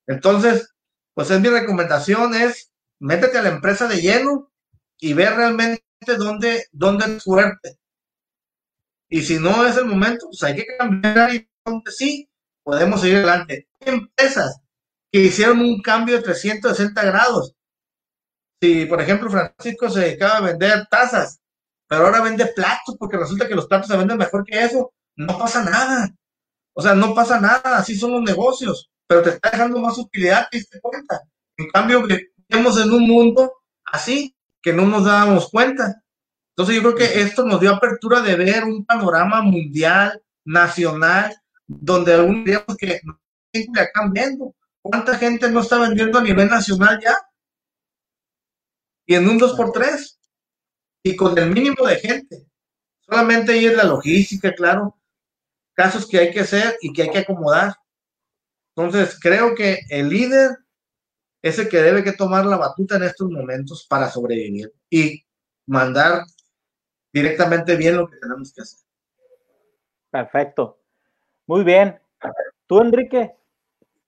Entonces, 0.06 0.72
pues 1.14 1.30
es 1.30 1.40
mi 1.40 1.48
recomendación 1.48 2.34
es 2.34 2.72
métete 3.00 3.38
a 3.38 3.42
la 3.42 3.50
empresa 3.50 3.86
de 3.86 4.00
lleno 4.00 4.50
y 4.98 5.12
ve 5.12 5.28
realmente 5.28 5.82
dónde, 6.16 6.68
dónde 6.72 7.16
es 7.16 7.24
fuerte. 7.24 7.78
Y 9.10 9.20
si 9.22 9.38
no 9.38 9.66
es 9.66 9.76
el 9.76 9.84
momento, 9.84 10.26
pues 10.26 10.42
hay 10.42 10.56
que 10.56 10.66
cambiar 10.78 11.34
y 11.34 11.46
donde 11.66 11.90
sí 11.90 12.30
podemos 12.62 13.00
seguir 13.02 13.18
adelante. 13.18 13.68
Empresas 13.80 14.61
que 15.12 15.20
hicieron 15.20 15.60
un 15.60 15.80
cambio 15.82 16.16
de 16.16 16.22
360 16.22 17.04
grados. 17.04 17.54
Si, 18.60 18.86
por 18.86 19.00
ejemplo, 19.00 19.30
Francisco 19.30 19.90
se 19.90 20.00
dedicaba 20.00 20.38
a 20.38 20.40
vender 20.40 20.86
tazas, 20.90 21.40
pero 21.86 22.06
ahora 22.06 22.22
vende 22.22 22.46
platos 22.46 22.96
porque 22.98 23.18
resulta 23.18 23.46
que 23.46 23.54
los 23.54 23.66
platos 23.66 23.88
se 23.88 23.96
venden 23.96 24.16
mejor 24.16 24.44
que 24.44 24.62
eso, 24.62 24.92
no 25.16 25.38
pasa 25.38 25.62
nada. 25.62 26.10
O 26.74 26.80
sea, 26.80 26.94
no 26.94 27.14
pasa 27.14 27.38
nada, 27.38 27.76
así 27.76 27.94
son 27.94 28.12
los 28.12 28.22
negocios, 28.22 28.90
pero 29.06 29.22
te 29.22 29.30
está 29.30 29.50
dejando 29.50 29.78
más 29.78 29.98
utilidad, 29.98 30.48
te 30.50 30.56
diste 30.56 30.80
cuenta. 30.80 31.20
En 31.58 31.68
cambio, 31.68 32.02
vivimos 32.02 32.80
en 32.80 32.90
un 32.90 33.06
mundo 33.06 33.52
así, 33.84 34.34
que 34.62 34.72
no 34.72 34.86
nos 34.86 35.04
dábamos 35.04 35.50
cuenta. 35.50 36.02
Entonces 36.56 36.76
yo 36.76 36.82
creo 36.82 36.94
que 36.94 37.20
esto 37.20 37.44
nos 37.44 37.60
dio 37.60 37.74
apertura 37.74 38.22
de 38.22 38.36
ver 38.36 38.64
un 38.64 38.86
panorama 38.86 39.42
mundial, 39.42 40.22
nacional, 40.44 41.34
donde 41.66 42.14
algún 42.14 42.44
día 42.44 42.64
que 42.78 43.00
ya 43.52 43.90
cambiando. 43.92 44.54
¿Cuánta 44.82 45.16
gente 45.16 45.50
no 45.50 45.60
está 45.60 45.78
vendiendo 45.78 46.18
a 46.18 46.22
nivel 46.22 46.48
nacional 46.48 47.00
ya? 47.02 47.16
Y 49.06 49.14
en 49.14 49.28
un 49.28 49.38
2x3. 49.38 50.18
Y 51.04 51.16
con 51.16 51.36
el 51.38 51.50
mínimo 51.50 51.86
de 51.86 51.96
gente. 51.96 52.46
Solamente 53.00 53.52
ahí 53.52 53.66
es 53.66 53.76
la 53.76 53.84
logística, 53.84 54.52
claro 54.52 54.96
casos 55.74 56.08
que 56.08 56.18
hay 56.18 56.30
que 56.30 56.40
hacer 56.40 56.76
y 56.80 56.92
que 56.92 57.02
hay 57.02 57.10
que 57.10 57.18
acomodar. 57.18 57.74
Entonces, 58.74 59.18
creo 59.20 59.54
que 59.54 59.80
el 59.90 60.08
líder 60.08 60.58
es 61.42 61.58
el 61.58 61.68
que 61.68 61.82
debe 61.82 62.04
que 62.04 62.12
tomar 62.12 62.46
la 62.46 62.56
batuta 62.56 62.96
en 62.96 63.04
estos 63.04 63.28
momentos 63.30 63.86
para 63.88 64.10
sobrevivir 64.10 64.72
y 64.88 65.24
mandar 65.66 66.24
directamente 67.12 67.76
bien 67.76 67.96
lo 67.96 68.08
que 68.08 68.16
tenemos 68.16 68.52
que 68.52 68.62
hacer. 68.62 68.80
Perfecto. 70.10 70.80
Muy 71.46 71.64
bien. 71.64 72.00
Tú, 72.66 72.80
Enrique, 72.80 73.34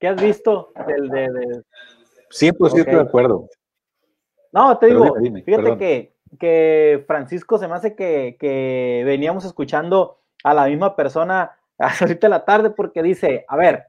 ¿qué 0.05 0.09
has 0.09 0.23
visto 0.23 0.71
del 0.87 1.09
de, 1.09 1.31
de... 1.33 1.63
100% 2.29 2.85
de 2.85 3.01
acuerdo. 3.01 3.49
No, 4.53 4.77
te 4.77 4.89
digo, 4.89 5.15
fíjate 5.47 5.79
que, 5.79 6.15
que, 6.39 7.05
Francisco 7.07 7.57
se 7.57 7.67
me 7.67 7.75
hace 7.75 7.97
que, 7.97 8.37
que 8.39 9.03
veníamos 9.07 9.47
escuchando 9.47 10.19
a 10.43 10.53
la 10.53 10.67
misma 10.67 10.95
persona 10.95 11.53
ahorita 11.79 12.27
en 12.27 12.31
la 12.31 12.45
tarde 12.45 12.69
porque 12.69 13.03
dice, 13.03 13.47
a 13.49 13.57
ver, 13.57 13.87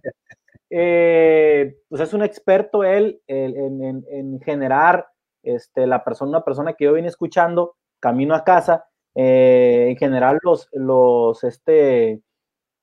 eh, 0.70 1.82
pues 1.90 2.02
es 2.02 2.14
un 2.14 2.24
experto 2.24 2.86
él 2.86 3.22
en, 3.28 4.40
generar 4.40 5.10
este, 5.44 5.86
la 5.86 6.06
persona, 6.06 6.30
una 6.30 6.46
persona 6.46 6.74
que 6.74 6.86
yo 6.86 6.94
vine 6.94 7.10
escuchando 7.10 7.76
camino 8.00 8.36
a 8.36 8.46
casa, 8.46 8.86
eh, 9.16 9.88
en 9.90 9.98
general 9.98 10.40
los, 10.44 10.70
los, 10.72 11.44
este, 11.44 12.22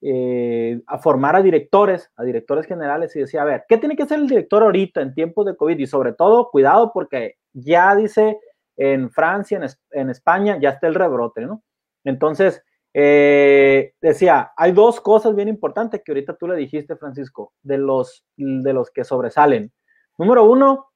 eh, 0.02 0.80
a 0.86 0.98
formar 0.98 1.36
a 1.36 1.42
directores, 1.42 2.10
a 2.16 2.24
directores 2.24 2.66
generales 2.66 3.14
y 3.16 3.20
decía, 3.20 3.42
a 3.42 3.46
ver, 3.46 3.64
¿qué 3.68 3.78
tiene 3.78 3.96
que 3.96 4.02
hacer 4.02 4.18
el 4.18 4.28
director 4.28 4.62
ahorita 4.62 5.00
en 5.00 5.14
tiempos 5.14 5.46
de 5.46 5.56
COVID? 5.56 5.78
Y 5.78 5.86
sobre 5.86 6.12
todo, 6.12 6.50
cuidado 6.50 6.90
porque 6.92 7.36
ya 7.52 7.94
dice 7.94 8.38
en 8.76 9.10
Francia, 9.10 9.58
en, 9.58 9.68
en 9.92 10.10
España, 10.10 10.58
ya 10.60 10.70
está 10.70 10.88
el 10.88 10.94
rebrote, 10.94 11.42
¿no? 11.42 11.62
Entonces, 12.04 12.64
eh, 12.94 13.94
decía, 14.00 14.52
hay 14.56 14.72
dos 14.72 15.00
cosas 15.00 15.34
bien 15.34 15.48
importantes 15.48 16.02
que 16.04 16.12
ahorita 16.12 16.36
tú 16.36 16.46
le 16.46 16.56
dijiste, 16.56 16.96
Francisco, 16.96 17.52
de 17.62 17.78
los, 17.78 18.24
de 18.36 18.72
los 18.72 18.90
que 18.90 19.04
sobresalen. 19.04 19.72
Número 20.18 20.44
uno, 20.44 20.90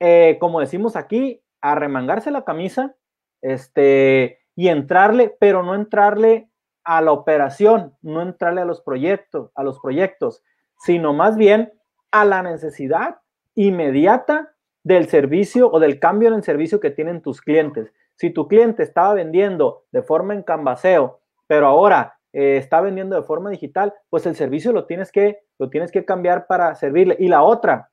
eh, 0.00 0.36
como 0.40 0.60
decimos 0.60 0.96
aquí, 0.96 1.42
arremangarse 1.60 2.30
la 2.30 2.44
camisa 2.44 2.94
este, 3.40 4.40
y 4.54 4.68
entrarle, 4.68 5.34
pero 5.40 5.62
no 5.62 5.74
entrarle 5.74 6.50
a 6.84 7.00
la 7.00 7.12
operación, 7.12 7.94
no 8.02 8.22
entrarle 8.22 8.60
a 8.60 8.64
los 8.64 8.80
proyectos, 8.80 9.50
a 9.54 9.62
los 9.62 9.78
proyectos, 9.80 10.42
sino 10.78 11.12
más 11.12 11.36
bien 11.36 11.72
a 12.10 12.24
la 12.24 12.42
necesidad 12.42 13.18
inmediata 13.54 14.52
del 14.82 15.08
servicio 15.08 15.70
o 15.70 15.78
del 15.78 15.98
cambio 16.00 16.28
en 16.28 16.34
el 16.34 16.42
servicio 16.42 16.80
que 16.80 16.90
tienen 16.90 17.22
tus 17.22 17.40
clientes. 17.40 17.92
Si 18.16 18.30
tu 18.30 18.48
cliente 18.48 18.82
estaba 18.82 19.14
vendiendo 19.14 19.84
de 19.92 20.02
forma 20.02 20.34
en 20.34 20.42
canvaseo, 20.42 21.20
pero 21.46 21.66
ahora 21.66 22.18
eh, 22.32 22.56
está 22.56 22.80
vendiendo 22.80 23.16
de 23.16 23.22
forma 23.22 23.50
digital, 23.50 23.94
pues 24.10 24.26
el 24.26 24.34
servicio 24.34 24.72
lo 24.72 24.86
tienes 24.86 25.12
que, 25.12 25.40
lo 25.58 25.70
tienes 25.70 25.92
que 25.92 26.04
cambiar 26.04 26.46
para 26.46 26.74
servirle. 26.74 27.16
Y 27.18 27.28
la 27.28 27.42
otra, 27.42 27.90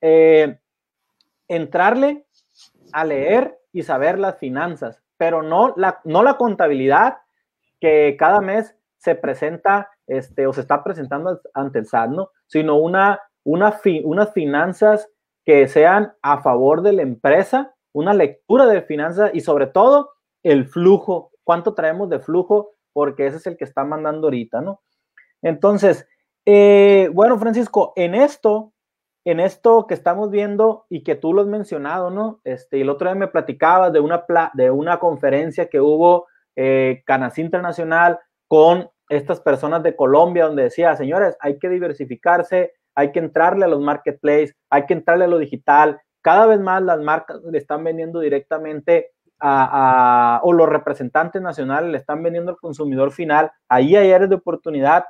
eh, 0.00 0.58
entrarle 1.48 2.26
a 2.92 3.04
leer 3.04 3.58
y 3.72 3.82
saber 3.82 4.18
las 4.18 4.38
finanzas, 4.38 5.02
pero 5.16 5.42
no 5.42 5.74
la, 5.76 6.00
no 6.04 6.22
la 6.22 6.36
contabilidad 6.36 7.18
que 7.84 8.16
cada 8.18 8.40
mes 8.40 8.74
se 8.96 9.14
presenta 9.14 9.90
este, 10.06 10.46
o 10.46 10.54
se 10.54 10.62
está 10.62 10.82
presentando 10.82 11.38
ante 11.52 11.80
el 11.80 11.86
SAT, 11.86 12.08
¿no? 12.08 12.30
sino 12.46 12.78
una, 12.78 13.20
una 13.44 13.78
unas 14.04 14.32
finanzas 14.32 15.10
que 15.44 15.68
sean 15.68 16.14
a 16.22 16.40
favor 16.40 16.80
de 16.80 16.94
la 16.94 17.02
empresa 17.02 17.74
una 17.92 18.14
lectura 18.14 18.64
de 18.64 18.80
finanzas 18.80 19.32
y 19.34 19.40
sobre 19.40 19.66
todo 19.66 20.12
el 20.42 20.66
flujo, 20.66 21.30
cuánto 21.44 21.74
traemos 21.74 22.08
de 22.08 22.20
flujo, 22.20 22.72
porque 22.94 23.26
ese 23.26 23.36
es 23.36 23.46
el 23.46 23.58
que 23.58 23.64
está 23.64 23.84
mandando 23.84 24.28
ahorita, 24.28 24.62
¿no? 24.62 24.80
Entonces, 25.42 26.08
eh, 26.46 27.10
bueno, 27.12 27.38
Francisco, 27.38 27.92
en 27.96 28.14
esto, 28.14 28.72
en 29.26 29.40
esto 29.40 29.86
que 29.86 29.92
estamos 29.92 30.30
viendo 30.30 30.86
y 30.88 31.02
que 31.02 31.16
tú 31.16 31.34
lo 31.34 31.42
has 31.42 31.48
mencionado, 31.48 32.08
¿no? 32.08 32.40
Este, 32.44 32.80
el 32.80 32.88
otro 32.88 33.10
día 33.10 33.14
me 33.14 33.28
platicabas 33.28 33.92
de 33.92 34.00
una, 34.00 34.24
de 34.54 34.70
una 34.70 34.98
conferencia 34.98 35.68
que 35.68 35.82
hubo 35.82 36.28
eh, 36.56 37.02
Canas 37.06 37.38
Internacional 37.38 38.18
con 38.48 38.88
estas 39.08 39.40
personas 39.40 39.82
de 39.82 39.96
Colombia, 39.96 40.46
donde 40.46 40.64
decía, 40.64 40.96
señores, 40.96 41.36
hay 41.40 41.58
que 41.58 41.68
diversificarse, 41.68 42.72
hay 42.94 43.12
que 43.12 43.18
entrarle 43.18 43.64
a 43.64 43.68
los 43.68 43.80
marketplaces, 43.80 44.56
hay 44.70 44.86
que 44.86 44.94
entrarle 44.94 45.24
a 45.24 45.28
lo 45.28 45.38
digital, 45.38 46.00
cada 46.24 46.46
vez 46.46 46.58
más 46.58 46.82
las 46.82 47.00
marcas 47.00 47.42
le 47.42 47.58
están 47.58 47.84
vendiendo 47.84 48.20
directamente 48.20 49.12
a, 49.40 50.40
o 50.42 50.54
los 50.54 50.66
representantes 50.68 51.42
nacionales 51.42 51.90
le 51.90 51.98
están 51.98 52.22
vendiendo 52.22 52.52
al 52.52 52.56
consumidor 52.56 53.12
final. 53.12 53.52
Ahí 53.68 53.94
hay 53.94 54.10
áreas 54.10 54.30
de 54.30 54.36
oportunidad. 54.36 55.04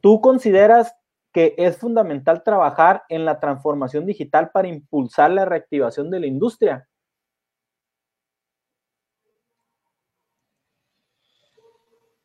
¿Tú 0.00 0.20
consideras 0.20 0.94
que 1.32 1.56
es 1.58 1.76
fundamental 1.76 2.44
trabajar 2.44 3.02
en 3.08 3.24
la 3.24 3.40
transformación 3.40 4.06
digital 4.06 4.50
para 4.52 4.68
impulsar 4.68 5.32
la 5.32 5.44
reactivación 5.44 6.08
de 6.08 6.20
la 6.20 6.26
industria? 6.28 6.86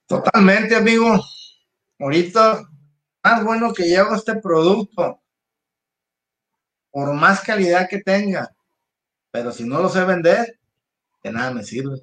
Totalmente, 0.09 0.75
amigo. 0.75 1.23
Ahorita, 1.99 2.67
más 3.23 3.43
bueno 3.43 3.71
que 3.71 3.83
llevo 3.83 4.15
este 4.15 4.37
producto, 4.37 5.21
por 6.89 7.13
más 7.13 7.41
calidad 7.41 7.87
que 7.87 7.99
tenga, 7.99 8.49
pero 9.29 9.51
si 9.51 9.65
no 9.65 9.79
lo 9.79 9.87
sé 9.87 10.03
vender, 10.05 10.59
de 11.23 11.31
nada 11.31 11.51
me 11.51 11.63
sirve. 11.63 12.01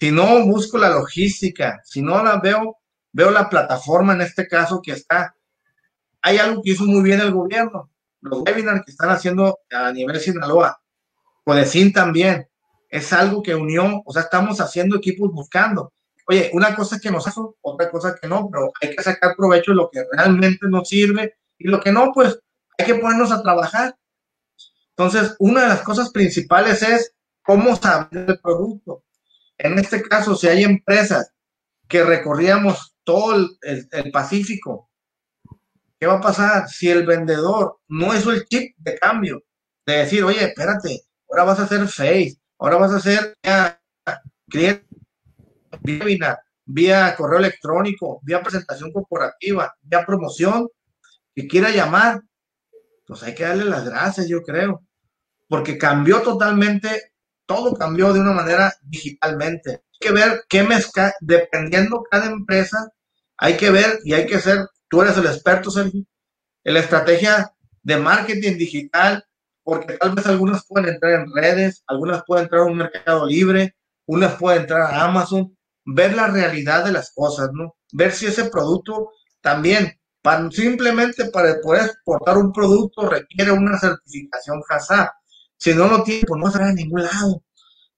Si 0.00 0.10
no 0.10 0.46
busco 0.46 0.78
la 0.78 0.88
logística, 0.88 1.78
si 1.84 2.00
no 2.00 2.24
la 2.24 2.40
veo, 2.40 2.78
veo 3.12 3.30
la 3.30 3.50
plataforma 3.50 4.14
en 4.14 4.22
este 4.22 4.48
caso 4.48 4.80
que 4.80 4.92
está. 4.92 5.36
Hay 6.22 6.38
algo 6.38 6.62
que 6.62 6.70
hizo 6.70 6.84
muy 6.84 7.02
bien 7.02 7.20
el 7.20 7.32
gobierno, 7.32 7.90
los 8.22 8.44
webinars 8.46 8.82
que 8.82 8.92
están 8.92 9.10
haciendo 9.10 9.58
a 9.70 9.92
nivel 9.92 10.18
Sinaloa, 10.18 10.80
Codecin 11.44 11.92
también, 11.92 12.48
es 12.88 13.12
algo 13.12 13.42
que 13.42 13.54
unió, 13.54 14.00
o 14.06 14.10
sea, 14.10 14.22
estamos 14.22 14.58
haciendo 14.58 14.96
equipos 14.96 15.30
buscando. 15.32 15.92
Oye, 16.28 16.50
una 16.52 16.74
cosa 16.74 16.98
que 16.98 17.10
nos 17.10 17.26
hace, 17.26 17.40
otra 17.60 17.90
cosa 17.90 18.16
que 18.20 18.26
no, 18.26 18.48
pero 18.50 18.72
hay 18.80 18.96
que 18.96 19.02
sacar 19.02 19.36
provecho 19.36 19.70
de 19.70 19.76
lo 19.76 19.90
que 19.90 20.04
realmente 20.10 20.66
nos 20.68 20.88
sirve 20.88 21.36
y 21.56 21.68
lo 21.68 21.80
que 21.80 21.92
no, 21.92 22.12
pues 22.12 22.38
hay 22.78 22.86
que 22.86 22.96
ponernos 22.96 23.30
a 23.30 23.42
trabajar. 23.42 23.96
Entonces, 24.90 25.36
una 25.38 25.62
de 25.62 25.68
las 25.68 25.82
cosas 25.82 26.10
principales 26.10 26.82
es 26.82 27.14
cómo 27.42 27.76
saber 27.76 28.30
el 28.30 28.40
producto. 28.40 29.04
En 29.56 29.78
este 29.78 30.02
caso, 30.02 30.34
si 30.34 30.48
hay 30.48 30.64
empresas 30.64 31.32
que 31.88 32.02
recorríamos 32.02 32.96
todo 33.04 33.36
el, 33.62 34.10
Pacífico, 34.12 34.90
¿qué 36.00 36.06
va 36.06 36.14
a 36.14 36.20
pasar 36.20 36.68
si 36.68 36.90
el 36.90 37.06
vendedor 37.06 37.78
no 37.88 38.12
es 38.12 38.26
el 38.26 38.44
chip 38.46 38.76
de 38.78 38.98
cambio? 38.98 39.44
De 39.86 39.98
decir, 39.98 40.24
oye, 40.24 40.44
espérate, 40.44 41.02
ahora 41.30 41.44
vas 41.44 41.60
a 41.60 41.64
hacer 41.64 41.86
Face, 41.86 42.36
ahora 42.58 42.78
vas 42.78 42.92
a 42.92 42.96
hacer 42.96 43.36
cliente 44.48 44.85
vía, 45.82 46.38
vía 46.64 47.14
correo 47.16 47.38
electrónico, 47.38 48.20
vía 48.22 48.42
presentación 48.42 48.92
corporativa, 48.92 49.74
vía 49.82 50.04
promoción, 50.06 50.68
que 51.34 51.46
quiera 51.46 51.70
llamar, 51.70 52.22
pues 53.06 53.22
hay 53.22 53.34
que 53.34 53.44
darle 53.44 53.64
las 53.64 53.84
gracias, 53.84 54.28
yo 54.28 54.42
creo 54.42 54.86
porque 55.48 55.78
cambió 55.78 56.22
totalmente, 56.22 57.12
todo 57.46 57.74
cambió 57.74 58.12
de 58.12 58.20
una 58.20 58.32
manera 58.32 58.74
digitalmente. 58.82 59.70
Hay 59.70 59.98
que 60.00 60.12
ver 60.12 60.44
qué 60.48 60.62
mezcla, 60.62 61.14
dependiendo 61.20 62.02
cada 62.10 62.26
empresa, 62.26 62.90
hay 63.36 63.56
que 63.56 63.70
ver 63.70 64.00
y 64.04 64.14
hay 64.14 64.26
que 64.26 64.40
ser, 64.40 64.66
tú 64.88 65.02
eres 65.02 65.16
el 65.16 65.26
experto, 65.26 65.70
Sergio, 65.70 66.04
en 66.64 66.74
la 66.74 66.80
estrategia 66.80 67.52
de 67.82 67.96
marketing 67.96 68.56
digital, 68.56 69.24
porque 69.62 69.94
tal 69.94 70.14
vez 70.14 70.26
algunas 70.26 70.66
pueden 70.66 70.94
entrar 70.94 71.12
en 71.12 71.32
redes, 71.32 71.82
algunas 71.86 72.22
pueden 72.24 72.44
entrar 72.44 72.62
a 72.62 72.66
un 72.66 72.76
mercado 72.76 73.26
libre, 73.26 73.76
unas 74.06 74.34
pueden 74.36 74.62
entrar 74.62 74.82
a 74.82 75.04
Amazon, 75.04 75.55
ver 75.86 76.14
la 76.14 76.26
realidad 76.28 76.84
de 76.84 76.92
las 76.92 77.12
cosas, 77.14 77.50
¿no? 77.52 77.76
Ver 77.92 78.12
si 78.12 78.26
ese 78.26 78.50
producto 78.50 79.10
también, 79.40 79.98
simplemente 80.50 81.26
para 81.26 81.60
poder 81.62 81.86
exportar 81.86 82.36
un 82.36 82.52
producto 82.52 83.08
requiere 83.08 83.52
una 83.52 83.78
certificación 83.78 84.60
HACCP 84.68 85.10
si 85.58 85.74
no 85.74 85.88
lo 85.88 86.02
tiene, 86.02 86.24
pues 86.26 86.42
no 86.42 86.50
se 86.50 86.62
a 86.62 86.72
ningún 86.72 87.02
lado. 87.02 87.42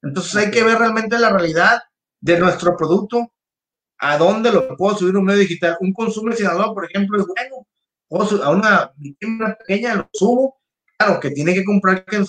Entonces 0.02 0.36
hay 0.36 0.50
que 0.50 0.62
ver 0.62 0.78
realmente 0.78 1.18
la 1.18 1.30
realidad 1.30 1.80
de 2.20 2.38
nuestro 2.38 2.76
producto, 2.76 3.32
a 3.98 4.16
dónde 4.16 4.52
lo 4.52 4.76
puedo 4.76 4.96
subir 4.96 5.16
un 5.16 5.24
medio 5.24 5.40
digital. 5.40 5.76
Un 5.80 5.92
consumo 5.92 6.32
Sinaloa, 6.32 6.72
por 6.72 6.84
ejemplo, 6.84 7.18
es 7.20 7.26
bueno. 7.26 8.44
a 8.44 8.50
una, 8.50 8.92
una 9.22 9.54
pequeña 9.54 9.94
lo 9.96 10.08
subo. 10.12 10.60
Claro, 10.96 11.20
que 11.20 11.30
tiene 11.30 11.54
que 11.54 11.64
comprar, 11.64 12.04
que, 12.04 12.24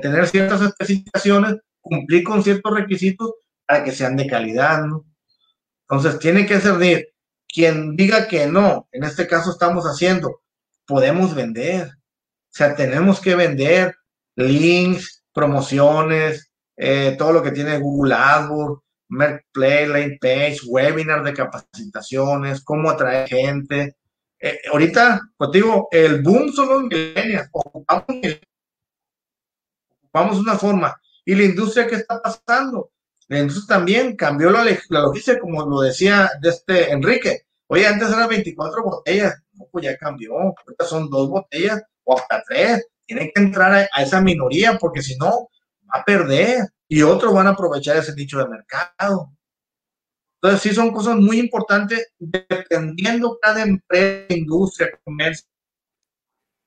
tener 0.00 0.26
ciertas 0.28 0.62
especificaciones, 0.62 1.56
cumplir 1.80 2.24
con 2.24 2.42
ciertos 2.42 2.74
requisitos 2.74 3.32
para 3.66 3.84
que 3.84 3.92
sean 3.92 4.16
de 4.16 4.26
calidad, 4.26 4.84
¿no? 4.84 5.04
Entonces, 5.88 6.18
tiene 6.18 6.46
que 6.46 6.60
servir. 6.60 7.08
Quien 7.46 7.96
diga 7.96 8.26
que 8.26 8.46
no, 8.46 8.88
en 8.90 9.04
este 9.04 9.26
caso 9.28 9.50
estamos 9.50 9.84
haciendo, 9.84 10.42
podemos 10.86 11.34
vender. 11.34 11.86
O 11.86 12.56
sea, 12.56 12.74
tenemos 12.74 13.20
que 13.20 13.34
vender, 13.34 13.94
links, 14.36 15.24
promociones, 15.32 16.50
eh, 16.76 17.14
todo 17.18 17.32
lo 17.32 17.42
que 17.42 17.52
tiene 17.52 17.78
Google 17.78 18.14
AdWords, 18.14 18.82
Play, 19.52 19.86
Lane 19.86 20.18
Page, 20.20 20.60
webinars 20.66 21.24
de 21.24 21.34
capacitaciones, 21.34 22.64
cómo 22.64 22.90
atraer 22.90 23.28
gente. 23.28 23.96
Eh, 24.40 24.58
ahorita, 24.72 25.20
pues 25.36 25.50
digo, 25.52 25.88
el 25.90 26.22
boom 26.22 26.52
son 26.52 26.68
los 26.68 26.82
millennials, 26.82 27.48
ocupamos, 27.52 28.04
ocupamos, 30.02 30.38
una 30.38 30.58
forma. 30.58 31.00
¿Y 31.24 31.34
la 31.34 31.44
industria 31.44 31.86
qué 31.86 31.96
está 31.96 32.20
pasando? 32.20 32.90
Industria 33.28 33.76
también 33.76 34.16
cambió 34.16 34.50
la, 34.50 34.64
la 34.64 35.00
logística, 35.00 35.40
como 35.40 35.64
lo 35.66 35.80
decía 35.80 36.30
de 36.40 36.50
este 36.50 36.92
Enrique. 36.92 37.42
Oye, 37.68 37.86
antes 37.86 38.08
eran 38.08 38.28
24 38.28 38.82
botellas, 38.82 39.34
no, 39.52 39.66
pues 39.72 39.84
ya 39.84 39.96
cambió, 39.96 40.34
ahorita 40.38 40.84
son 40.84 41.08
dos 41.08 41.28
botellas 41.28 41.82
o 42.04 42.18
hasta 42.18 42.42
tres 42.46 42.86
tienen 43.06 43.30
que 43.34 43.42
entrar 43.42 43.72
a, 43.72 44.02
esa 44.02 44.20
minoría 44.20 44.78
porque 44.78 45.02
si 45.02 45.16
no, 45.16 45.50
va 45.82 46.00
a 46.00 46.04
perder 46.04 46.68
y 46.88 47.02
otros 47.02 47.32
van 47.32 47.46
a 47.46 47.50
aprovechar 47.50 47.96
ese 47.96 48.14
nicho 48.14 48.38
de 48.38 48.48
mercado. 48.48 49.32
Entonces, 50.40 50.62
sí 50.62 50.74
son 50.74 50.92
cosas 50.92 51.16
muy 51.16 51.38
importantes 51.38 52.12
dependiendo 52.18 53.38
cada 53.40 53.62
empresa, 53.62 54.26
industria, 54.34 54.90
comercio, 55.02 55.48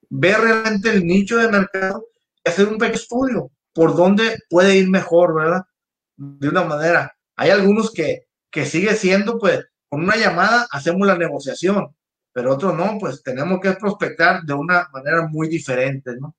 ver 0.10 0.40
realmente 0.40 0.90
el 0.90 1.06
nicho 1.06 1.38
de 1.38 1.50
mercado 1.50 2.08
y 2.44 2.50
hacer 2.50 2.68
un 2.68 2.78
pequeño 2.78 2.96
estudio 2.96 3.52
por 3.74 3.96
dónde 3.96 4.40
puede 4.50 4.78
ir 4.78 4.90
mejor, 4.90 5.36
¿verdad? 5.36 5.62
De 6.18 6.50
una 6.50 6.64
manera. 6.64 7.16
Hay 7.36 7.52
algunos 7.52 7.94
que, 7.94 8.28
que 8.52 8.66
sigue 8.66 8.96
siendo, 8.96 9.40
pues, 9.40 9.66
con 9.90 10.02
una 10.04 10.18
llamada 10.18 10.68
hacemos 10.72 11.08
la 11.08 11.18
negociación 11.18 11.96
pero 12.38 12.54
otros 12.54 12.76
no, 12.76 13.00
pues 13.00 13.24
tenemos 13.24 13.60
que 13.60 13.74
prospectar 13.74 14.44
de 14.44 14.54
una 14.54 14.88
manera 14.94 15.26
muy 15.28 15.50
diferente, 15.50 16.12
¿no? 16.20 16.36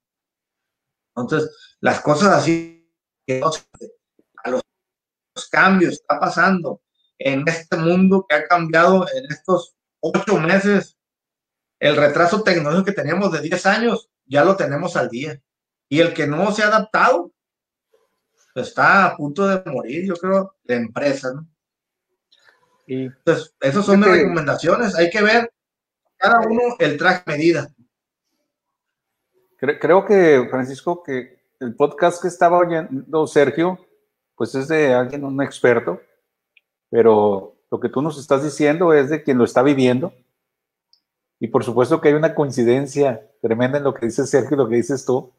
Entonces, 1.17 1.51
las 1.81 2.01
cosas 2.03 2.29
así, 2.29 2.89
a 3.27 4.51
los, 4.51 4.69
cambios 5.51 5.95
está 5.95 6.21
pasando 6.21 6.83
en 7.19 7.43
este 7.49 7.77
mundo 7.79 8.25
que 8.29 8.37
ha 8.37 8.47
cambiado 8.47 9.09
en 9.13 9.25
estos 9.29 9.75
ocho 9.99 10.39
meses, 10.39 10.97
el 11.81 11.97
retraso 11.97 12.45
tecnológico 12.45 12.85
que 12.85 12.93
teníamos 12.93 13.33
de 13.33 13.41
10 13.41 13.67
años, 13.67 14.09
ya 14.25 14.45
lo 14.45 14.55
tenemos 14.55 14.95
al 14.95 15.09
día. 15.09 15.43
Y 15.89 15.99
el 15.99 16.15
que 16.15 16.29
no 16.29 16.53
se 16.53 16.63
ha 16.63 16.69
adaptado, 16.69 17.33
está 18.63 19.07
a 19.07 19.17
punto 19.17 19.47
de 19.47 19.71
morir, 19.71 20.07
yo 20.07 20.15
creo, 20.15 20.55
de 20.65 20.77
empresa, 20.77 21.33
¿no? 21.33 21.47
Y 22.87 23.05
Entonces, 23.05 23.55
esas 23.61 23.85
son 23.85 24.01
mis 24.01 24.09
recomendaciones. 24.09 24.95
Hay 24.95 25.11
que 25.11 25.23
ver 25.23 25.53
cada 26.17 26.41
uno 26.41 26.63
el 26.79 26.97
traje 26.97 27.23
medida. 27.27 27.69
Creo 29.59 30.07
que, 30.07 30.47
Francisco, 30.49 31.03
que 31.03 31.39
el 31.61 31.75
podcast 31.75 32.23
que 32.23 32.29
estaba 32.29 32.59
oyendo 32.59 33.27
Sergio, 33.27 33.79
pues 34.37 34.55
es 34.55 34.69
de 34.69 34.95
alguien, 34.95 35.25
un 35.25 35.43
experto, 35.43 36.01
pero 36.89 37.57
lo 37.71 37.81
que 37.81 37.89
tú 37.89 38.01
nos 38.01 38.19
estás 38.19 38.43
diciendo 38.43 38.95
es 38.95 39.11
de 39.11 39.23
quien 39.23 39.37
lo 39.37 39.45
está 39.45 39.63
viviendo. 39.63 40.15
Y 41.41 41.49
por 41.49 41.65
supuesto 41.65 42.01
que 42.01 42.09
hay 42.09 42.15
una 42.15 42.35
coincidencia 42.35 43.29
tremenda 43.43 43.79
en 43.79 43.85
lo 43.85 43.95
que 43.95 44.07
dice 44.07 44.27
Sergio 44.27 44.55
y 44.55 44.59
lo 44.59 44.69
que 44.69 44.77
dices 44.77 45.05
tú, 45.05 45.33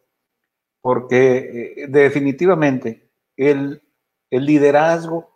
porque 0.81 1.75
eh, 1.77 1.87
definitivamente 1.87 3.08
el, 3.39 3.81
el 4.29 4.45
liderazgo 4.45 5.31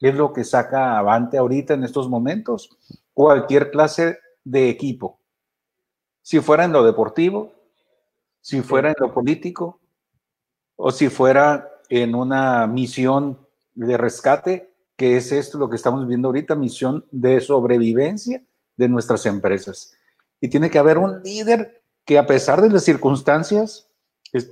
es 0.00 0.14
lo 0.14 0.32
que 0.32 0.44
saca 0.44 0.96
avante 0.96 1.38
ahorita 1.38 1.74
en 1.74 1.82
estos 1.82 2.08
momentos. 2.08 2.70
Cualquier 3.12 3.70
clase 3.70 4.18
de 4.44 4.68
equipo. 4.68 5.18
Si 6.22 6.38
fuera 6.40 6.64
en 6.64 6.72
lo 6.72 6.84
deportivo, 6.84 7.52
si 8.40 8.62
fuera 8.62 8.90
en 8.90 8.94
lo 9.00 9.12
político, 9.12 9.80
o 10.76 10.92
si 10.92 11.08
fuera 11.08 11.68
en 11.88 12.14
una 12.14 12.68
misión 12.68 13.38
de 13.74 13.96
rescate, 13.96 14.72
que 14.96 15.16
es 15.16 15.32
esto 15.32 15.58
lo 15.58 15.68
que 15.68 15.76
estamos 15.76 16.06
viendo 16.06 16.28
ahorita, 16.28 16.54
misión 16.54 17.04
de 17.10 17.40
sobrevivencia 17.40 18.42
de 18.76 18.88
nuestras 18.88 19.26
empresas. 19.26 19.94
Y 20.40 20.48
tiene 20.48 20.70
que 20.70 20.78
haber 20.78 20.98
un 20.98 21.22
líder 21.22 21.82
que 22.04 22.18
a 22.18 22.26
pesar 22.26 22.62
de 22.62 22.70
las 22.70 22.84
circunstancias, 22.84 23.87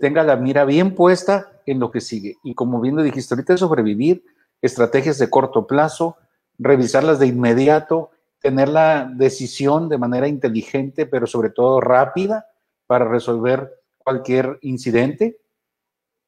tenga 0.00 0.22
la 0.22 0.36
mira 0.36 0.64
bien 0.64 0.94
puesta 0.94 1.60
en 1.66 1.80
lo 1.80 1.90
que 1.90 2.00
sigue. 2.00 2.36
Y 2.42 2.54
como 2.54 2.80
bien 2.80 2.96
lo 2.96 3.02
dijiste 3.02 3.34
ahorita, 3.34 3.56
sobrevivir, 3.56 4.24
estrategias 4.62 5.18
de 5.18 5.30
corto 5.30 5.66
plazo, 5.66 6.16
revisarlas 6.58 7.18
de 7.18 7.26
inmediato, 7.26 8.10
tener 8.40 8.68
la 8.68 9.10
decisión 9.12 9.88
de 9.88 9.98
manera 9.98 10.28
inteligente, 10.28 11.06
pero 11.06 11.26
sobre 11.26 11.50
todo 11.50 11.80
rápida 11.80 12.46
para 12.86 13.04
resolver 13.04 13.72
cualquier 13.98 14.58
incidente 14.62 15.38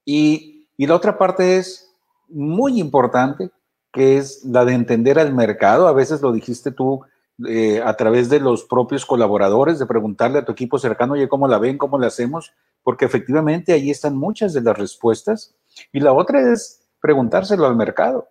Y, 0.04 0.68
y 0.76 0.86
la 0.86 0.96
otra 0.96 1.16
parte 1.18 1.58
es 1.58 1.92
muy 2.28 2.80
importante, 2.80 3.50
que 3.92 4.18
es 4.18 4.44
la 4.44 4.64
de 4.64 4.74
entender 4.74 5.18
al 5.18 5.32
mercado. 5.34 5.86
A 5.86 5.92
veces 5.92 6.20
lo 6.20 6.32
dijiste 6.32 6.72
tú 6.72 7.02
eh, 7.46 7.80
a 7.84 7.96
través 7.96 8.28
de 8.28 8.40
los 8.40 8.64
propios 8.64 9.06
colaboradores, 9.06 9.78
de 9.78 9.86
preguntarle 9.86 10.38
a 10.38 10.44
tu 10.44 10.52
equipo 10.52 10.78
cercano, 10.78 11.14
oye, 11.14 11.28
¿cómo 11.28 11.46
la 11.48 11.58
ven? 11.58 11.78
¿Cómo 11.78 11.98
la 11.98 12.08
hacemos? 12.08 12.52
Porque 12.82 13.04
efectivamente 13.04 13.72
ahí 13.72 13.90
están 13.90 14.16
muchas 14.16 14.52
de 14.52 14.62
las 14.62 14.76
respuestas. 14.76 15.54
Y 15.92 16.00
la 16.00 16.12
otra 16.12 16.52
es 16.52 16.88
preguntárselo 17.00 17.66
al 17.66 17.76
mercado, 17.76 18.28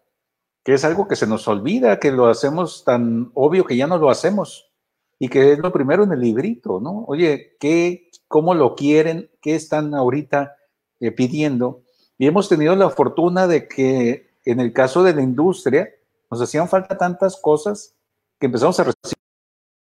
que 0.63 0.73
es 0.73 0.83
algo 0.83 1.07
que 1.07 1.15
se 1.15 1.27
nos 1.27 1.47
olvida, 1.47 1.99
que 1.99 2.11
lo 2.11 2.27
hacemos 2.27 2.83
tan 2.83 3.31
obvio 3.33 3.65
que 3.65 3.77
ya 3.77 3.87
no 3.87 3.97
lo 3.97 4.09
hacemos. 4.09 4.71
Y 5.19 5.29
que 5.29 5.53
es 5.53 5.59
lo 5.59 5.71
primero 5.71 6.03
en 6.03 6.11
el 6.11 6.19
librito, 6.19 6.79
¿no? 6.79 7.05
Oye, 7.07 7.55
¿qué, 7.59 8.11
¿cómo 8.27 8.53
lo 8.53 8.75
quieren? 8.75 9.31
¿Qué 9.41 9.55
están 9.55 9.95
ahorita 9.95 10.57
eh, 10.99 11.11
pidiendo. 11.11 11.83
Y 12.17 12.25
hemos 12.25 12.49
tenido 12.49 12.75
la 12.75 12.89
fortuna 12.89 13.45
de 13.45 13.67
que 13.67 14.31
en 14.45 14.59
el 14.59 14.73
caso 14.73 15.03
de 15.03 15.13
la 15.13 15.21
industria 15.21 15.89
nos 16.31 16.41
hacían 16.41 16.67
falta 16.67 16.97
tantas 16.97 17.39
cosas 17.39 17.95
que 18.39 18.45
empezamos 18.45 18.79
a 18.79 18.83
recibir 18.83 19.17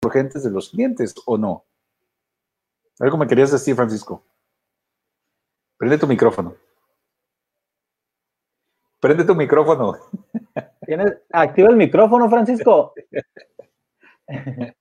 urgentes 0.03 0.43
de 0.43 0.51
los 0.51 0.69
clientes, 0.69 1.13
¿o 1.25 1.37
no? 1.37 1.65
Algo 2.99 3.17
me 3.17 3.27
querías 3.27 3.51
decir, 3.51 3.75
Francisco. 3.75 4.25
Prende 5.77 5.97
tu 5.97 6.07
micrófono. 6.07 6.55
Prende 8.99 9.23
tu 9.23 9.35
micrófono. 9.35 9.95
Activa 11.31 11.69
el 11.69 11.75
micrófono, 11.75 12.29
Francisco. 12.29 12.93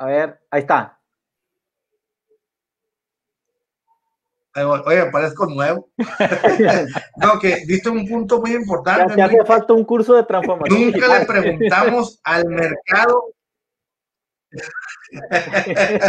A 0.00 0.06
ver, 0.06 0.40
ahí 0.50 0.60
está. 0.60 0.97
Oye, 4.56 5.06
parezco 5.10 5.46
nuevo. 5.46 5.88
no, 7.16 7.38
que 7.38 7.64
diste 7.66 7.88
un 7.88 8.06
punto 8.08 8.40
muy 8.40 8.52
importante. 8.52 9.14
Ya, 9.16 9.26
hace 9.26 9.44
falta 9.44 9.72
un 9.72 9.84
curso 9.84 10.14
de 10.14 10.24
transformación. 10.24 10.92
Nunca 10.92 11.18
le 11.18 11.26
preguntamos 11.26 12.20
al 12.24 12.46
mercado. 12.46 13.34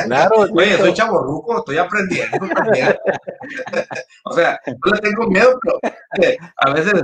claro, 0.05 0.47
oye, 0.53 0.77
soy 0.77 0.93
chaborruco, 0.93 1.59
estoy 1.59 1.77
aprendiendo 1.77 2.47
también. 2.55 2.95
o 4.25 4.33
sea, 4.33 4.59
no 4.65 4.91
le 4.93 5.01
tengo 5.01 5.27
miedo, 5.27 5.59
pero 5.61 5.79
eh, 6.21 6.37
a 6.57 6.73
veces, 6.73 7.03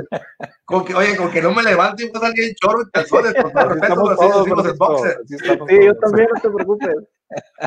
con 0.64 0.86
que, 0.86 0.96
oye, 0.96 1.16
con 1.18 1.30
que 1.32 1.42
no 1.42 1.54
me 1.54 1.64
levante 1.64 2.04
y 2.04 2.12
me 2.12 2.20
salga 2.20 2.44
en 2.44 2.56
chorro 2.56 2.82
y 2.82 2.92
calzones, 2.92 3.34
con 3.36 3.52
todo 3.52 3.70
respeto, 3.70 4.10
así 4.10 4.40
decimos 4.40 4.66
el 4.66 4.74
boxer. 4.74 5.18
Sí, 5.28 5.38
yo 5.86 5.98
también, 5.98 6.28
no 6.34 6.42
te 6.42 6.50
preocupes. 6.50 6.96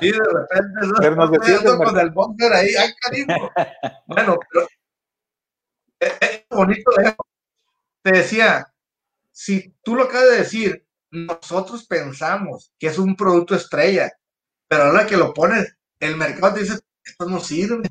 Y 0.00 0.12
de 0.12 0.18
repente 0.18 0.80
Pero 1.00 1.16
nos 1.16 1.30
con 1.78 1.98
el 1.98 2.10
boxer 2.10 2.52
ahí, 2.52 2.70
ay, 2.78 2.92
cariño. 3.00 3.50
Bueno, 4.06 4.38
pero 4.50 4.68
es, 6.00 6.12
es 6.20 6.44
bonito. 6.50 6.90
Te 8.02 8.12
decía, 8.12 8.72
si 9.32 9.74
tú 9.82 9.94
lo 9.96 10.04
acabas 10.04 10.30
de 10.30 10.36
decir, 10.38 10.86
nosotros 11.10 11.86
pensamos 11.86 12.72
que 12.78 12.88
es 12.88 12.98
un 12.98 13.16
producto 13.16 13.54
estrella, 13.54 14.12
pero 14.68 14.84
ahora 14.84 15.06
que 15.06 15.16
lo 15.16 15.32
pones, 15.34 15.76
el 16.00 16.16
mercado 16.16 16.54
te 16.54 16.60
dice, 16.60 16.78
esto 17.04 17.26
no 17.26 17.40
sirve. 17.40 17.88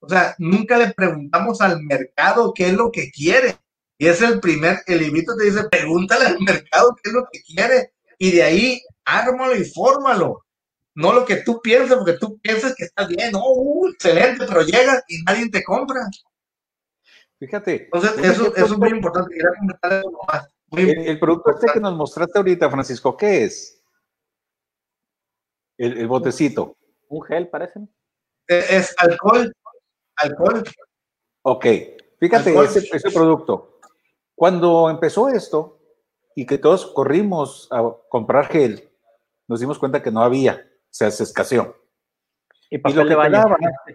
O 0.00 0.08
sea, 0.08 0.34
nunca 0.38 0.78
le 0.78 0.94
preguntamos 0.94 1.60
al 1.60 1.82
mercado 1.82 2.54
qué 2.54 2.68
es 2.68 2.72
lo 2.72 2.90
que 2.90 3.10
quiere. 3.10 3.58
Y 3.98 4.06
es 4.06 4.22
el 4.22 4.40
primer, 4.40 4.78
el 4.86 5.00
librito 5.00 5.36
te 5.36 5.44
dice, 5.44 5.64
pregúntale 5.70 6.26
al 6.26 6.40
mercado 6.40 6.96
qué 7.02 7.10
es 7.10 7.14
lo 7.14 7.28
que 7.30 7.42
quiere. 7.42 7.92
Y 8.18 8.32
de 8.32 8.42
ahí, 8.42 8.82
ármalo 9.04 9.54
y 9.56 9.64
fórmalo 9.64 10.44
no 11.00 11.12
lo 11.12 11.24
que 11.24 11.36
tú 11.36 11.60
piensas, 11.62 11.96
porque 11.96 12.18
tú 12.18 12.38
piensas 12.40 12.74
que 12.76 12.84
está 12.84 13.06
bien, 13.06 13.32
oh, 13.34 13.54
uh, 13.56 13.88
excelente, 13.88 14.44
pero 14.46 14.62
llega 14.62 15.02
y 15.08 15.22
nadie 15.22 15.50
te 15.50 15.64
compra. 15.64 16.00
Fíjate. 17.38 17.84
Entonces, 17.84 18.18
eso, 18.18 18.54
es 18.54 18.76
muy 18.76 18.90
importante. 18.90 19.34
el, 20.72 21.18
producto 21.18 21.52
este 21.52 21.72
que 21.72 21.80
nos 21.80 21.96
mostraste 21.96 22.38
ahorita, 22.38 22.70
Francisco, 22.70 23.16
¿qué 23.16 23.44
es? 23.44 23.82
El, 25.78 26.06
botecito. 26.06 26.76
Un 27.08 27.22
gel, 27.22 27.48
parece. 27.48 27.80
E, 28.46 28.76
es, 28.76 28.94
alcohol. 28.98 29.50
Alcohol. 30.16 30.62
Ok. 31.42 31.66
Fíjate, 32.18 32.54
Ese, 32.62 32.86
ese 32.92 33.10
producto. 33.10 33.80
Cuando 34.34 34.90
empezó 34.90 35.30
esto 35.30 35.80
y 36.34 36.44
que 36.44 36.58
todos 36.58 36.86
corrimos 36.92 37.68
a 37.70 37.82
comprar 38.10 38.48
gel, 38.48 38.90
nos 39.48 39.60
dimos 39.60 39.78
cuenta 39.78 40.02
que 40.02 40.10
no 40.10 40.22
había 40.22 40.69
se 40.90 41.06
escaseó. 41.06 41.76
Y, 42.70 42.78
lo, 42.78 43.04
que 43.04 43.16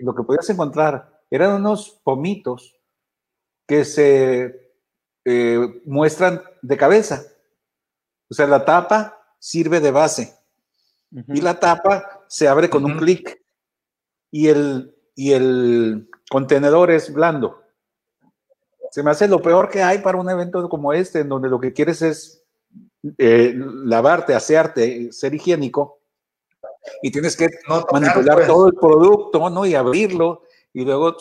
lo 0.02 0.16
que 0.16 0.24
podías 0.24 0.50
encontrar 0.50 1.22
eran 1.30 1.54
unos 1.54 2.02
pomitos 2.04 2.76
que 3.66 3.86
se 3.86 4.74
eh, 5.24 5.82
muestran 5.86 6.44
de 6.62 6.78
cabeza. 6.78 7.24
O 8.30 8.34
sea, 8.34 8.48
la 8.48 8.66
tapa 8.66 9.18
sirve 9.40 9.80
de 9.80 9.92
base 9.92 10.36
y 11.12 11.40
la 11.40 11.60
tapa 11.60 12.26
se 12.28 12.48
abre 12.48 12.70
con 12.70 12.84
un 12.84 12.98
clic 12.98 13.42
y 14.30 14.48
el, 14.50 14.94
y 15.16 15.32
el 15.32 16.10
contenedor 16.30 16.92
es 16.92 17.14
blando. 17.14 17.64
Se 18.92 19.04
me 19.04 19.12
hace 19.12 19.28
lo 19.28 19.42
peor 19.42 19.70
que 19.70 19.84
hay 19.84 20.00
para 20.00 20.18
un 20.18 20.30
evento 20.30 20.68
como 20.68 20.92
este, 20.92 21.20
en 21.20 21.30
donde 21.30 21.50
lo 21.50 21.60
que 21.60 21.74
quieres 21.74 22.02
es 22.02 22.44
eh, 23.18 23.54
lavarte, 23.56 24.34
asearte, 24.34 25.12
ser 25.12 25.34
higiénico 25.34 26.02
y 27.02 27.12
tienes 27.12 27.36
que 27.36 27.50
manipular 27.92 28.36
pues. 28.38 28.48
todo 28.48 28.68
el 28.68 28.74
producto, 28.74 29.50
¿no? 29.50 29.66
Y 29.66 29.76
abrirlo 29.76 30.44
y 30.74 30.84
luego 30.84 31.16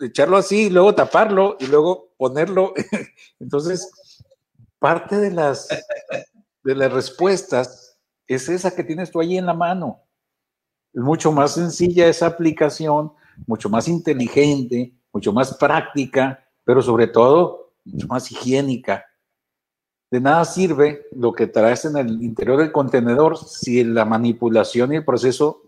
echarlo 0.00 0.36
así, 0.36 0.66
y 0.66 0.70
luego 0.70 0.94
taparlo 0.94 1.56
y 1.60 1.66
luego 1.66 2.12
ponerlo. 2.16 2.74
Entonces, 3.40 3.90
parte 4.78 5.16
de 5.16 5.30
las, 5.30 5.68
de 6.64 6.74
las 6.74 6.92
respuestas 6.92 7.98
es 8.26 8.48
esa 8.48 8.74
que 8.74 8.84
tienes 8.84 9.10
tú 9.10 9.20
ahí 9.20 9.36
en 9.36 9.46
la 9.46 9.54
mano. 9.54 10.00
Es 10.92 11.02
mucho 11.02 11.32
más 11.32 11.54
sencilla 11.54 12.06
esa 12.08 12.26
aplicación, 12.26 13.12
mucho 13.46 13.68
más 13.68 13.88
inteligente, 13.88 14.94
mucho 15.12 15.32
más 15.32 15.56
práctica, 15.56 16.44
pero 16.64 16.82
sobre 16.82 17.06
todo 17.06 17.72
mucho 17.84 18.06
más 18.06 18.30
higiénica 18.30 19.04
de 20.10 20.20
nada 20.20 20.44
sirve 20.44 21.06
lo 21.12 21.32
que 21.32 21.46
traes 21.46 21.84
en 21.84 21.96
el 21.96 22.22
interior 22.22 22.58
del 22.58 22.72
contenedor 22.72 23.36
si 23.38 23.84
la 23.84 24.04
manipulación 24.04 24.92
y 24.92 24.96
el 24.96 25.04
proceso 25.04 25.62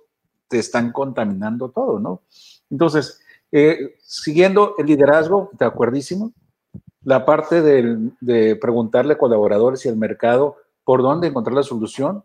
te 0.49 0.59
están 0.59 0.93
contaminando 0.93 1.71
todo, 1.71 2.01
¿no? 2.01 2.23
Entonces, 2.71 3.21
eh, 3.53 3.97
siguiendo 4.01 4.75
el 4.79 4.87
liderazgo, 4.87 5.51
de 5.53 5.65
acuerdísimo, 5.65 6.33
la 7.05 7.25
parte 7.25 7.63
de 7.63 8.57
preguntarle 8.57 9.15
a 9.15 9.19
colaboradores 9.19 9.85
y 9.85 9.89
al 9.89 9.97
mercado 9.97 10.57
por 10.85 11.03
dónde 11.03 11.29
encontrar 11.29 11.55
la 11.55 11.63
solución, 11.63 12.23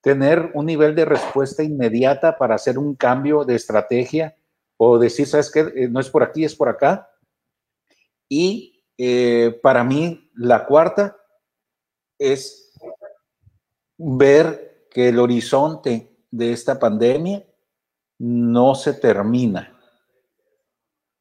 tener 0.00 0.50
un 0.54 0.66
nivel 0.66 0.94
de 0.94 1.04
respuesta 1.04 1.62
inmediata 1.62 2.38
para 2.38 2.54
hacer 2.54 2.78
un 2.78 2.94
cambio 2.94 3.44
de 3.44 3.54
estrategia 3.54 4.34
o 4.76 4.98
decir, 4.98 5.26
¿sabes 5.26 5.50
qué? 5.50 5.60
Eh, 5.74 5.88
no 5.88 6.00
es 6.00 6.08
por 6.08 6.22
aquí, 6.22 6.44
es 6.44 6.54
por 6.54 6.68
acá. 6.68 7.10
Y 8.28 8.84
eh, 8.96 9.58
para 9.62 9.84
mí, 9.84 10.30
la 10.34 10.66
cuarta, 10.66 11.17
es 12.18 12.72
ver 13.96 14.86
que 14.90 15.08
el 15.08 15.18
horizonte 15.18 16.16
de 16.30 16.52
esta 16.52 16.78
pandemia 16.78 17.44
no 18.18 18.74
se 18.74 18.94
termina. 18.94 19.74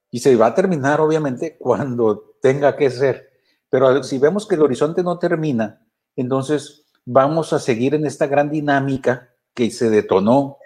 Y 0.09 0.19
se 0.19 0.35
va 0.35 0.47
a 0.47 0.55
terminar, 0.55 1.01
obviamente, 1.01 1.57
cuando 1.59 2.35
tenga 2.41 2.75
que 2.75 2.89
ser. 2.89 3.29
Pero 3.69 4.03
si 4.03 4.17
vemos 4.17 4.47
que 4.47 4.55
el 4.55 4.61
horizonte 4.61 5.03
no 5.03 5.19
termina, 5.19 5.85
entonces 6.15 6.85
vamos 7.05 7.53
a 7.53 7.59
seguir 7.59 7.95
en 7.95 8.05
esta 8.05 8.27
gran 8.27 8.49
dinámica 8.49 9.33
que 9.53 9.69
se 9.71 9.89
detonó 9.89 10.57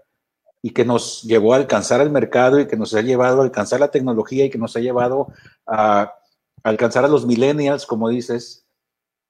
y 0.61 0.71
que 0.71 0.85
nos 0.85 1.23
llevó 1.23 1.53
a 1.53 1.57
alcanzar 1.57 2.01
el 2.01 2.11
mercado 2.11 2.59
y 2.59 2.67
que 2.67 2.77
nos 2.77 2.93
ha 2.93 3.01
llevado 3.01 3.41
a 3.41 3.43
alcanzar 3.43 3.79
la 3.79 3.89
tecnología 3.89 4.45
y 4.45 4.49
que 4.49 4.59
nos 4.59 4.75
ha 4.75 4.79
llevado 4.79 5.33
a 5.65 6.13
alcanzar 6.63 7.03
a 7.05 7.07
los 7.07 7.25
millennials, 7.25 7.85
como 7.85 8.09
dices, 8.09 8.67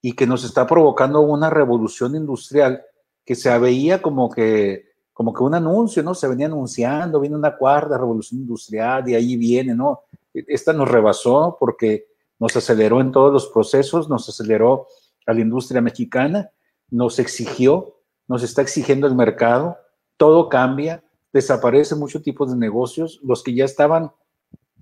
y 0.02 0.14
que 0.14 0.26
nos 0.26 0.44
está 0.44 0.66
provocando 0.66 1.22
una 1.22 1.50
revolución 1.50 2.16
industrial 2.16 2.84
que 3.24 3.36
se 3.36 3.56
veía 3.60 4.02
como 4.02 4.30
que, 4.30 4.86
como 5.14 5.34
que 5.34 5.44
un 5.44 5.54
anuncio, 5.54 6.02
¿no? 6.02 6.16
Se 6.16 6.28
venía 6.28 6.48
anunciando, 6.48 7.20
viene 7.20 7.36
una 7.36 7.56
cuarta 7.56 7.98
revolución 7.98 8.42
industrial 8.42 9.08
y 9.08 9.16
ahí 9.16 9.38
viene, 9.38 9.76
¿no? 9.76 10.02
Esta 10.34 10.74
nos 10.74 10.90
rebasó 10.90 11.58
porque 11.60 12.08
nos 12.40 12.56
aceleró 12.56 13.00
en 13.02 13.12
todos 13.12 13.32
los 13.32 13.48
procesos, 13.48 14.10
nos 14.10 14.28
aceleró 14.28 14.88
a 15.28 15.34
la 15.34 15.42
industria 15.42 15.82
mexicana, 15.82 16.50
nos 16.90 17.20
exigió, 17.20 17.98
nos 18.28 18.42
está 18.42 18.64
exigiendo 18.64 19.06
el 19.06 19.16
mercado, 19.16 19.78
todo 20.18 20.50
cambia, 20.50 21.04
desaparecen 21.32 22.00
muchos 22.00 22.24
tipos 22.24 22.50
de 22.50 22.58
negocios, 22.58 23.20
los 23.24 23.44
que 23.44 23.54
ya 23.54 23.66
estaban 23.66 24.12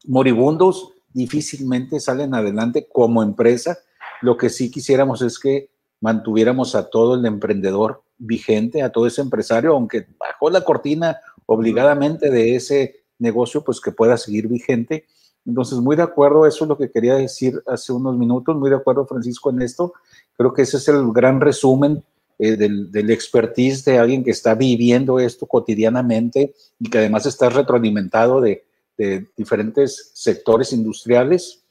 moribundos 0.06 0.94
difícilmente 1.12 2.00
salen 2.00 2.34
adelante 2.34 2.88
como 2.92 3.22
empresa 3.22 3.80
lo 4.22 4.38
que 4.38 4.50
sí 4.50 4.70
quisiéramos 4.72 5.22
es 5.22 5.40
que 5.40 5.70
mantuviéramos 6.02 6.76
a 6.76 6.90
todo 6.90 7.16
el 7.16 7.26
emprendedor 7.26 8.02
vigente, 8.18 8.82
a 8.82 8.92
todo 8.92 9.08
ese 9.08 9.22
empresario, 9.22 9.74
aunque 9.74 10.08
bajó 10.20 10.50
la 10.50 10.64
cortina 10.64 11.18
obligadamente 11.46 12.30
de 12.30 12.56
ese 12.56 13.04
negocio, 13.18 13.64
pues 13.64 13.82
que 13.82 13.92
pueda 13.92 14.18
seguir 14.18 14.48
vigente 14.48 15.06
Entonces, 15.46 15.80
muy 15.80 15.96
de 15.96 16.04
acuerdo, 16.04 16.46
eso 16.46 16.66
es 16.66 16.70
lo 16.70 16.78
que 16.78 16.92
quería 16.92 17.16
decir 17.16 17.62
hace 17.68 17.92
unos 17.92 18.18
minutos, 18.18 18.56
muy 18.56 18.70
de 18.70 18.76
acuerdo, 18.76 19.06
Francisco, 19.06 19.50
en 19.50 19.62
esto. 19.62 19.94
Creo 20.38 20.54
que 20.54 20.62
ese 20.62 20.78
es 20.78 20.88
el 20.88 21.12
gran 21.12 21.42
resumen 21.42 22.04
eh, 22.38 22.56
del, 22.56 22.92
del, 22.92 23.10
expertise 23.10 23.84
de 23.84 23.98
alguien 23.98 24.24
que 24.24 24.32
está 24.32 24.56
viviendo 24.56 25.20
esto 25.20 25.46
cotidianamente 25.46 26.54
y 26.80 26.90
que 26.90 27.00
además 27.00 27.26
está 27.26 27.50
retroalimentado 27.50 28.42
de, 28.42 28.64
de 28.98 29.26
diferentes 29.36 30.12
sectores 30.14 30.72
industriales. 30.72 31.64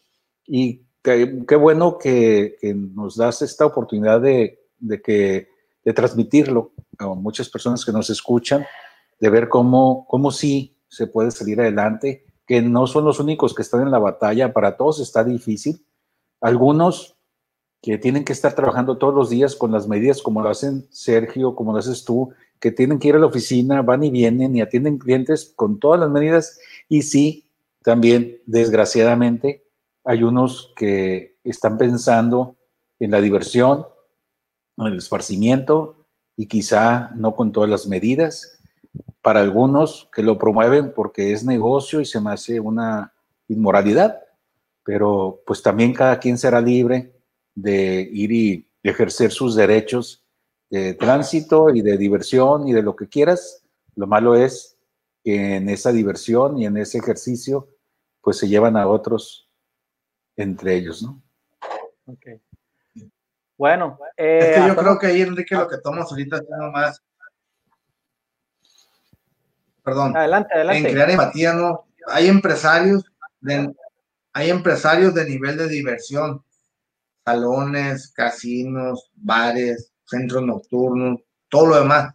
Y 0.46 0.80
qué, 1.02 1.56
bueno 1.56 1.98
que, 1.98 2.56
nos 2.94 3.16
das 3.16 3.42
esta 3.42 3.66
oportunidad 3.66 4.20
de, 4.20 4.60
de, 4.78 5.00
que, 5.00 5.48
de 5.84 5.92
transmitirlo 5.92 6.72
a 6.98 7.06
muchas 7.08 7.48
personas 7.48 7.84
que 7.84 7.92
nos 7.92 8.10
escuchan, 8.10 8.64
de 9.20 9.30
ver 9.30 9.48
cómo, 9.48 10.06
cómo 10.08 10.30
sí 10.30 10.76
se 10.88 11.06
puede 11.06 11.30
salir 11.30 11.60
adelante, 11.60 12.24
que 12.46 12.62
no 12.62 12.86
son 12.86 13.04
los 13.04 13.20
únicos 13.20 13.54
que 13.54 13.62
están 13.62 13.82
en 13.82 13.90
la 13.90 13.98
batalla, 13.98 14.52
para 14.52 14.76
todos 14.76 15.00
está 15.00 15.22
difícil. 15.22 15.84
Algunos 16.40 17.16
que 17.82 17.98
tienen 17.98 18.24
que 18.24 18.32
estar 18.32 18.54
trabajando 18.54 18.98
todos 18.98 19.14
los 19.14 19.30
días 19.30 19.54
con 19.54 19.70
las 19.70 19.86
medidas 19.86 20.22
como 20.22 20.42
lo 20.42 20.48
hacen 20.48 20.86
Sergio, 20.90 21.54
como 21.54 21.72
lo 21.72 21.78
haces 21.78 22.04
tú, 22.04 22.32
que 22.58 22.72
tienen 22.72 22.98
que 22.98 23.08
ir 23.08 23.14
a 23.14 23.18
la 23.18 23.26
oficina, 23.26 23.82
van 23.82 24.02
y 24.02 24.10
vienen 24.10 24.56
y 24.56 24.60
atienden 24.60 24.98
clientes 24.98 25.52
con 25.54 25.78
todas 25.78 26.00
las 26.00 26.10
medidas. 26.10 26.58
Y 26.88 27.02
sí, 27.02 27.50
también, 27.82 28.40
desgraciadamente, 28.46 29.67
hay 30.08 30.22
unos 30.22 30.72
que 30.74 31.36
están 31.44 31.76
pensando 31.76 32.56
en 32.98 33.10
la 33.10 33.20
diversión, 33.20 33.86
en 34.78 34.86
el 34.86 34.96
esparcimiento 34.96 36.06
y 36.34 36.46
quizá 36.46 37.10
no 37.14 37.36
con 37.36 37.52
todas 37.52 37.68
las 37.68 37.86
medidas. 37.86 38.58
Para 39.20 39.40
algunos 39.40 40.08
que 40.14 40.22
lo 40.22 40.38
promueven 40.38 40.94
porque 40.94 41.32
es 41.32 41.44
negocio 41.44 42.00
y 42.00 42.06
se 42.06 42.22
me 42.22 42.30
hace 42.30 42.58
una 42.58 43.12
inmoralidad, 43.48 44.22
pero 44.82 45.42
pues 45.46 45.60
también 45.60 45.92
cada 45.92 46.18
quien 46.18 46.38
será 46.38 46.62
libre 46.62 47.12
de 47.54 48.08
ir 48.10 48.32
y 48.32 48.66
ejercer 48.82 49.30
sus 49.30 49.54
derechos 49.56 50.24
de 50.70 50.94
tránsito 50.94 51.68
y 51.68 51.82
de 51.82 51.98
diversión 51.98 52.66
y 52.66 52.72
de 52.72 52.82
lo 52.82 52.96
que 52.96 53.08
quieras. 53.08 53.62
Lo 53.94 54.06
malo 54.06 54.34
es 54.34 54.78
que 55.22 55.56
en 55.56 55.68
esa 55.68 55.92
diversión 55.92 56.56
y 56.56 56.64
en 56.64 56.78
ese 56.78 56.96
ejercicio, 56.96 57.68
pues 58.22 58.38
se 58.38 58.48
llevan 58.48 58.78
a 58.78 58.88
otros 58.88 59.47
entre 60.42 60.76
ellos, 60.76 61.02
¿no? 61.02 61.22
Ok. 62.06 62.26
Bueno. 63.56 63.98
Eh, 64.16 64.38
es 64.40 64.56
que 64.60 64.68
yo 64.68 64.76
creo 64.76 64.98
que 64.98 65.06
ahí, 65.08 65.22
Enrique, 65.22 65.54
lo 65.54 65.68
que 65.68 65.78
tomas 65.78 66.10
ahorita 66.10 66.36
es 66.36 66.44
más. 66.72 67.02
Perdón. 69.82 70.16
Adelante, 70.16 70.54
adelante. 70.54 70.88
En 70.88 70.94
crear 70.94 71.10
empatía, 71.10 71.52
¿no? 71.54 71.86
Hay 72.06 72.28
empresarios 72.28 73.04
de, 73.40 73.74
hay 74.32 74.50
empresarios 74.50 75.14
de 75.14 75.24
nivel 75.28 75.56
de 75.56 75.68
diversión 75.68 76.42
salones, 77.28 78.10
casinos, 78.12 79.10
bares, 79.14 79.92
centros 80.04 80.42
nocturnos, 80.42 81.20
todo 81.50 81.66
lo 81.66 81.80
demás. 81.80 82.14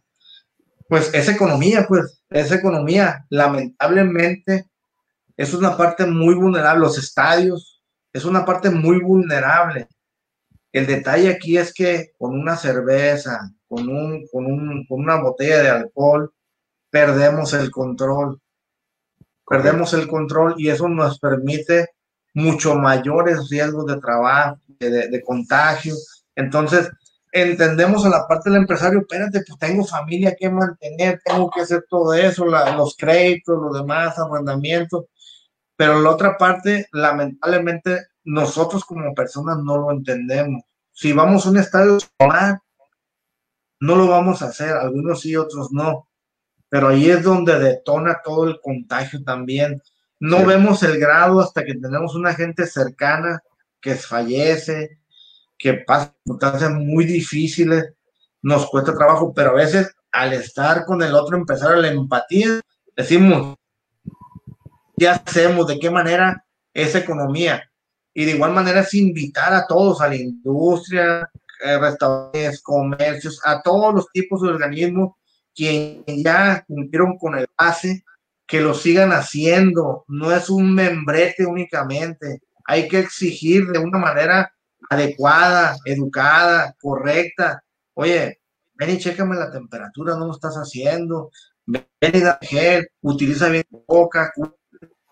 Pues 0.90 1.14
esa 1.14 1.32
economía, 1.32 1.86
pues, 1.88 2.24
esa 2.30 2.56
economía, 2.56 3.26
lamentablemente, 3.30 4.70
es 5.38 5.54
una 5.54 5.78
parte 5.78 6.06
muy 6.06 6.34
vulnerable. 6.34 6.82
Los 6.82 6.98
estadios 6.98 7.73
es 8.14 8.26
una 8.26 8.46
parte 8.46 8.70
muy 8.70 9.00
vulnerable. 9.00 9.88
El 10.72 10.86
detalle 10.86 11.30
aquí 11.30 11.58
es 11.58 11.74
que 11.74 12.12
con 12.18 12.40
una 12.40 12.56
cerveza, 12.56 13.52
con, 13.68 13.90
un, 13.90 14.28
con, 14.32 14.46
un, 14.46 14.86
con 14.88 15.02
una 15.02 15.20
botella 15.20 15.62
de 15.62 15.70
alcohol, 15.70 16.32
perdemos 16.90 17.54
el 17.54 17.72
control. 17.72 18.40
Perdemos 19.48 19.94
el 19.94 20.08
control 20.08 20.56
y 20.58 20.70
eso 20.70 20.88
nos 20.88 21.20
permite 21.20 21.90
mucho 22.34 22.76
mayores 22.76 23.50
riesgos 23.50 23.88
de 23.88 24.00
trabajo, 24.00 24.60
de, 24.80 25.22
contagio. 25.22 25.96
Entonces, 26.36 26.90
entendemos 27.32 28.06
a 28.06 28.10
la 28.10 28.28
parte 28.28 28.50
del 28.50 28.60
empresario, 28.62 29.00
espérate, 29.00 29.44
pues 29.46 29.60
tengo 29.60 29.86
familia 29.86 30.36
que 30.38 30.50
mantener, 30.50 31.20
tengo 31.24 31.50
que 31.52 31.62
hacer 31.62 31.84
todo 31.90 32.14
eso, 32.14 32.46
los 32.46 32.96
créditos, 32.96 33.62
los 33.62 33.78
demás, 33.78 34.18
arrendamientos, 34.18 35.06
pero 35.76 36.00
la 36.02 36.12
otra 36.12 36.38
parte, 36.38 36.88
lamentablemente, 36.92 38.08
nosotros 38.24 38.86
como 38.86 39.14
personas 39.14 39.58
no 39.64 39.78
lo 39.78 39.92
entendemos. 39.92 40.64
Si 40.92 41.12
vamos 41.12 41.46
a 41.46 41.50
un 41.50 41.58
estadio 41.58 41.98
no 43.80 43.96
lo 43.96 44.08
vamos 44.08 44.42
a 44.42 44.46
hacer, 44.46 44.70
algunos 44.70 45.22
sí, 45.22 45.36
otros 45.36 45.72
no, 45.72 46.08
pero 46.70 46.88
ahí 46.88 47.10
es 47.10 47.22
donde 47.22 47.60
detona 47.60 48.22
todo 48.24 48.48
el 48.48 48.62
contagio 48.62 49.24
también. 49.24 49.82
No 50.20 50.46
vemos 50.46 50.84
el 50.84 51.00
grado 51.00 51.42
hasta 51.42 51.66
que 51.66 51.74
tenemos 51.74 52.16
una 52.16 52.34
gente 52.34 52.66
cercana 52.66 53.42
que 53.82 53.96
fallece, 53.96 55.00
que 55.58 55.74
pasa 55.74 56.16
circunstancias 56.24 56.72
muy 56.72 57.06
difíciles, 57.06 57.94
nos 58.42 58.70
cuesta 58.70 58.96
trabajo, 58.96 59.34
pero 59.34 59.50
a 59.50 59.56
veces 59.56 59.94
al 60.12 60.34
estar 60.34 60.86
con 60.86 61.04
el 61.04 61.14
otro, 61.14 61.36
empezar 61.36 61.74
a 61.74 61.78
la 61.78 61.90
empatía, 61.90 62.62
decimos, 62.96 63.58
¿qué 64.98 65.08
hacemos? 65.08 65.68
¿De 65.68 65.80
qué 65.80 65.90
manera 65.90 66.46
esa 66.74 67.00
economía? 67.00 67.70
Y 68.14 68.26
de 68.26 68.32
igual 68.32 68.54
manera 68.54 68.82
es 68.82 68.94
invitar 68.94 69.54
a 69.54 69.66
todos, 69.66 70.02
a 70.02 70.08
la 70.08 70.16
industria, 70.16 71.30
a 71.64 71.80
restaurantes, 71.80 72.62
comercios, 72.62 73.40
a 73.44 73.62
todos 73.62 73.94
los 73.94 74.08
tipos 74.12 74.42
de 74.42 74.50
organismos 74.50 75.16
que 75.56 76.04
ya 76.08 76.64
cumplieron 76.68 77.18
con 77.18 77.38
el 77.38 77.48
base 77.58 78.04
que 78.46 78.60
lo 78.60 78.74
sigan 78.74 79.12
haciendo, 79.12 80.04
no 80.08 80.32
es 80.32 80.50
un 80.50 80.74
membrete 80.74 81.46
únicamente, 81.46 82.42
hay 82.66 82.88
que 82.88 83.00
exigir 83.00 83.68
de 83.68 83.80
una 83.80 83.98
manera 83.98 84.54
adecuada, 84.90 85.78
educada, 85.86 86.76
correcta. 86.80 87.64
Oye, 87.94 88.42
ven 88.76 88.90
y 88.92 88.98
chécame 88.98 89.36
la 89.36 89.52
temperatura, 89.52 90.16
no 90.16 90.28
lo 90.28 90.34
estás 90.34 90.56
haciendo, 90.56 91.32
ven 91.66 91.88
y 92.02 92.20
da 92.20 92.38
gel, 92.42 92.88
utiliza 93.02 93.50
bien 93.50 93.66
boca, 93.88 94.32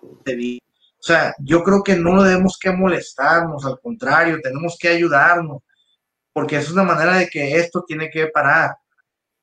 o 0.01 1.03
sea, 1.03 1.33
yo 1.39 1.63
creo 1.63 1.83
que 1.83 1.95
no 1.95 2.21
debemos 2.21 2.59
que 2.59 2.71
molestarnos, 2.71 3.65
al 3.65 3.79
contrario, 3.79 4.39
tenemos 4.41 4.77
que 4.79 4.89
ayudarnos, 4.89 5.63
porque 6.31 6.57
es 6.57 6.71
una 6.71 6.83
manera 6.83 7.17
de 7.17 7.27
que 7.27 7.57
esto 7.57 7.83
tiene 7.87 8.09
que 8.09 8.27
parar. 8.27 8.75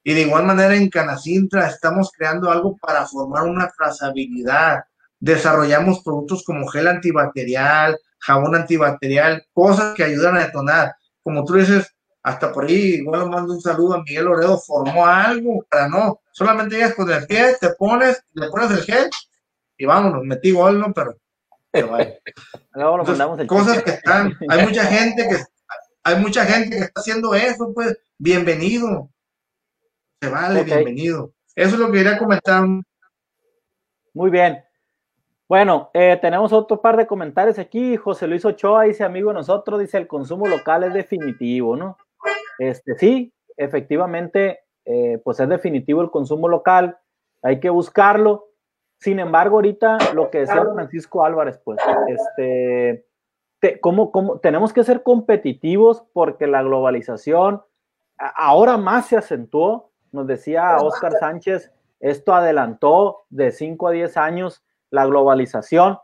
Y 0.05 0.15
de 0.15 0.23
igual 0.23 0.45
manera 0.45 0.75
en 0.77 0.89
Canacintra 0.89 1.67
estamos 1.67 2.13
creando 2.17 2.51
algo 2.51 2.77
para 2.77 3.07
formar 3.07 3.43
una 3.43 3.69
trazabilidad. 3.77 4.85
Desarrollamos 5.19 6.01
productos 6.05 6.45
como 6.45 6.69
gel 6.69 6.87
antibacterial, 6.87 7.99
jabón 8.21 8.55
antibacterial, 8.55 9.45
cosas 9.53 9.95
que 9.95 10.05
ayudan 10.05 10.37
a 10.37 10.47
detonar. 10.47 10.95
Como 11.23 11.45
tú 11.45 11.55
dices, 11.55 11.93
hasta 12.23 12.53
por 12.53 12.67
ahí, 12.67 12.95
igual 12.97 13.29
mando 13.29 13.55
un 13.55 13.61
saludo 13.61 13.95
a 13.95 14.03
Miguel 14.03 14.27
Loredo, 14.27 14.59
formó 14.59 15.07
algo 15.07 15.67
para 15.69 15.89
no, 15.89 16.21
solamente 16.31 16.77
llegas 16.77 16.95
con 16.95 17.11
el 17.11 17.27
gel, 17.27 17.57
te 17.61 17.71
pones, 17.71 18.23
le 18.35 18.49
pones 18.49 18.71
el 18.71 18.83
gel 18.85 19.11
y 19.79 19.87
vámonos, 19.87 20.25
metí 20.25 20.51
gol, 20.51 20.81
¿no? 20.81 20.93
Pero, 20.93 21.15
cosas 23.47 23.83
que 23.83 23.91
están, 23.91 24.37
hay 24.49 24.67
mucha 24.67 24.85
gente 24.87 25.29
que 25.29 25.37
hay 26.05 26.17
mucha 26.17 26.45
gente 26.45 26.77
que 26.77 26.85
está 26.85 27.01
haciendo 27.01 27.35
eso, 27.35 27.73
pues, 27.75 27.99
bienvenido 28.19 29.11
se 30.21 30.29
vale, 30.31 30.65
bienvenido. 30.65 31.33
Eso 31.55 31.75
es 31.75 31.79
lo 31.79 31.87
que 31.87 31.99
quería 31.99 32.19
comentar. 32.19 32.65
Muy 34.15 34.31
bien. 34.31 34.65
Bueno, 35.49 35.91
eh, 35.95 36.19
tenemos 36.21 36.53
otro 36.53 36.81
par 36.81 36.97
de 36.97 37.07
comentarios 37.07 37.59
aquí. 37.59 37.97
José 37.97 38.27
Luis 38.27 38.45
Ochoa 38.45 38.85
dice, 38.85 39.05
amigo 39.05 39.33
nosotros, 39.33 39.81
dice, 39.81 39.97
el 39.97 40.09
consumo 40.09 40.49
local 40.49 40.85
es 40.85 40.93
definitivo, 40.93 41.77
¿no? 41.77 41.97
Este, 42.59 42.97
sí, 42.97 43.33
efectivamente, 43.57 44.61
eh, 44.85 45.21
pues 45.23 45.39
es 45.39 45.49
definitivo 45.49 46.03
el 46.03 46.11
consumo 46.11 46.49
local, 46.49 46.99
hay 47.43 47.61
que 47.61 47.71
buscarlo. 47.71 48.48
Sin 48.99 49.21
embargo, 49.21 49.57
ahorita 49.57 49.99
lo 50.15 50.31
que 50.31 50.41
decía 50.41 50.67
Francisco 50.75 51.25
Álvarez, 51.25 51.61
pues, 51.65 51.79
este, 52.09 53.07
¿cómo, 53.81 54.11
cómo, 54.11 54.39
tenemos 54.39 54.73
que 54.73 54.85
ser 54.85 55.03
competitivos 55.03 56.05
porque 56.13 56.47
la 56.47 56.63
globalización 56.63 57.63
ahora 58.17 58.77
más 58.77 59.07
se 59.07 59.17
acentuó 59.17 59.89
nos 60.13 60.27
decía 60.27 60.77
Oscar 60.77 61.13
Sánchez, 61.19 61.73
esto 62.01 62.35
adelantó 62.35 63.25
de 63.31 63.51
5 63.51 63.89
a 63.89 63.93
10 63.93 64.17
años 64.17 64.65
la 64.91 65.07
globalización 65.07 65.99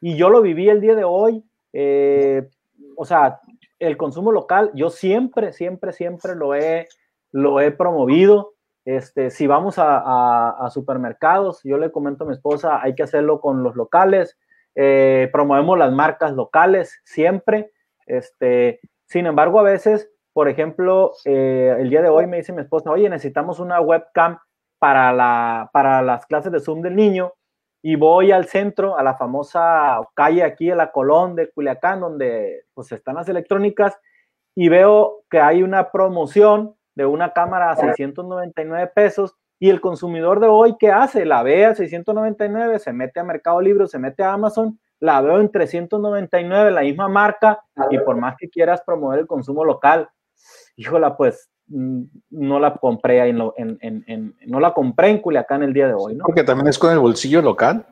y 0.00 0.16
yo 0.16 0.30
lo 0.30 0.40
viví 0.40 0.68
el 0.68 0.80
día 0.80 0.94
de 0.94 1.04
hoy. 1.04 1.44
Eh, 1.72 2.48
o 2.96 3.04
sea, 3.04 3.40
el 3.78 3.96
consumo 3.96 4.32
local, 4.32 4.70
yo 4.74 4.90
siempre, 4.90 5.52
siempre, 5.52 5.92
siempre 5.92 6.34
lo 6.34 6.54
he, 6.54 6.88
lo 7.32 7.60
he 7.60 7.70
promovido. 7.70 8.54
Este, 8.96 9.30
si 9.30 9.46
vamos 9.46 9.76
a, 9.78 10.68
supermercados, 10.70 11.60
yo 11.64 11.78
le 11.78 11.92
comento 11.92 12.24
a 12.24 12.26
mi 12.26 12.34
esposa, 12.34 12.80
hay 12.82 12.94
que 12.94 13.02
hacerlo 13.02 13.40
con 13.40 13.62
los 13.62 13.76
locales, 13.76 14.38
eh, 14.74 15.28
promovemos 15.32 15.78
las 15.78 15.92
marcas 15.92 16.32
locales 16.32 17.00
siempre. 17.04 17.72
Este, 18.06 18.80
sin 19.06 19.26
embargo, 19.26 19.60
a 19.60 19.64
veces 19.64 20.10
por 20.32 20.48
ejemplo, 20.48 21.12
eh, 21.24 21.76
el 21.78 21.90
día 21.90 22.02
de 22.02 22.08
hoy 22.08 22.26
me 22.26 22.36
dice 22.36 22.52
mi 22.52 22.62
esposa, 22.62 22.90
oye, 22.90 23.08
necesitamos 23.08 23.58
una 23.58 23.80
webcam 23.80 24.38
para, 24.78 25.12
la, 25.12 25.68
para 25.72 26.02
las 26.02 26.24
clases 26.26 26.52
de 26.52 26.60
Zoom 26.60 26.82
del 26.82 26.96
niño. 26.96 27.32
y 27.82 27.96
voy 27.96 28.30
al 28.30 28.44
centro, 28.44 28.98
a 28.98 29.02
la 29.02 29.16
famosa 29.16 30.00
calle 30.14 30.44
aquí, 30.44 30.70
a 30.70 30.76
la 30.76 30.92
Colón 30.92 31.34
de 31.34 31.50
Culiacán, 31.50 32.00
donde 32.00 32.64
pues 32.74 32.92
están 32.92 33.14
las 33.14 33.28
electrónicas, 33.28 33.98
y 34.54 34.68
veo 34.68 35.24
que 35.30 35.40
hay 35.40 35.62
una 35.62 35.90
promoción 35.90 36.74
de 37.00 37.06
una 37.06 37.32
cámara 37.32 37.70
a 37.70 37.76
699 37.76 38.92
pesos 38.94 39.34
y 39.58 39.70
el 39.70 39.80
consumidor 39.80 40.38
de 40.38 40.48
hoy, 40.48 40.76
¿qué 40.78 40.90
hace? 40.90 41.24
La 41.24 41.42
ve 41.42 41.64
a 41.64 41.74
699, 41.74 42.78
se 42.78 42.92
mete 42.92 43.20
a 43.20 43.24
Mercado 43.24 43.58
Libre, 43.60 43.86
se 43.86 43.98
mete 43.98 44.22
a 44.22 44.34
Amazon, 44.34 44.78
la 44.98 45.20
veo 45.22 45.40
en 45.40 45.50
399, 45.50 46.70
la 46.70 46.82
misma 46.82 47.08
marca, 47.08 47.58
y 47.90 47.98
por 47.98 48.16
más 48.16 48.36
que 48.38 48.50
quieras 48.50 48.82
promover 48.84 49.20
el 49.20 49.26
consumo 49.26 49.64
local, 49.64 50.10
híjola, 50.76 51.16
pues 51.16 51.48
mm, 51.68 52.02
no 52.32 52.60
la 52.60 52.74
compré 52.74 53.22
ahí 53.22 53.30
en, 53.30 53.78
en, 53.80 54.36
no 54.46 54.60
la 54.60 54.74
compré 54.74 55.08
en 55.08 55.18
Culiacán 55.22 55.62
el 55.62 55.72
día 55.72 55.86
de 55.86 55.94
hoy, 55.94 56.16
¿no? 56.16 56.24
Porque 56.24 56.44
también 56.44 56.68
es 56.68 56.78
con 56.78 56.92
el 56.92 56.98
bolsillo 56.98 57.40
local. 57.40 57.86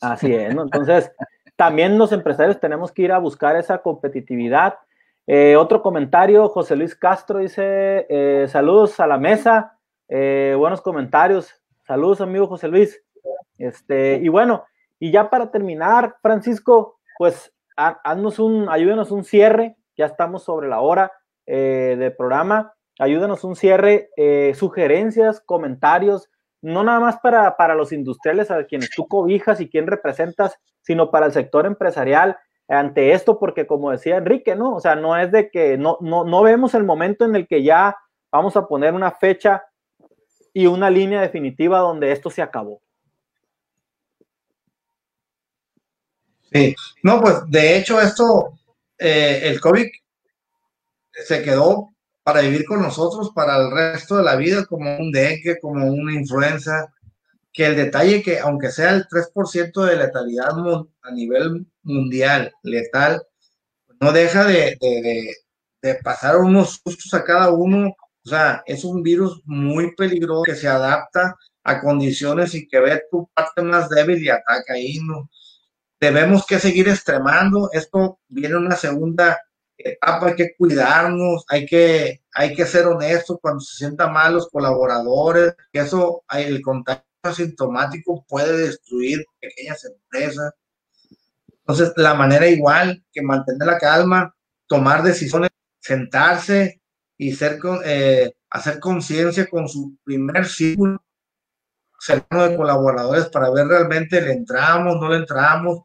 Así 0.00 0.32
es, 0.34 0.54
¿no? 0.54 0.62
Entonces, 0.62 1.12
también 1.56 1.98
los 1.98 2.12
empresarios 2.12 2.60
tenemos 2.60 2.92
que 2.92 3.02
ir 3.02 3.12
a 3.12 3.18
buscar 3.18 3.56
esa 3.56 3.78
competitividad 3.78 4.78
eh, 5.30 5.56
otro 5.56 5.82
comentario, 5.82 6.48
José 6.48 6.74
Luis 6.74 6.96
Castro 6.96 7.40
dice, 7.40 8.06
eh, 8.08 8.46
saludos 8.48 8.98
a 8.98 9.06
la 9.06 9.18
mesa, 9.18 9.78
eh, 10.08 10.54
buenos 10.56 10.80
comentarios, 10.80 11.54
saludos 11.86 12.22
amigo 12.22 12.46
José 12.46 12.66
Luis. 12.68 13.04
Este, 13.58 14.16
y 14.22 14.28
bueno, 14.28 14.64
y 14.98 15.10
ya 15.10 15.28
para 15.28 15.50
terminar, 15.50 16.16
Francisco, 16.22 16.98
pues 17.18 17.52
haznos 17.76 18.38
un, 18.38 18.70
ayúdenos 18.70 19.10
un 19.10 19.22
cierre, 19.22 19.76
ya 19.98 20.06
estamos 20.06 20.44
sobre 20.44 20.66
la 20.66 20.80
hora 20.80 21.12
del 21.44 22.14
programa, 22.16 22.74
ayúdenos 22.98 23.44
un 23.44 23.54
cierre, 23.54 24.10
sugerencias, 24.54 25.42
comentarios, 25.42 26.30
no 26.62 26.84
nada 26.84 27.00
más 27.00 27.18
para, 27.20 27.56
para 27.56 27.74
los 27.74 27.92
industriales 27.92 28.50
a 28.50 28.64
quienes 28.64 28.90
tú 28.90 29.06
cobijas 29.06 29.60
y 29.60 29.68
quien 29.68 29.86
representas, 29.86 30.58
sino 30.80 31.10
para 31.10 31.26
el 31.26 31.32
sector 31.32 31.66
empresarial 31.66 32.38
ante 32.68 33.12
esto, 33.12 33.38
porque 33.38 33.66
como 33.66 33.90
decía 33.90 34.18
Enrique, 34.18 34.54
¿no? 34.54 34.76
O 34.76 34.80
sea, 34.80 34.94
no 34.94 35.16
es 35.16 35.32
de 35.32 35.50
que 35.50 35.78
no, 35.78 35.96
no, 36.00 36.24
no 36.24 36.42
vemos 36.42 36.74
el 36.74 36.84
momento 36.84 37.24
en 37.24 37.34
el 37.34 37.46
que 37.48 37.62
ya 37.62 37.96
vamos 38.30 38.56
a 38.56 38.66
poner 38.66 38.92
una 38.92 39.10
fecha 39.10 39.64
y 40.52 40.66
una 40.66 40.90
línea 40.90 41.20
definitiva 41.20 41.78
donde 41.78 42.12
esto 42.12 42.30
se 42.30 42.42
acabó. 42.42 42.82
Sí, 46.52 46.74
no, 47.02 47.20
pues 47.20 47.42
de 47.48 47.76
hecho 47.76 48.00
esto, 48.00 48.58
eh, 48.98 49.40
el 49.44 49.60
COVID 49.60 49.86
se 51.24 51.42
quedó 51.42 51.90
para 52.22 52.40
vivir 52.40 52.64
con 52.64 52.82
nosotros 52.82 53.32
para 53.34 53.56
el 53.56 53.70
resto 53.70 54.16
de 54.16 54.22
la 54.22 54.36
vida 54.36 54.64
como 54.66 54.96
un 54.98 55.10
dengue, 55.10 55.58
como 55.60 55.86
una 55.86 56.12
influenza, 56.12 56.92
que 57.58 57.66
el 57.66 57.74
detalle 57.74 58.22
que 58.22 58.38
aunque 58.38 58.70
sea 58.70 58.94
el 58.94 59.08
3% 59.08 59.84
de 59.84 59.96
letalidad 59.96 60.50
a 61.02 61.10
nivel 61.10 61.66
mundial 61.82 62.52
letal, 62.62 63.20
no 64.00 64.12
deja 64.12 64.44
de, 64.44 64.78
pasar 66.04 66.36
unos 66.36 66.80
sustos 66.84 67.12
a 67.14 67.24
cada 67.24 67.50
uno. 67.50 67.96
O 68.24 68.28
sea, 68.28 68.62
es 68.64 68.84
un 68.84 69.02
virus 69.02 69.42
muy 69.44 69.92
peligroso 69.96 70.44
que 70.44 70.54
se 70.54 70.68
adapta 70.68 71.34
a 71.64 71.80
condiciones 71.80 72.54
y 72.54 72.68
que 72.68 72.78
ve 72.78 73.02
tu 73.10 73.28
parte 73.34 73.60
más 73.62 73.88
débil 73.88 74.22
y 74.22 74.28
ataca 74.28 74.74
ahí. 74.74 75.00
¿no? 75.00 75.28
Debemos 75.98 76.46
que 76.46 76.60
seguir 76.60 76.88
extremando. 76.88 77.70
Esto 77.72 78.20
viene 78.28 78.56
una 78.56 78.76
segunda 78.76 79.36
etapa, 79.76 80.28
hay 80.28 80.36
que 80.36 80.54
cuidarnos, 80.56 81.44
hay 81.48 81.66
que, 81.66 82.22
hay 82.34 82.54
que 82.54 82.66
ser 82.66 82.86
honestos 82.86 83.38
cuando 83.42 83.58
se 83.58 83.78
sientan 83.78 84.12
mal 84.12 84.34
los 84.34 84.48
colaboradores, 84.48 85.54
que 85.72 85.80
eso, 85.80 86.22
el 86.32 86.62
contacto 86.62 87.07
asintomático 87.28 88.24
puede 88.28 88.56
destruir 88.56 89.24
pequeñas 89.40 89.84
empresas. 89.84 90.52
Entonces, 91.60 91.92
la 91.96 92.14
manera 92.14 92.48
igual 92.48 93.04
que 93.12 93.22
mantener 93.22 93.66
la 93.66 93.78
calma, 93.78 94.34
tomar 94.66 95.02
decisiones, 95.02 95.50
sentarse 95.80 96.80
y 97.16 97.32
ser, 97.32 97.58
eh, 97.84 98.32
hacer 98.50 98.80
conciencia 98.80 99.46
con 99.48 99.68
su 99.68 99.96
primer 100.04 100.46
círculo 100.46 101.02
cercano 102.00 102.48
de 102.48 102.56
colaboradores 102.56 103.26
para 103.26 103.50
ver 103.50 103.66
realmente 103.66 104.20
le 104.20 104.32
entramos, 104.32 104.96
no 105.00 105.08
le 105.08 105.16
entramos. 105.16 105.80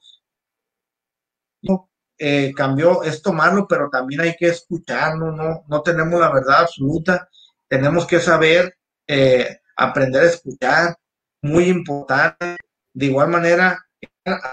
Eh, 2.19 2.53
cambió, 2.55 3.03
es 3.03 3.21
tomarlo, 3.21 3.67
pero 3.67 3.89
también 3.89 4.21
hay 4.21 4.35
que 4.37 4.47
escucharlo, 4.47 5.31
no, 5.31 5.63
no 5.67 5.81
tenemos 5.81 6.19
la 6.21 6.31
verdad 6.31 6.61
absoluta, 6.61 7.27
tenemos 7.67 8.05
que 8.05 8.19
saber 8.19 8.77
eh, 9.07 9.57
aprender 9.75 10.21
a 10.21 10.27
escuchar, 10.27 10.95
muy 11.43 11.65
importante. 11.65 12.57
De 12.93 13.05
igual 13.05 13.29
manera, 13.29 13.85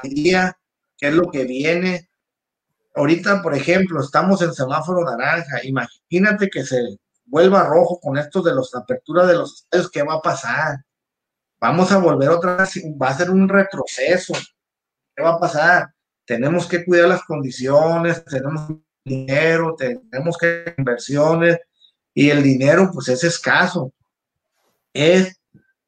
día, 0.02 0.56
qué 0.98 1.08
es 1.08 1.14
lo 1.14 1.30
que 1.30 1.44
viene. 1.44 2.10
Ahorita, 2.94 3.40
por 3.40 3.54
ejemplo, 3.54 4.00
estamos 4.00 4.42
en 4.42 4.52
semáforo 4.52 5.04
naranja. 5.04 5.64
Imagínate 5.64 6.50
que 6.50 6.64
se 6.64 6.98
vuelva 7.24 7.64
rojo 7.64 7.98
con 8.00 8.18
esto 8.18 8.42
de 8.42 8.54
las 8.54 8.74
aperturas 8.74 9.28
de 9.28 9.34
los 9.34 9.54
estadios. 9.54 9.90
¿Qué 9.90 10.02
va 10.02 10.14
a 10.14 10.20
pasar? 10.20 10.78
Vamos 11.60 11.92
a 11.92 11.98
volver 11.98 12.30
otra 12.30 12.56
vez, 12.56 12.82
va 13.00 13.08
a 13.08 13.16
ser 13.16 13.30
un 13.30 13.48
retroceso. 13.48 14.34
¿Qué 15.14 15.22
va 15.22 15.34
a 15.34 15.40
pasar? 15.40 15.94
Tenemos 16.24 16.66
que 16.66 16.84
cuidar 16.84 17.08
las 17.08 17.22
condiciones, 17.24 18.24
tenemos 18.24 18.72
dinero, 19.04 19.76
tenemos 19.76 20.36
que 20.38 20.74
inversiones 20.76 21.58
y 22.14 22.30
el 22.30 22.42
dinero 22.42 22.90
pues 22.92 23.08
es 23.08 23.24
escaso. 23.24 23.92
Es 24.92 25.39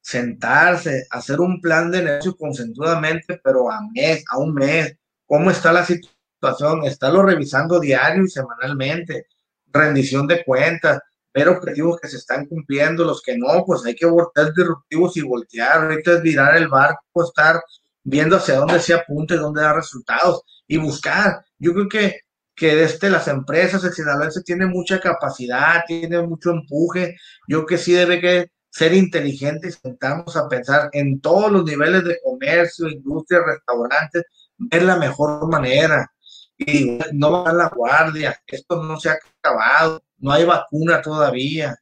sentarse, 0.02 1.06
hacer 1.10 1.40
un 1.40 1.60
plan 1.60 1.90
de 1.90 2.02
negocio 2.02 2.36
concentradamente, 2.36 3.40
pero 3.42 3.70
a 3.70 3.80
mes, 3.94 4.24
a 4.30 4.38
un 4.38 4.52
mes. 4.52 4.96
¿Cómo 5.26 5.50
está 5.50 5.72
la 5.72 5.86
situación? 5.86 6.84
Estarlo 6.84 7.22
revisando 7.22 7.80
diario 7.80 8.24
y 8.24 8.28
semanalmente. 8.28 9.26
Rendición 9.72 10.26
de 10.26 10.44
cuentas, 10.44 11.00
ver 11.32 11.48
objetivos 11.48 11.98
que 12.00 12.08
se 12.08 12.18
están 12.18 12.46
cumpliendo, 12.46 13.04
los 13.04 13.22
que 13.22 13.38
no, 13.38 13.64
pues 13.64 13.84
hay 13.86 13.94
que 13.94 14.06
voltear 14.06 14.52
disruptivos 14.52 15.16
y 15.16 15.22
voltear. 15.22 15.84
Ahorita 15.84 16.14
es 16.14 16.22
virar 16.22 16.56
el 16.56 16.68
barco, 16.68 17.24
estar 17.24 17.62
viendo 18.02 18.36
hacia 18.36 18.56
dónde 18.56 18.80
se 18.80 18.94
apunta 18.94 19.34
y 19.34 19.38
dónde 19.38 19.62
da 19.62 19.72
resultados 19.72 20.42
y 20.66 20.78
buscar. 20.78 21.44
Yo 21.58 21.72
creo 21.72 21.88
que, 21.88 22.20
que 22.54 22.74
desde 22.74 23.08
las 23.08 23.28
empresas, 23.28 23.84
el 23.84 23.92
sinaloense 23.92 24.42
tiene 24.42 24.66
mucha 24.66 25.00
capacidad, 25.00 25.84
tiene 25.86 26.20
mucho 26.22 26.50
empuje. 26.50 27.16
Yo 27.48 27.64
que 27.64 27.78
sí 27.78 27.92
debe 27.92 28.20
que 28.20 28.50
ser 28.72 28.94
inteligentes, 28.94 29.78
sentarnos 29.82 30.34
a 30.34 30.48
pensar 30.48 30.88
en 30.92 31.20
todos 31.20 31.52
los 31.52 31.64
niveles 31.64 32.04
de 32.04 32.18
comercio, 32.24 32.88
industria, 32.88 33.42
restaurantes, 33.46 34.24
ver 34.56 34.82
la 34.82 34.96
mejor 34.96 35.46
manera. 35.48 36.10
Y 36.56 36.98
no 37.12 37.44
va 37.44 37.52
la 37.52 37.68
guardia, 37.68 38.40
esto 38.46 38.82
no 38.82 38.98
se 38.98 39.10
ha 39.10 39.18
acabado, 39.40 40.02
no 40.18 40.32
hay 40.32 40.44
vacuna 40.44 41.02
todavía. 41.02 41.76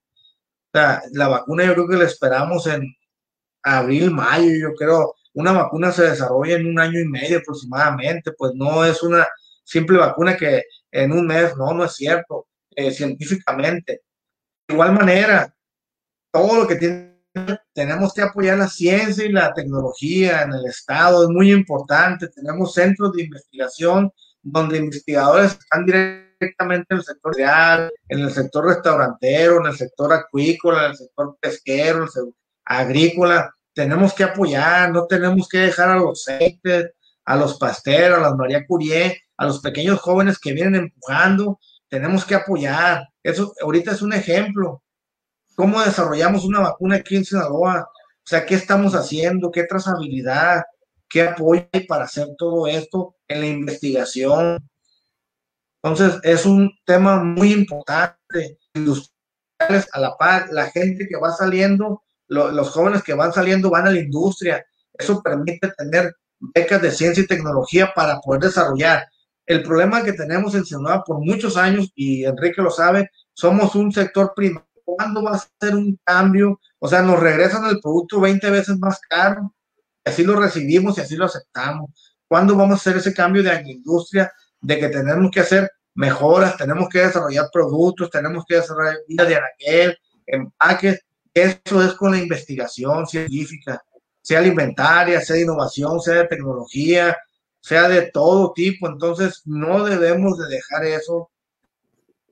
O 0.72 0.78
sea, 0.78 1.03
la 1.12 1.28
vacuna 1.28 1.64
yo 1.64 1.74
creo 1.74 1.88
que 1.88 1.97
la 1.97 2.05
esperamos 2.05 2.66
en 2.66 2.82
abril, 3.62 4.11
mayo, 4.11 4.51
yo 4.61 4.74
creo. 4.74 5.14
Una 5.34 5.53
vacuna 5.53 5.93
se 5.93 6.03
desarrolla 6.11 6.57
en 6.57 6.66
un 6.66 6.80
año 6.80 6.99
y 6.99 7.05
medio 7.07 7.38
aproximadamente, 7.38 8.32
pues 8.32 8.53
no 8.57 8.84
es 8.84 9.03
una 9.03 9.28
simple 9.62 9.99
vacuna 9.99 10.36
que 10.36 10.64
en 10.91 11.12
un 11.12 11.26
mes, 11.26 11.57
no, 11.57 11.72
no 11.72 11.84
es 11.84 11.95
cierto, 11.95 12.49
eh, 12.74 12.91
científicamente. 12.91 14.03
De 14.66 14.74
igual 14.74 14.93
manera, 14.93 15.55
todo 16.33 16.57
lo 16.57 16.66
que 16.66 16.76
tiene, 16.76 17.11
tenemos 17.72 18.12
que 18.12 18.22
apoyar 18.22 18.59
la 18.59 18.68
ciencia 18.68 19.24
y 19.24 19.33
la 19.33 19.53
tecnología 19.53 20.43
en 20.43 20.53
el 20.53 20.66
Estado, 20.66 21.24
es 21.24 21.28
muy 21.28 21.53
importante. 21.53 22.28
Tenemos 22.28 22.74
centros 22.74 23.12
de 23.12 23.24
investigación 23.24 24.12
donde 24.43 24.78
investigadores 24.78 25.53
están 25.53 25.85
directamente 25.85 26.87
en 26.91 26.99
el 26.99 27.05
sector 27.05 27.37
real, 27.37 27.93
en 28.09 28.20
el 28.20 28.31
sector 28.31 28.66
restaurantero, 28.66 29.61
en 29.61 29.66
el 29.66 29.76
sector 29.76 30.12
acuícola, 30.12 30.85
en 30.85 30.91
el 30.93 30.97
sector 30.97 31.37
pesquero, 31.41 31.99
en 31.99 32.03
el 32.05 32.09
sector 32.09 32.35
agrícola. 32.64 33.55
Tenemos 33.74 34.12
que 34.14 34.24
apoyar, 34.24 34.91
no 34.91 35.07
tenemos 35.07 35.49
que 35.49 35.59
dejar 35.59 35.91
a 35.91 35.97
los 35.97 36.26
aceites, 36.28 36.91
a 37.24 37.37
los 37.37 37.59
pasteros, 37.59 38.18
a 38.18 38.22
las 38.22 38.35
María 38.35 38.66
Curie, 38.66 39.22
a 39.37 39.47
los 39.47 39.61
pequeños 39.61 40.01
jóvenes 40.01 40.39
que 40.39 40.53
vienen 40.53 40.74
empujando. 40.74 41.61
Tenemos 41.89 42.24
que 42.24 42.35
apoyar. 42.35 43.09
Eso 43.22 43.53
ahorita 43.62 43.93
es 43.93 44.03
un 44.03 44.12
ejemplo 44.12 44.83
cómo 45.61 45.82
desarrollamos 45.82 46.46
una 46.46 46.61
vacuna 46.61 46.96
aquí 46.96 47.16
en 47.16 47.24
Sinaloa, 47.26 47.82
o 47.82 48.24
sea, 48.24 48.46
qué 48.46 48.54
estamos 48.54 48.94
haciendo, 48.94 49.50
qué 49.50 49.64
trazabilidad, 49.64 50.62
qué 51.06 51.20
apoyo 51.20 51.68
hay 51.70 51.86
para 51.86 52.04
hacer 52.04 52.28
todo 52.38 52.66
esto 52.66 53.16
en 53.28 53.40
la 53.40 53.46
investigación. 53.46 54.66
Entonces, 55.82 56.18
es 56.22 56.46
un 56.46 56.70
tema 56.86 57.22
muy 57.22 57.52
importante. 57.52 58.58
Industriales 58.72 59.86
a 59.92 60.00
la 60.00 60.16
par, 60.16 60.48
la 60.50 60.70
gente 60.70 61.06
que 61.06 61.18
va 61.18 61.30
saliendo, 61.30 62.04
los 62.28 62.70
jóvenes 62.70 63.02
que 63.02 63.12
van 63.12 63.34
saliendo 63.34 63.68
van 63.68 63.86
a 63.86 63.90
la 63.90 64.00
industria. 64.00 64.64
Eso 64.94 65.22
permite 65.22 65.70
tener 65.76 66.14
becas 66.38 66.80
de 66.80 66.90
ciencia 66.90 67.22
y 67.22 67.26
tecnología 67.26 67.92
para 67.94 68.18
poder 68.20 68.44
desarrollar. 68.44 69.06
El 69.44 69.62
problema 69.62 70.02
que 70.04 70.14
tenemos 70.14 70.54
en 70.54 70.64
Sinaloa 70.64 71.04
por 71.04 71.18
muchos 71.18 71.58
años, 71.58 71.92
y 71.94 72.24
Enrique 72.24 72.62
lo 72.62 72.70
sabe, 72.70 73.11
somos 73.34 73.74
un 73.74 73.92
sector 73.92 74.32
primario 74.34 74.69
¿cuándo 74.97 75.22
va 75.22 75.32
a 75.32 75.49
ser 75.61 75.74
un 75.74 75.99
cambio? 76.05 76.61
O 76.78 76.88
sea, 76.88 77.03
nos 77.03 77.20
regresan 77.20 77.64
el 77.66 77.80
producto 77.80 78.20
20 78.20 78.51
veces 78.51 78.78
más 78.78 79.01
caro. 79.09 79.55
así 80.05 80.24
lo 80.24 80.41
recibimos 80.41 80.99
y 80.99 81.03
así 81.03 81.16
lo 81.16 81.26
aceptamos. 81.26 81.91
¿Cuándo 82.26 82.57
vamos 82.57 82.74
a 82.74 82.80
hacer 82.80 82.97
ese 82.97 83.12
cambio 83.14 83.43
de 83.43 83.62
industria 83.66 84.32
de 84.61 84.78
que 84.78 84.88
tenemos 84.88 85.30
que 85.30 85.41
hacer 85.41 85.70
mejoras, 85.95 86.57
tenemos 86.57 86.88
que 86.88 87.01
desarrollar 87.01 87.49
productos, 87.53 88.11
tenemos 88.11 88.45
que 88.47 88.57
desarrollar 88.57 88.97
vías 89.07 89.28
de 89.28 89.36
anaquel, 89.36 89.99
empaques? 90.26 91.01
Eso 91.34 91.82
es 91.82 91.93
con 91.95 92.12
la 92.12 92.18
investigación 92.18 93.07
científica, 93.07 93.82
sea 94.22 94.38
alimentaria, 94.38 95.20
sea 95.20 95.36
de 95.36 95.43
innovación, 95.43 96.01
sea 96.01 96.14
de 96.14 96.28
tecnología, 96.28 97.16
sea 97.61 97.88
de 97.88 98.11
todo 98.11 98.53
tipo. 98.53 98.88
Entonces, 98.88 99.43
no 99.45 99.84
debemos 99.84 100.38
de 100.38 100.49
dejar 100.49 100.84
eso. 100.86 101.30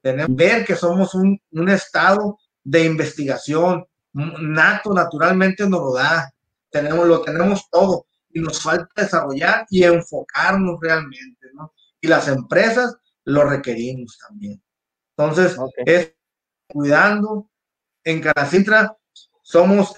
Que 0.02 0.26
ver 0.28 0.64
que 0.64 0.76
somos 0.76 1.14
un, 1.14 1.40
un 1.52 1.68
estado 1.68 2.38
de 2.64 2.84
investigación. 2.84 3.86
Nato, 4.12 4.92
naturalmente 4.92 5.68
nos 5.68 5.80
lo 5.80 5.94
da. 5.94 6.32
Tenemos, 6.70 7.06
lo 7.06 7.22
tenemos 7.22 7.68
todo 7.70 8.06
y 8.30 8.40
nos 8.40 8.60
falta 8.60 8.88
desarrollar 9.02 9.66
y 9.70 9.84
enfocarnos 9.84 10.78
realmente, 10.80 11.48
¿no? 11.54 11.72
Y 12.00 12.08
las 12.08 12.28
empresas 12.28 12.96
lo 13.24 13.44
requerimos 13.44 14.18
también. 14.18 14.62
Entonces, 15.16 15.56
es 15.84 16.14
cuidando. 16.68 17.50
En 18.04 18.22
Canacintra 18.22 18.96
somos 19.42 19.94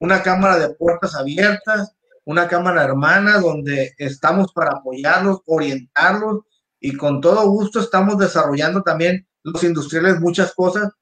una 0.00 0.22
cámara 0.22 0.58
de 0.58 0.74
puertas 0.74 1.14
abiertas, 1.14 1.94
una 2.24 2.46
cámara 2.46 2.84
hermana 2.84 3.38
donde 3.38 3.94
estamos 3.96 4.52
para 4.52 4.72
apoyarlos, 4.72 5.40
orientarlos 5.46 6.42
y 6.80 6.96
con 6.96 7.20
todo 7.20 7.48
gusto 7.48 7.80
estamos 7.80 8.18
desarrollando 8.18 8.82
también 8.82 9.26
los 9.42 9.64
industriales 9.64 10.20
muchas 10.20 10.54
cosas 10.54 10.92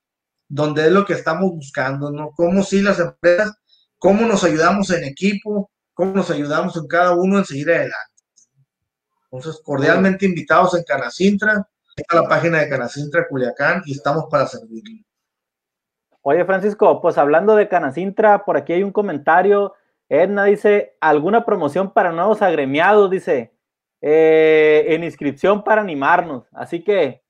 donde 0.48 0.86
es 0.86 0.92
lo 0.92 1.04
que 1.04 1.14
estamos 1.14 1.50
buscando, 1.50 2.10
¿no? 2.10 2.30
Cómo 2.36 2.62
sí 2.62 2.82
las 2.82 2.98
empresas, 2.98 3.54
cómo 3.98 4.26
nos 4.26 4.44
ayudamos 4.44 4.90
en 4.90 5.04
equipo, 5.04 5.70
cómo 5.94 6.12
nos 6.12 6.30
ayudamos 6.30 6.76
en 6.76 6.86
cada 6.86 7.14
uno 7.14 7.38
en 7.38 7.44
seguir 7.44 7.70
adelante. 7.70 7.96
Entonces, 9.30 9.60
cordialmente 9.64 10.26
invitados 10.26 10.74
en 10.76 10.84
Canacintra, 10.84 11.68
está 11.96 12.22
la 12.22 12.28
página 12.28 12.58
de 12.58 12.68
Canacintra 12.68 13.26
Culiacán 13.28 13.82
y 13.84 13.92
estamos 13.92 14.26
para 14.30 14.46
servirle. 14.46 15.04
Oye, 16.22 16.44
Francisco, 16.44 17.00
pues 17.00 17.18
hablando 17.18 17.54
de 17.56 17.68
Canacintra, 17.68 18.44
por 18.44 18.56
aquí 18.56 18.72
hay 18.72 18.82
un 18.82 18.92
comentario 18.92 19.74
Edna 20.08 20.44
dice, 20.44 20.96
¿alguna 21.00 21.44
promoción 21.44 21.92
para 21.92 22.12
nuevos 22.12 22.42
agremiados? 22.42 23.10
Dice, 23.10 23.52
eh, 24.00 24.84
en 24.88 25.04
inscripción 25.04 25.64
para 25.64 25.82
animarnos. 25.82 26.44
Así 26.52 26.84
que, 26.84 27.22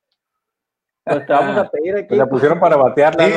pues 1.06 1.26
te 1.26 1.32
vamos 1.32 1.56
a 1.56 1.70
pedir 1.70 1.96
aquí. 1.96 2.14
la 2.14 2.28
pusieron 2.28 2.60
para 2.60 2.76
batear. 2.76 3.16
Sí, 3.18 3.32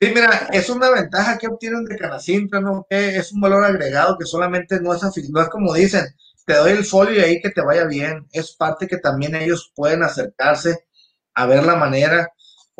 sí, 0.00 0.12
mira, 0.14 0.48
es 0.52 0.68
una 0.70 0.90
ventaja 0.90 1.38
que 1.38 1.46
obtienen 1.46 1.84
de 1.84 1.96
Canacintra, 1.96 2.60
¿no? 2.60 2.86
Que 2.88 3.16
es 3.16 3.32
un 3.32 3.40
valor 3.40 3.64
agregado 3.64 4.16
que 4.18 4.24
solamente 4.24 4.80
no 4.80 4.94
es, 4.94 5.02
no 5.30 5.40
es 5.40 5.48
como 5.48 5.72
dicen, 5.74 6.06
te 6.46 6.54
doy 6.54 6.72
el 6.72 6.84
folio 6.84 7.20
y 7.20 7.22
ahí 7.22 7.40
que 7.40 7.50
te 7.50 7.62
vaya 7.62 7.84
bien. 7.84 8.26
Es 8.32 8.56
parte 8.56 8.88
que 8.88 8.98
también 8.98 9.34
ellos 9.34 9.72
pueden 9.74 10.02
acercarse 10.02 10.86
a 11.34 11.46
ver 11.46 11.64
la 11.64 11.76
manera 11.76 12.28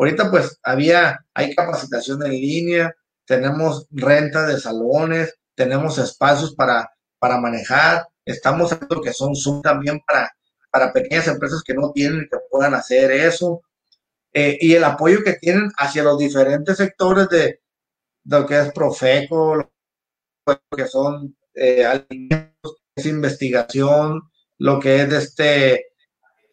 Ahorita 0.01 0.31
pues 0.31 0.59
había, 0.63 1.27
hay 1.35 1.55
capacitación 1.55 2.25
en 2.25 2.33
línea, 2.33 2.97
tenemos 3.27 3.87
renta 3.91 4.47
de 4.47 4.59
salones, 4.59 5.35
tenemos 5.55 5.99
espacios 5.99 6.55
para, 6.55 6.91
para 7.19 7.39
manejar, 7.39 8.07
estamos 8.33 8.72
haciendo 8.72 9.01
que 9.01 9.12
son 9.12 9.35
Zoom 9.35 9.62
también 9.62 10.01
para, 10.07 10.31
para 10.70 10.93
pequeñas 10.93 11.28
empresas 11.28 11.62
que 11.64 11.74
no 11.74 11.93
tienen 11.93 12.28
que 12.31 12.39
puedan 12.51 12.74
hacer 12.74 13.11
eso. 13.11 13.62
Eh, 14.33 14.59
y 14.61 14.74
el 14.74 14.85
apoyo 14.85 15.24
que 15.24 15.35
tienen 15.35 15.70
hacia 15.76 16.05
los 16.05 16.18
diferentes 16.18 16.76
sectores 16.76 17.28
de, 17.28 17.61
lo 18.24 18.47
que 18.47 18.61
es 18.61 18.72
Profeco, 18.72 19.57
lo 19.57 19.72
que 20.76 20.87
son 20.87 21.37
eh, 21.55 21.85
alimentos, 21.85 22.76
es 22.95 23.07
investigación, 23.07 24.22
lo 24.59 24.78
que 24.78 25.03
es 25.03 25.11
de 25.11 25.18
este 25.18 25.87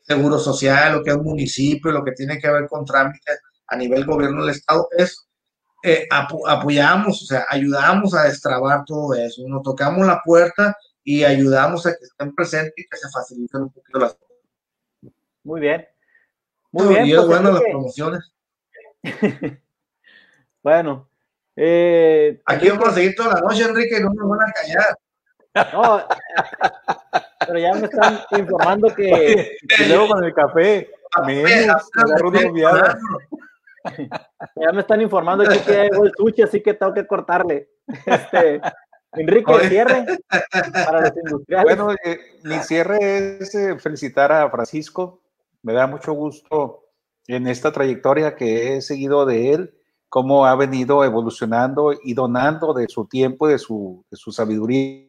seguro 0.02 0.40
social, 0.40 0.94
lo 0.94 1.04
que 1.04 1.12
es 1.12 1.18
municipio, 1.18 1.92
lo 1.92 2.04
que 2.04 2.14
tiene 2.14 2.40
que 2.40 2.50
ver 2.50 2.68
con 2.68 2.86
trámites 2.86 3.40
a 3.68 3.76
nivel 3.76 4.06
gobierno 4.06 4.42
del 4.42 4.56
Estado, 4.56 4.88
es 4.98 5.28
eh, 5.84 6.08
apoyamos, 6.10 7.22
o 7.22 7.26
sea, 7.26 7.46
ayudamos 7.50 8.14
a 8.16 8.24
destrabar 8.24 8.84
todo 8.86 9.14
eso, 9.14 9.44
nos 9.48 9.62
tocamos 9.62 10.06
la 10.08 10.22
puerta 10.26 10.76
y 11.10 11.24
ayudamos 11.24 11.86
a 11.86 11.92
que 11.92 12.04
estén 12.04 12.36
presentes 12.36 12.74
y 12.76 12.86
que 12.86 12.98
se 12.98 13.10
faciliten 13.10 13.62
un 13.62 13.72
poquito 13.72 13.98
las 13.98 14.16
cosas. 14.16 14.36
Muy 15.42 15.62
bien. 15.62 15.88
Muy 16.70 16.90
bien. 16.90 17.06
Y 17.06 17.12
es 17.12 17.18
pues, 17.20 17.28
bueno 17.30 17.54
las 17.54 17.62
promociones. 17.62 18.34
bueno. 20.62 21.10
Eh, 21.56 22.42
Aquí 22.46 22.68
vamos 22.68 22.90
a 22.90 22.92
seguir 22.92 23.16
toda 23.16 23.36
la 23.36 23.40
noche, 23.40 23.64
Enrique, 23.64 24.02
no 24.02 24.10
nos 24.14 24.30
van 24.30 24.50
a 24.50 24.52
callar. 24.52 24.98
No, 25.72 26.06
pero 27.48 27.58
ya 27.58 27.74
me 27.76 27.86
están 27.86 28.20
informando 28.38 28.94
que, 28.94 29.58
luego 29.88 30.10
con 30.10 30.26
el 30.26 30.34
café, 30.34 30.92
ya 34.58 34.72
me 34.74 34.82
están 34.82 35.02
informando 35.02 35.46
que 35.46 35.72
hay 35.72 35.88
el 35.88 36.12
sushi, 36.18 36.42
así 36.42 36.62
que 36.62 36.74
tengo 36.74 36.94
que 36.94 37.08
cortarle. 37.08 37.70
Este, 38.06 38.60
Enrique, 39.18 39.70
cierre 39.70 40.06
para 40.74 41.02
los 41.02 41.12
industriales. 41.24 41.78
Bueno, 41.78 41.96
eh, 42.04 42.20
mi 42.44 42.60
cierre 42.60 43.40
es 43.40 43.56
eh, 43.56 43.78
felicitar 43.80 44.32
a 44.32 44.50
Francisco. 44.50 45.22
Me 45.64 45.74
da 45.74 45.88
mucho 45.88 46.14
gusto 46.14 46.86
en 47.28 47.48
esta 47.48 47.72
trayectoria 47.72 48.36
que 48.36 48.76
he 48.76 48.82
seguido 48.82 49.26
de 49.26 49.54
él, 49.54 49.74
cómo 50.10 50.46
ha 50.46 50.56
venido 50.56 51.04
evolucionando 51.04 51.94
y 52.04 52.14
donando 52.14 52.74
de 52.74 52.88
su 52.88 53.06
tiempo, 53.06 53.48
de 53.48 53.58
su, 53.58 54.06
de 54.10 54.18
su 54.18 54.32
sabiduría 54.32 55.08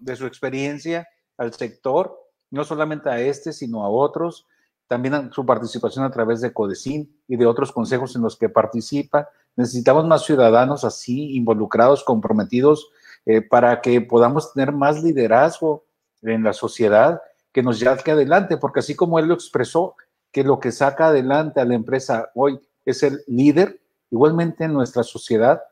de 0.00 0.16
su 0.16 0.26
experiencia 0.26 1.06
al 1.36 1.52
sector, 1.52 2.18
no 2.50 2.64
solamente 2.64 3.10
a 3.10 3.20
este, 3.20 3.52
sino 3.52 3.84
a 3.84 3.88
otros, 3.88 4.46
también 4.86 5.32
su 5.32 5.44
participación 5.44 6.04
a 6.04 6.10
través 6.10 6.40
de 6.40 6.52
Codecin 6.52 7.20
y 7.26 7.36
de 7.36 7.46
otros 7.46 7.72
consejos 7.72 8.14
en 8.16 8.22
los 8.22 8.36
que 8.36 8.48
participa. 8.48 9.28
Necesitamos 9.56 10.06
más 10.06 10.24
ciudadanos 10.24 10.84
así, 10.84 11.34
involucrados, 11.34 12.04
comprometidos, 12.04 12.90
eh, 13.24 13.42
para 13.42 13.80
que 13.80 14.00
podamos 14.00 14.52
tener 14.52 14.72
más 14.72 15.02
liderazgo 15.02 15.84
en 16.22 16.44
la 16.44 16.52
sociedad 16.52 17.20
que 17.52 17.62
nos 17.62 17.80
lleve 17.80 18.12
adelante, 18.12 18.56
porque 18.58 18.80
así 18.80 18.94
como 18.94 19.18
él 19.18 19.26
lo 19.26 19.34
expresó, 19.34 19.96
que 20.30 20.44
lo 20.44 20.60
que 20.60 20.72
saca 20.72 21.08
adelante 21.08 21.60
a 21.60 21.64
la 21.64 21.74
empresa 21.74 22.30
hoy 22.34 22.60
es 22.84 23.02
el 23.02 23.22
líder, 23.26 23.80
igualmente 24.10 24.64
en 24.64 24.74
nuestra 24.74 25.02
sociedad 25.02 25.62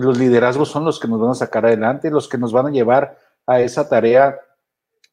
los 0.00 0.18
liderazgos 0.18 0.70
son 0.70 0.84
los 0.84 0.98
que 0.98 1.06
nos 1.06 1.20
van 1.20 1.30
a 1.30 1.34
sacar 1.34 1.64
adelante, 1.66 2.10
los 2.10 2.28
que 2.28 2.38
nos 2.38 2.52
van 2.52 2.66
a 2.66 2.70
llevar 2.70 3.16
a 3.46 3.60
esa 3.60 3.88
tarea 3.88 4.38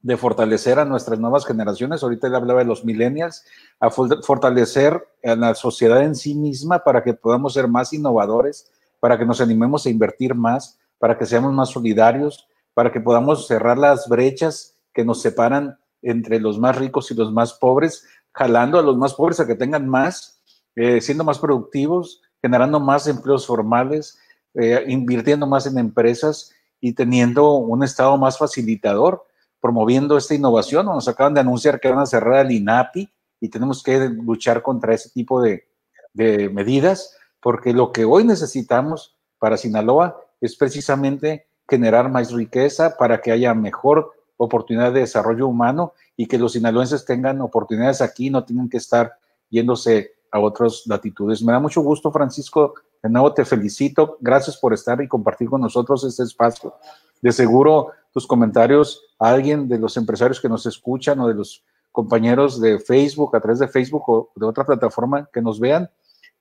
de 0.03 0.17
fortalecer 0.17 0.79
a 0.79 0.85
nuestras 0.85 1.19
nuevas 1.19 1.45
generaciones. 1.45 2.01
Ahorita 2.01 2.27
él 2.27 2.35
hablaba 2.35 2.59
de 2.59 2.65
los 2.65 2.83
millennials, 2.83 3.43
a 3.79 3.89
fortalecer 3.89 5.07
a 5.23 5.35
la 5.35 5.53
sociedad 5.55 6.03
en 6.03 6.15
sí 6.15 6.33
misma 6.35 6.79
para 6.79 7.03
que 7.03 7.13
podamos 7.13 7.53
ser 7.53 7.67
más 7.67 7.93
innovadores, 7.93 8.71
para 8.99 9.17
que 9.17 9.25
nos 9.25 9.41
animemos 9.41 9.85
a 9.85 9.89
invertir 9.89 10.35
más, 10.35 10.79
para 10.99 11.17
que 11.17 11.25
seamos 11.25 11.53
más 11.53 11.69
solidarios, 11.69 12.47
para 12.73 12.91
que 12.91 13.01
podamos 13.01 13.47
cerrar 13.47 13.77
las 13.77 14.07
brechas 14.07 14.77
que 14.93 15.05
nos 15.05 15.21
separan 15.21 15.77
entre 16.01 16.39
los 16.39 16.59
más 16.59 16.77
ricos 16.77 17.11
y 17.11 17.15
los 17.15 17.31
más 17.31 17.53
pobres, 17.53 18.05
jalando 18.33 18.79
a 18.79 18.81
los 18.81 18.97
más 18.97 19.13
pobres 19.13 19.39
a 19.39 19.47
que 19.47 19.55
tengan 19.55 19.87
más, 19.87 20.41
eh, 20.75 21.01
siendo 21.01 21.23
más 21.23 21.37
productivos, 21.37 22.21
generando 22.41 22.79
más 22.79 23.07
empleos 23.07 23.45
formales, 23.45 24.17
eh, 24.55 24.83
invirtiendo 24.87 25.45
más 25.45 25.65
en 25.65 25.77
empresas 25.77 26.51
y 26.79 26.93
teniendo 26.93 27.53
un 27.53 27.83
Estado 27.83 28.17
más 28.17 28.37
facilitador, 28.37 29.25
promoviendo 29.61 30.17
esta 30.17 30.35
innovación. 30.35 30.87
Nos 30.87 31.07
acaban 31.07 31.33
de 31.33 31.41
anunciar 31.41 31.79
que 31.79 31.89
van 31.89 31.99
a 31.99 32.05
cerrar 32.05 32.45
el 32.45 32.51
INAPI 32.51 33.09
y 33.39 33.49
tenemos 33.49 33.83
que 33.83 34.09
luchar 34.09 34.61
contra 34.61 34.93
ese 34.93 35.09
tipo 35.09 35.41
de, 35.41 35.67
de 36.13 36.49
medidas, 36.49 37.15
porque 37.39 37.73
lo 37.73 37.91
que 37.91 38.05
hoy 38.05 38.23
necesitamos 38.23 39.15
para 39.39 39.57
Sinaloa 39.57 40.19
es 40.41 40.55
precisamente 40.55 41.47
generar 41.69 42.09
más 42.09 42.31
riqueza 42.31 42.97
para 42.97 43.21
que 43.21 43.31
haya 43.31 43.53
mejor 43.53 44.11
oportunidad 44.37 44.91
de 44.91 45.01
desarrollo 45.01 45.47
humano 45.47 45.93
y 46.17 46.25
que 46.25 46.37
los 46.37 46.53
sinaloenses 46.53 47.05
tengan 47.05 47.41
oportunidades 47.41 48.01
aquí, 48.01 48.29
no 48.29 48.43
tengan 48.43 48.67
que 48.67 48.77
estar 48.77 49.13
yéndose 49.49 50.11
a 50.31 50.39
otras 50.39 50.83
latitudes. 50.85 51.43
Me 51.43 51.51
da 51.51 51.59
mucho 51.59 51.81
gusto, 51.81 52.11
Francisco, 52.11 52.73
de 53.01 53.09
nuevo 53.09 53.33
te 53.33 53.45
felicito. 53.45 54.17
Gracias 54.19 54.57
por 54.57 54.73
estar 54.73 55.01
y 55.01 55.07
compartir 55.07 55.49
con 55.49 55.61
nosotros 55.61 56.03
este 56.03 56.23
espacio. 56.23 56.73
De 57.21 57.31
seguro 57.31 57.91
tus 58.11 58.27
comentarios 58.27 59.03
a 59.19 59.29
alguien 59.29 59.67
de 59.67 59.79
los 59.79 59.95
empresarios 59.97 60.41
que 60.41 60.49
nos 60.49 60.65
escuchan 60.65 61.19
o 61.19 61.27
de 61.27 61.35
los 61.35 61.63
compañeros 61.91 62.59
de 62.59 62.79
Facebook, 62.79 63.35
a 63.35 63.41
través 63.41 63.59
de 63.59 63.67
Facebook 63.67 64.03
o 64.09 64.31
de 64.35 64.45
otra 64.45 64.65
plataforma 64.65 65.29
que 65.31 65.41
nos 65.41 65.59
vean, 65.59 65.89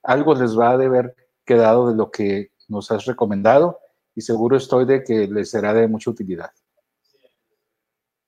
algo 0.02 0.34
les 0.34 0.58
va 0.58 0.70
a 0.70 0.72
haber 0.72 1.14
quedado 1.44 1.88
de 1.90 1.96
lo 1.96 2.10
que 2.10 2.52
nos 2.68 2.90
has 2.90 3.04
recomendado 3.04 3.78
y 4.14 4.20
seguro 4.20 4.56
estoy 4.56 4.84
de 4.84 5.02
que 5.02 5.26
les 5.26 5.50
será 5.50 5.74
de 5.74 5.88
mucha 5.88 6.10
utilidad. 6.10 6.50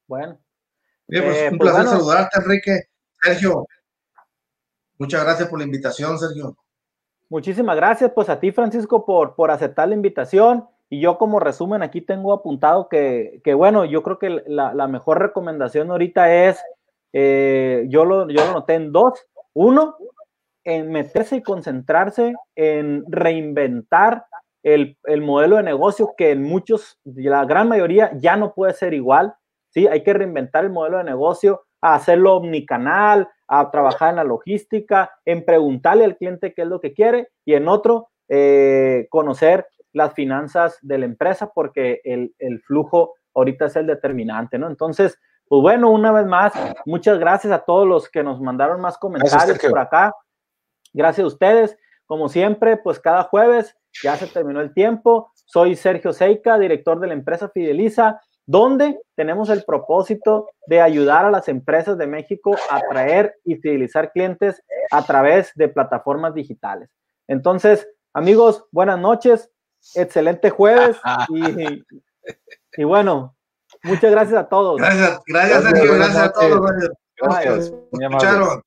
Bueno. 0.07 0.39
Bien, 1.07 1.25
pues, 1.25 1.37
eh, 1.37 1.49
un 1.51 1.59
pues 1.59 1.71
placer 1.71 1.89
saludarte, 1.91 2.41
Enrique. 2.41 2.81
Sergio, 3.21 3.67
muchas 4.99 5.23
gracias 5.23 5.49
por 5.49 5.59
la 5.59 5.65
invitación, 5.65 6.19
Sergio. 6.19 6.57
muchísimas 7.29 7.77
gracias 7.77 8.11
pues 8.13 8.29
a 8.29 8.41
ti 8.41 8.51
Francisco 8.51 9.07
por, 9.07 9.37
por 9.37 9.51
aceptar 9.51 9.89
la 9.89 9.95
invitación 9.95 10.67
y 10.93 11.01
yo 11.01 11.17
como 11.17 11.41
resumen 11.41 11.83
aquí 11.83 12.03
tengo 12.03 12.35
apuntado 12.35 12.91
que, 12.91 13.41
que 13.45 13.55
bueno, 13.55 13.87
yo 13.87 14.03
creo 14.03 14.19
que 14.19 14.43
la, 14.47 14.75
la 14.75 14.89
mejor 14.89 15.21
recomendación 15.21 15.91
ahorita 15.91 16.49
es, 16.49 16.63
eh, 17.15 17.87
yo, 17.89 18.05
lo, 18.05 18.29
yo 18.29 18.45
lo 18.45 18.53
noté 18.53 18.75
en 18.75 18.93
dos. 18.93 19.27
Uno, 19.55 19.97
en 20.65 20.93
meterse 20.93 21.37
y 21.37 21.43
concentrarse 21.43 22.35
en 22.55 23.07
reinventar 23.09 24.27
el, 24.63 24.99
el, 25.05 25.23
modelo 25.23 25.57
de 25.57 25.63
negocio 25.63 26.13
que 26.15 26.33
en 26.33 26.43
muchos, 26.43 26.99
la 27.05 27.47
gran 27.47 27.71
mayoría 27.71 28.11
ya 28.19 28.37
no 28.37 28.53
puede 28.53 28.75
ser 28.75 28.93
igual. 28.93 29.35
¿sí? 29.71 29.87
Hay 29.87 30.03
que 30.03 30.13
reinventar 30.13 30.63
el 30.63 30.73
modelo 30.73 30.99
de 30.99 31.05
negocio, 31.05 31.63
a 31.81 31.95
hacerlo 31.95 32.37
omnicanal, 32.37 33.31
a 33.49 33.71
trabajar 33.71 34.11
en 34.11 34.17
la 34.17 34.25
logística, 34.25 35.11
en 35.25 35.43
preguntarle 35.47 36.05
al 36.05 36.19
cliente 36.19 36.53
qué 36.53 36.61
es 36.61 36.69
lo 36.69 36.83
que 36.83 36.93
quiere 36.93 37.29
y 37.47 37.55
en 37.55 37.67
otro, 37.67 38.11
eh, 38.29 39.07
conocer 39.11 39.67
las 39.93 40.15
finanzas 40.15 40.79
de 40.83 40.99
la 40.99 41.05
empresa 41.05 41.51
porque 41.55 42.01
el, 42.05 42.35
el, 42.39 42.61
flujo 42.63 43.15
ahorita 43.35 43.67
es 43.67 43.77
el 43.77 43.87
determinante, 43.87 44.59
¿no? 44.59 44.69
Entonces, 44.69 45.19
pues 45.47 45.61
bueno, 45.61 45.91
una 45.91 46.13
vez 46.13 46.27
más, 46.27 46.53
muchas 46.87 47.19
gracias 47.19 47.53
a 47.53 47.59
todos 47.59 47.87
los 47.87 48.09
que 48.09 48.23
nos 48.23 48.41
mandaron 48.41 48.81
más 48.81 48.97
comentarios 48.97 49.59
por 49.59 49.79
acá. 49.79 50.15
Gracias 50.93 51.25
a 51.25 51.29
ustedes. 51.29 51.77
Como 52.07 52.29
siempre, 52.29 52.77
pues 52.77 52.99
cada 52.99 53.25
jueves 53.25 53.77
ya 54.03 54.17
se 54.17 54.27
terminó 54.27 54.61
el 54.61 54.73
tiempo. 54.73 55.31
Soy 55.35 55.77
Sergio 55.77 56.13
Seica, 56.13 56.59
director 56.59 57.01
de 57.01 57.09
la 57.09 57.13
empresa 57.15 57.51
Fideliza, 57.51 58.21
donde 58.47 59.01
tenemos 59.15 59.51
el 59.51 59.65
propósito 59.65 60.49
de 60.67 60.81
ayudar 60.81 61.27
a 61.27 61.31
las 61.31 61.49
empresas 61.49 61.97
de 61.99 62.07
México 62.07 62.57
a 62.71 62.77
atraer 62.77 63.37
y 63.45 63.57
fidelizar 63.57 64.11
clientes 64.13 64.63
a 64.91 65.05
través 65.05 65.53
de 65.55 65.69
plataformas 65.69 66.35
digitales. 66.35 66.91
Entonces, 67.29 67.89
amigos, 68.15 68.65
buenas 68.73 68.99
noches 68.99 69.52
excelente 69.95 70.51
jueves 70.51 70.97
y, 71.29 71.85
y, 72.77 72.85
bueno, 72.85 73.37
muchas 73.83 74.11
gracias 74.11 74.39
a 74.39 74.49
todos. 74.49 74.79
Gracias, 74.79 75.21
gracias, 75.27 75.65
Sergio, 75.65 75.95
gracias, 75.95 76.23
a 76.23 76.33
todos. 76.33 76.61
Gracias. 77.17 77.73
Gracias. 77.93 78.63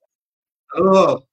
Saludos. 0.73 1.27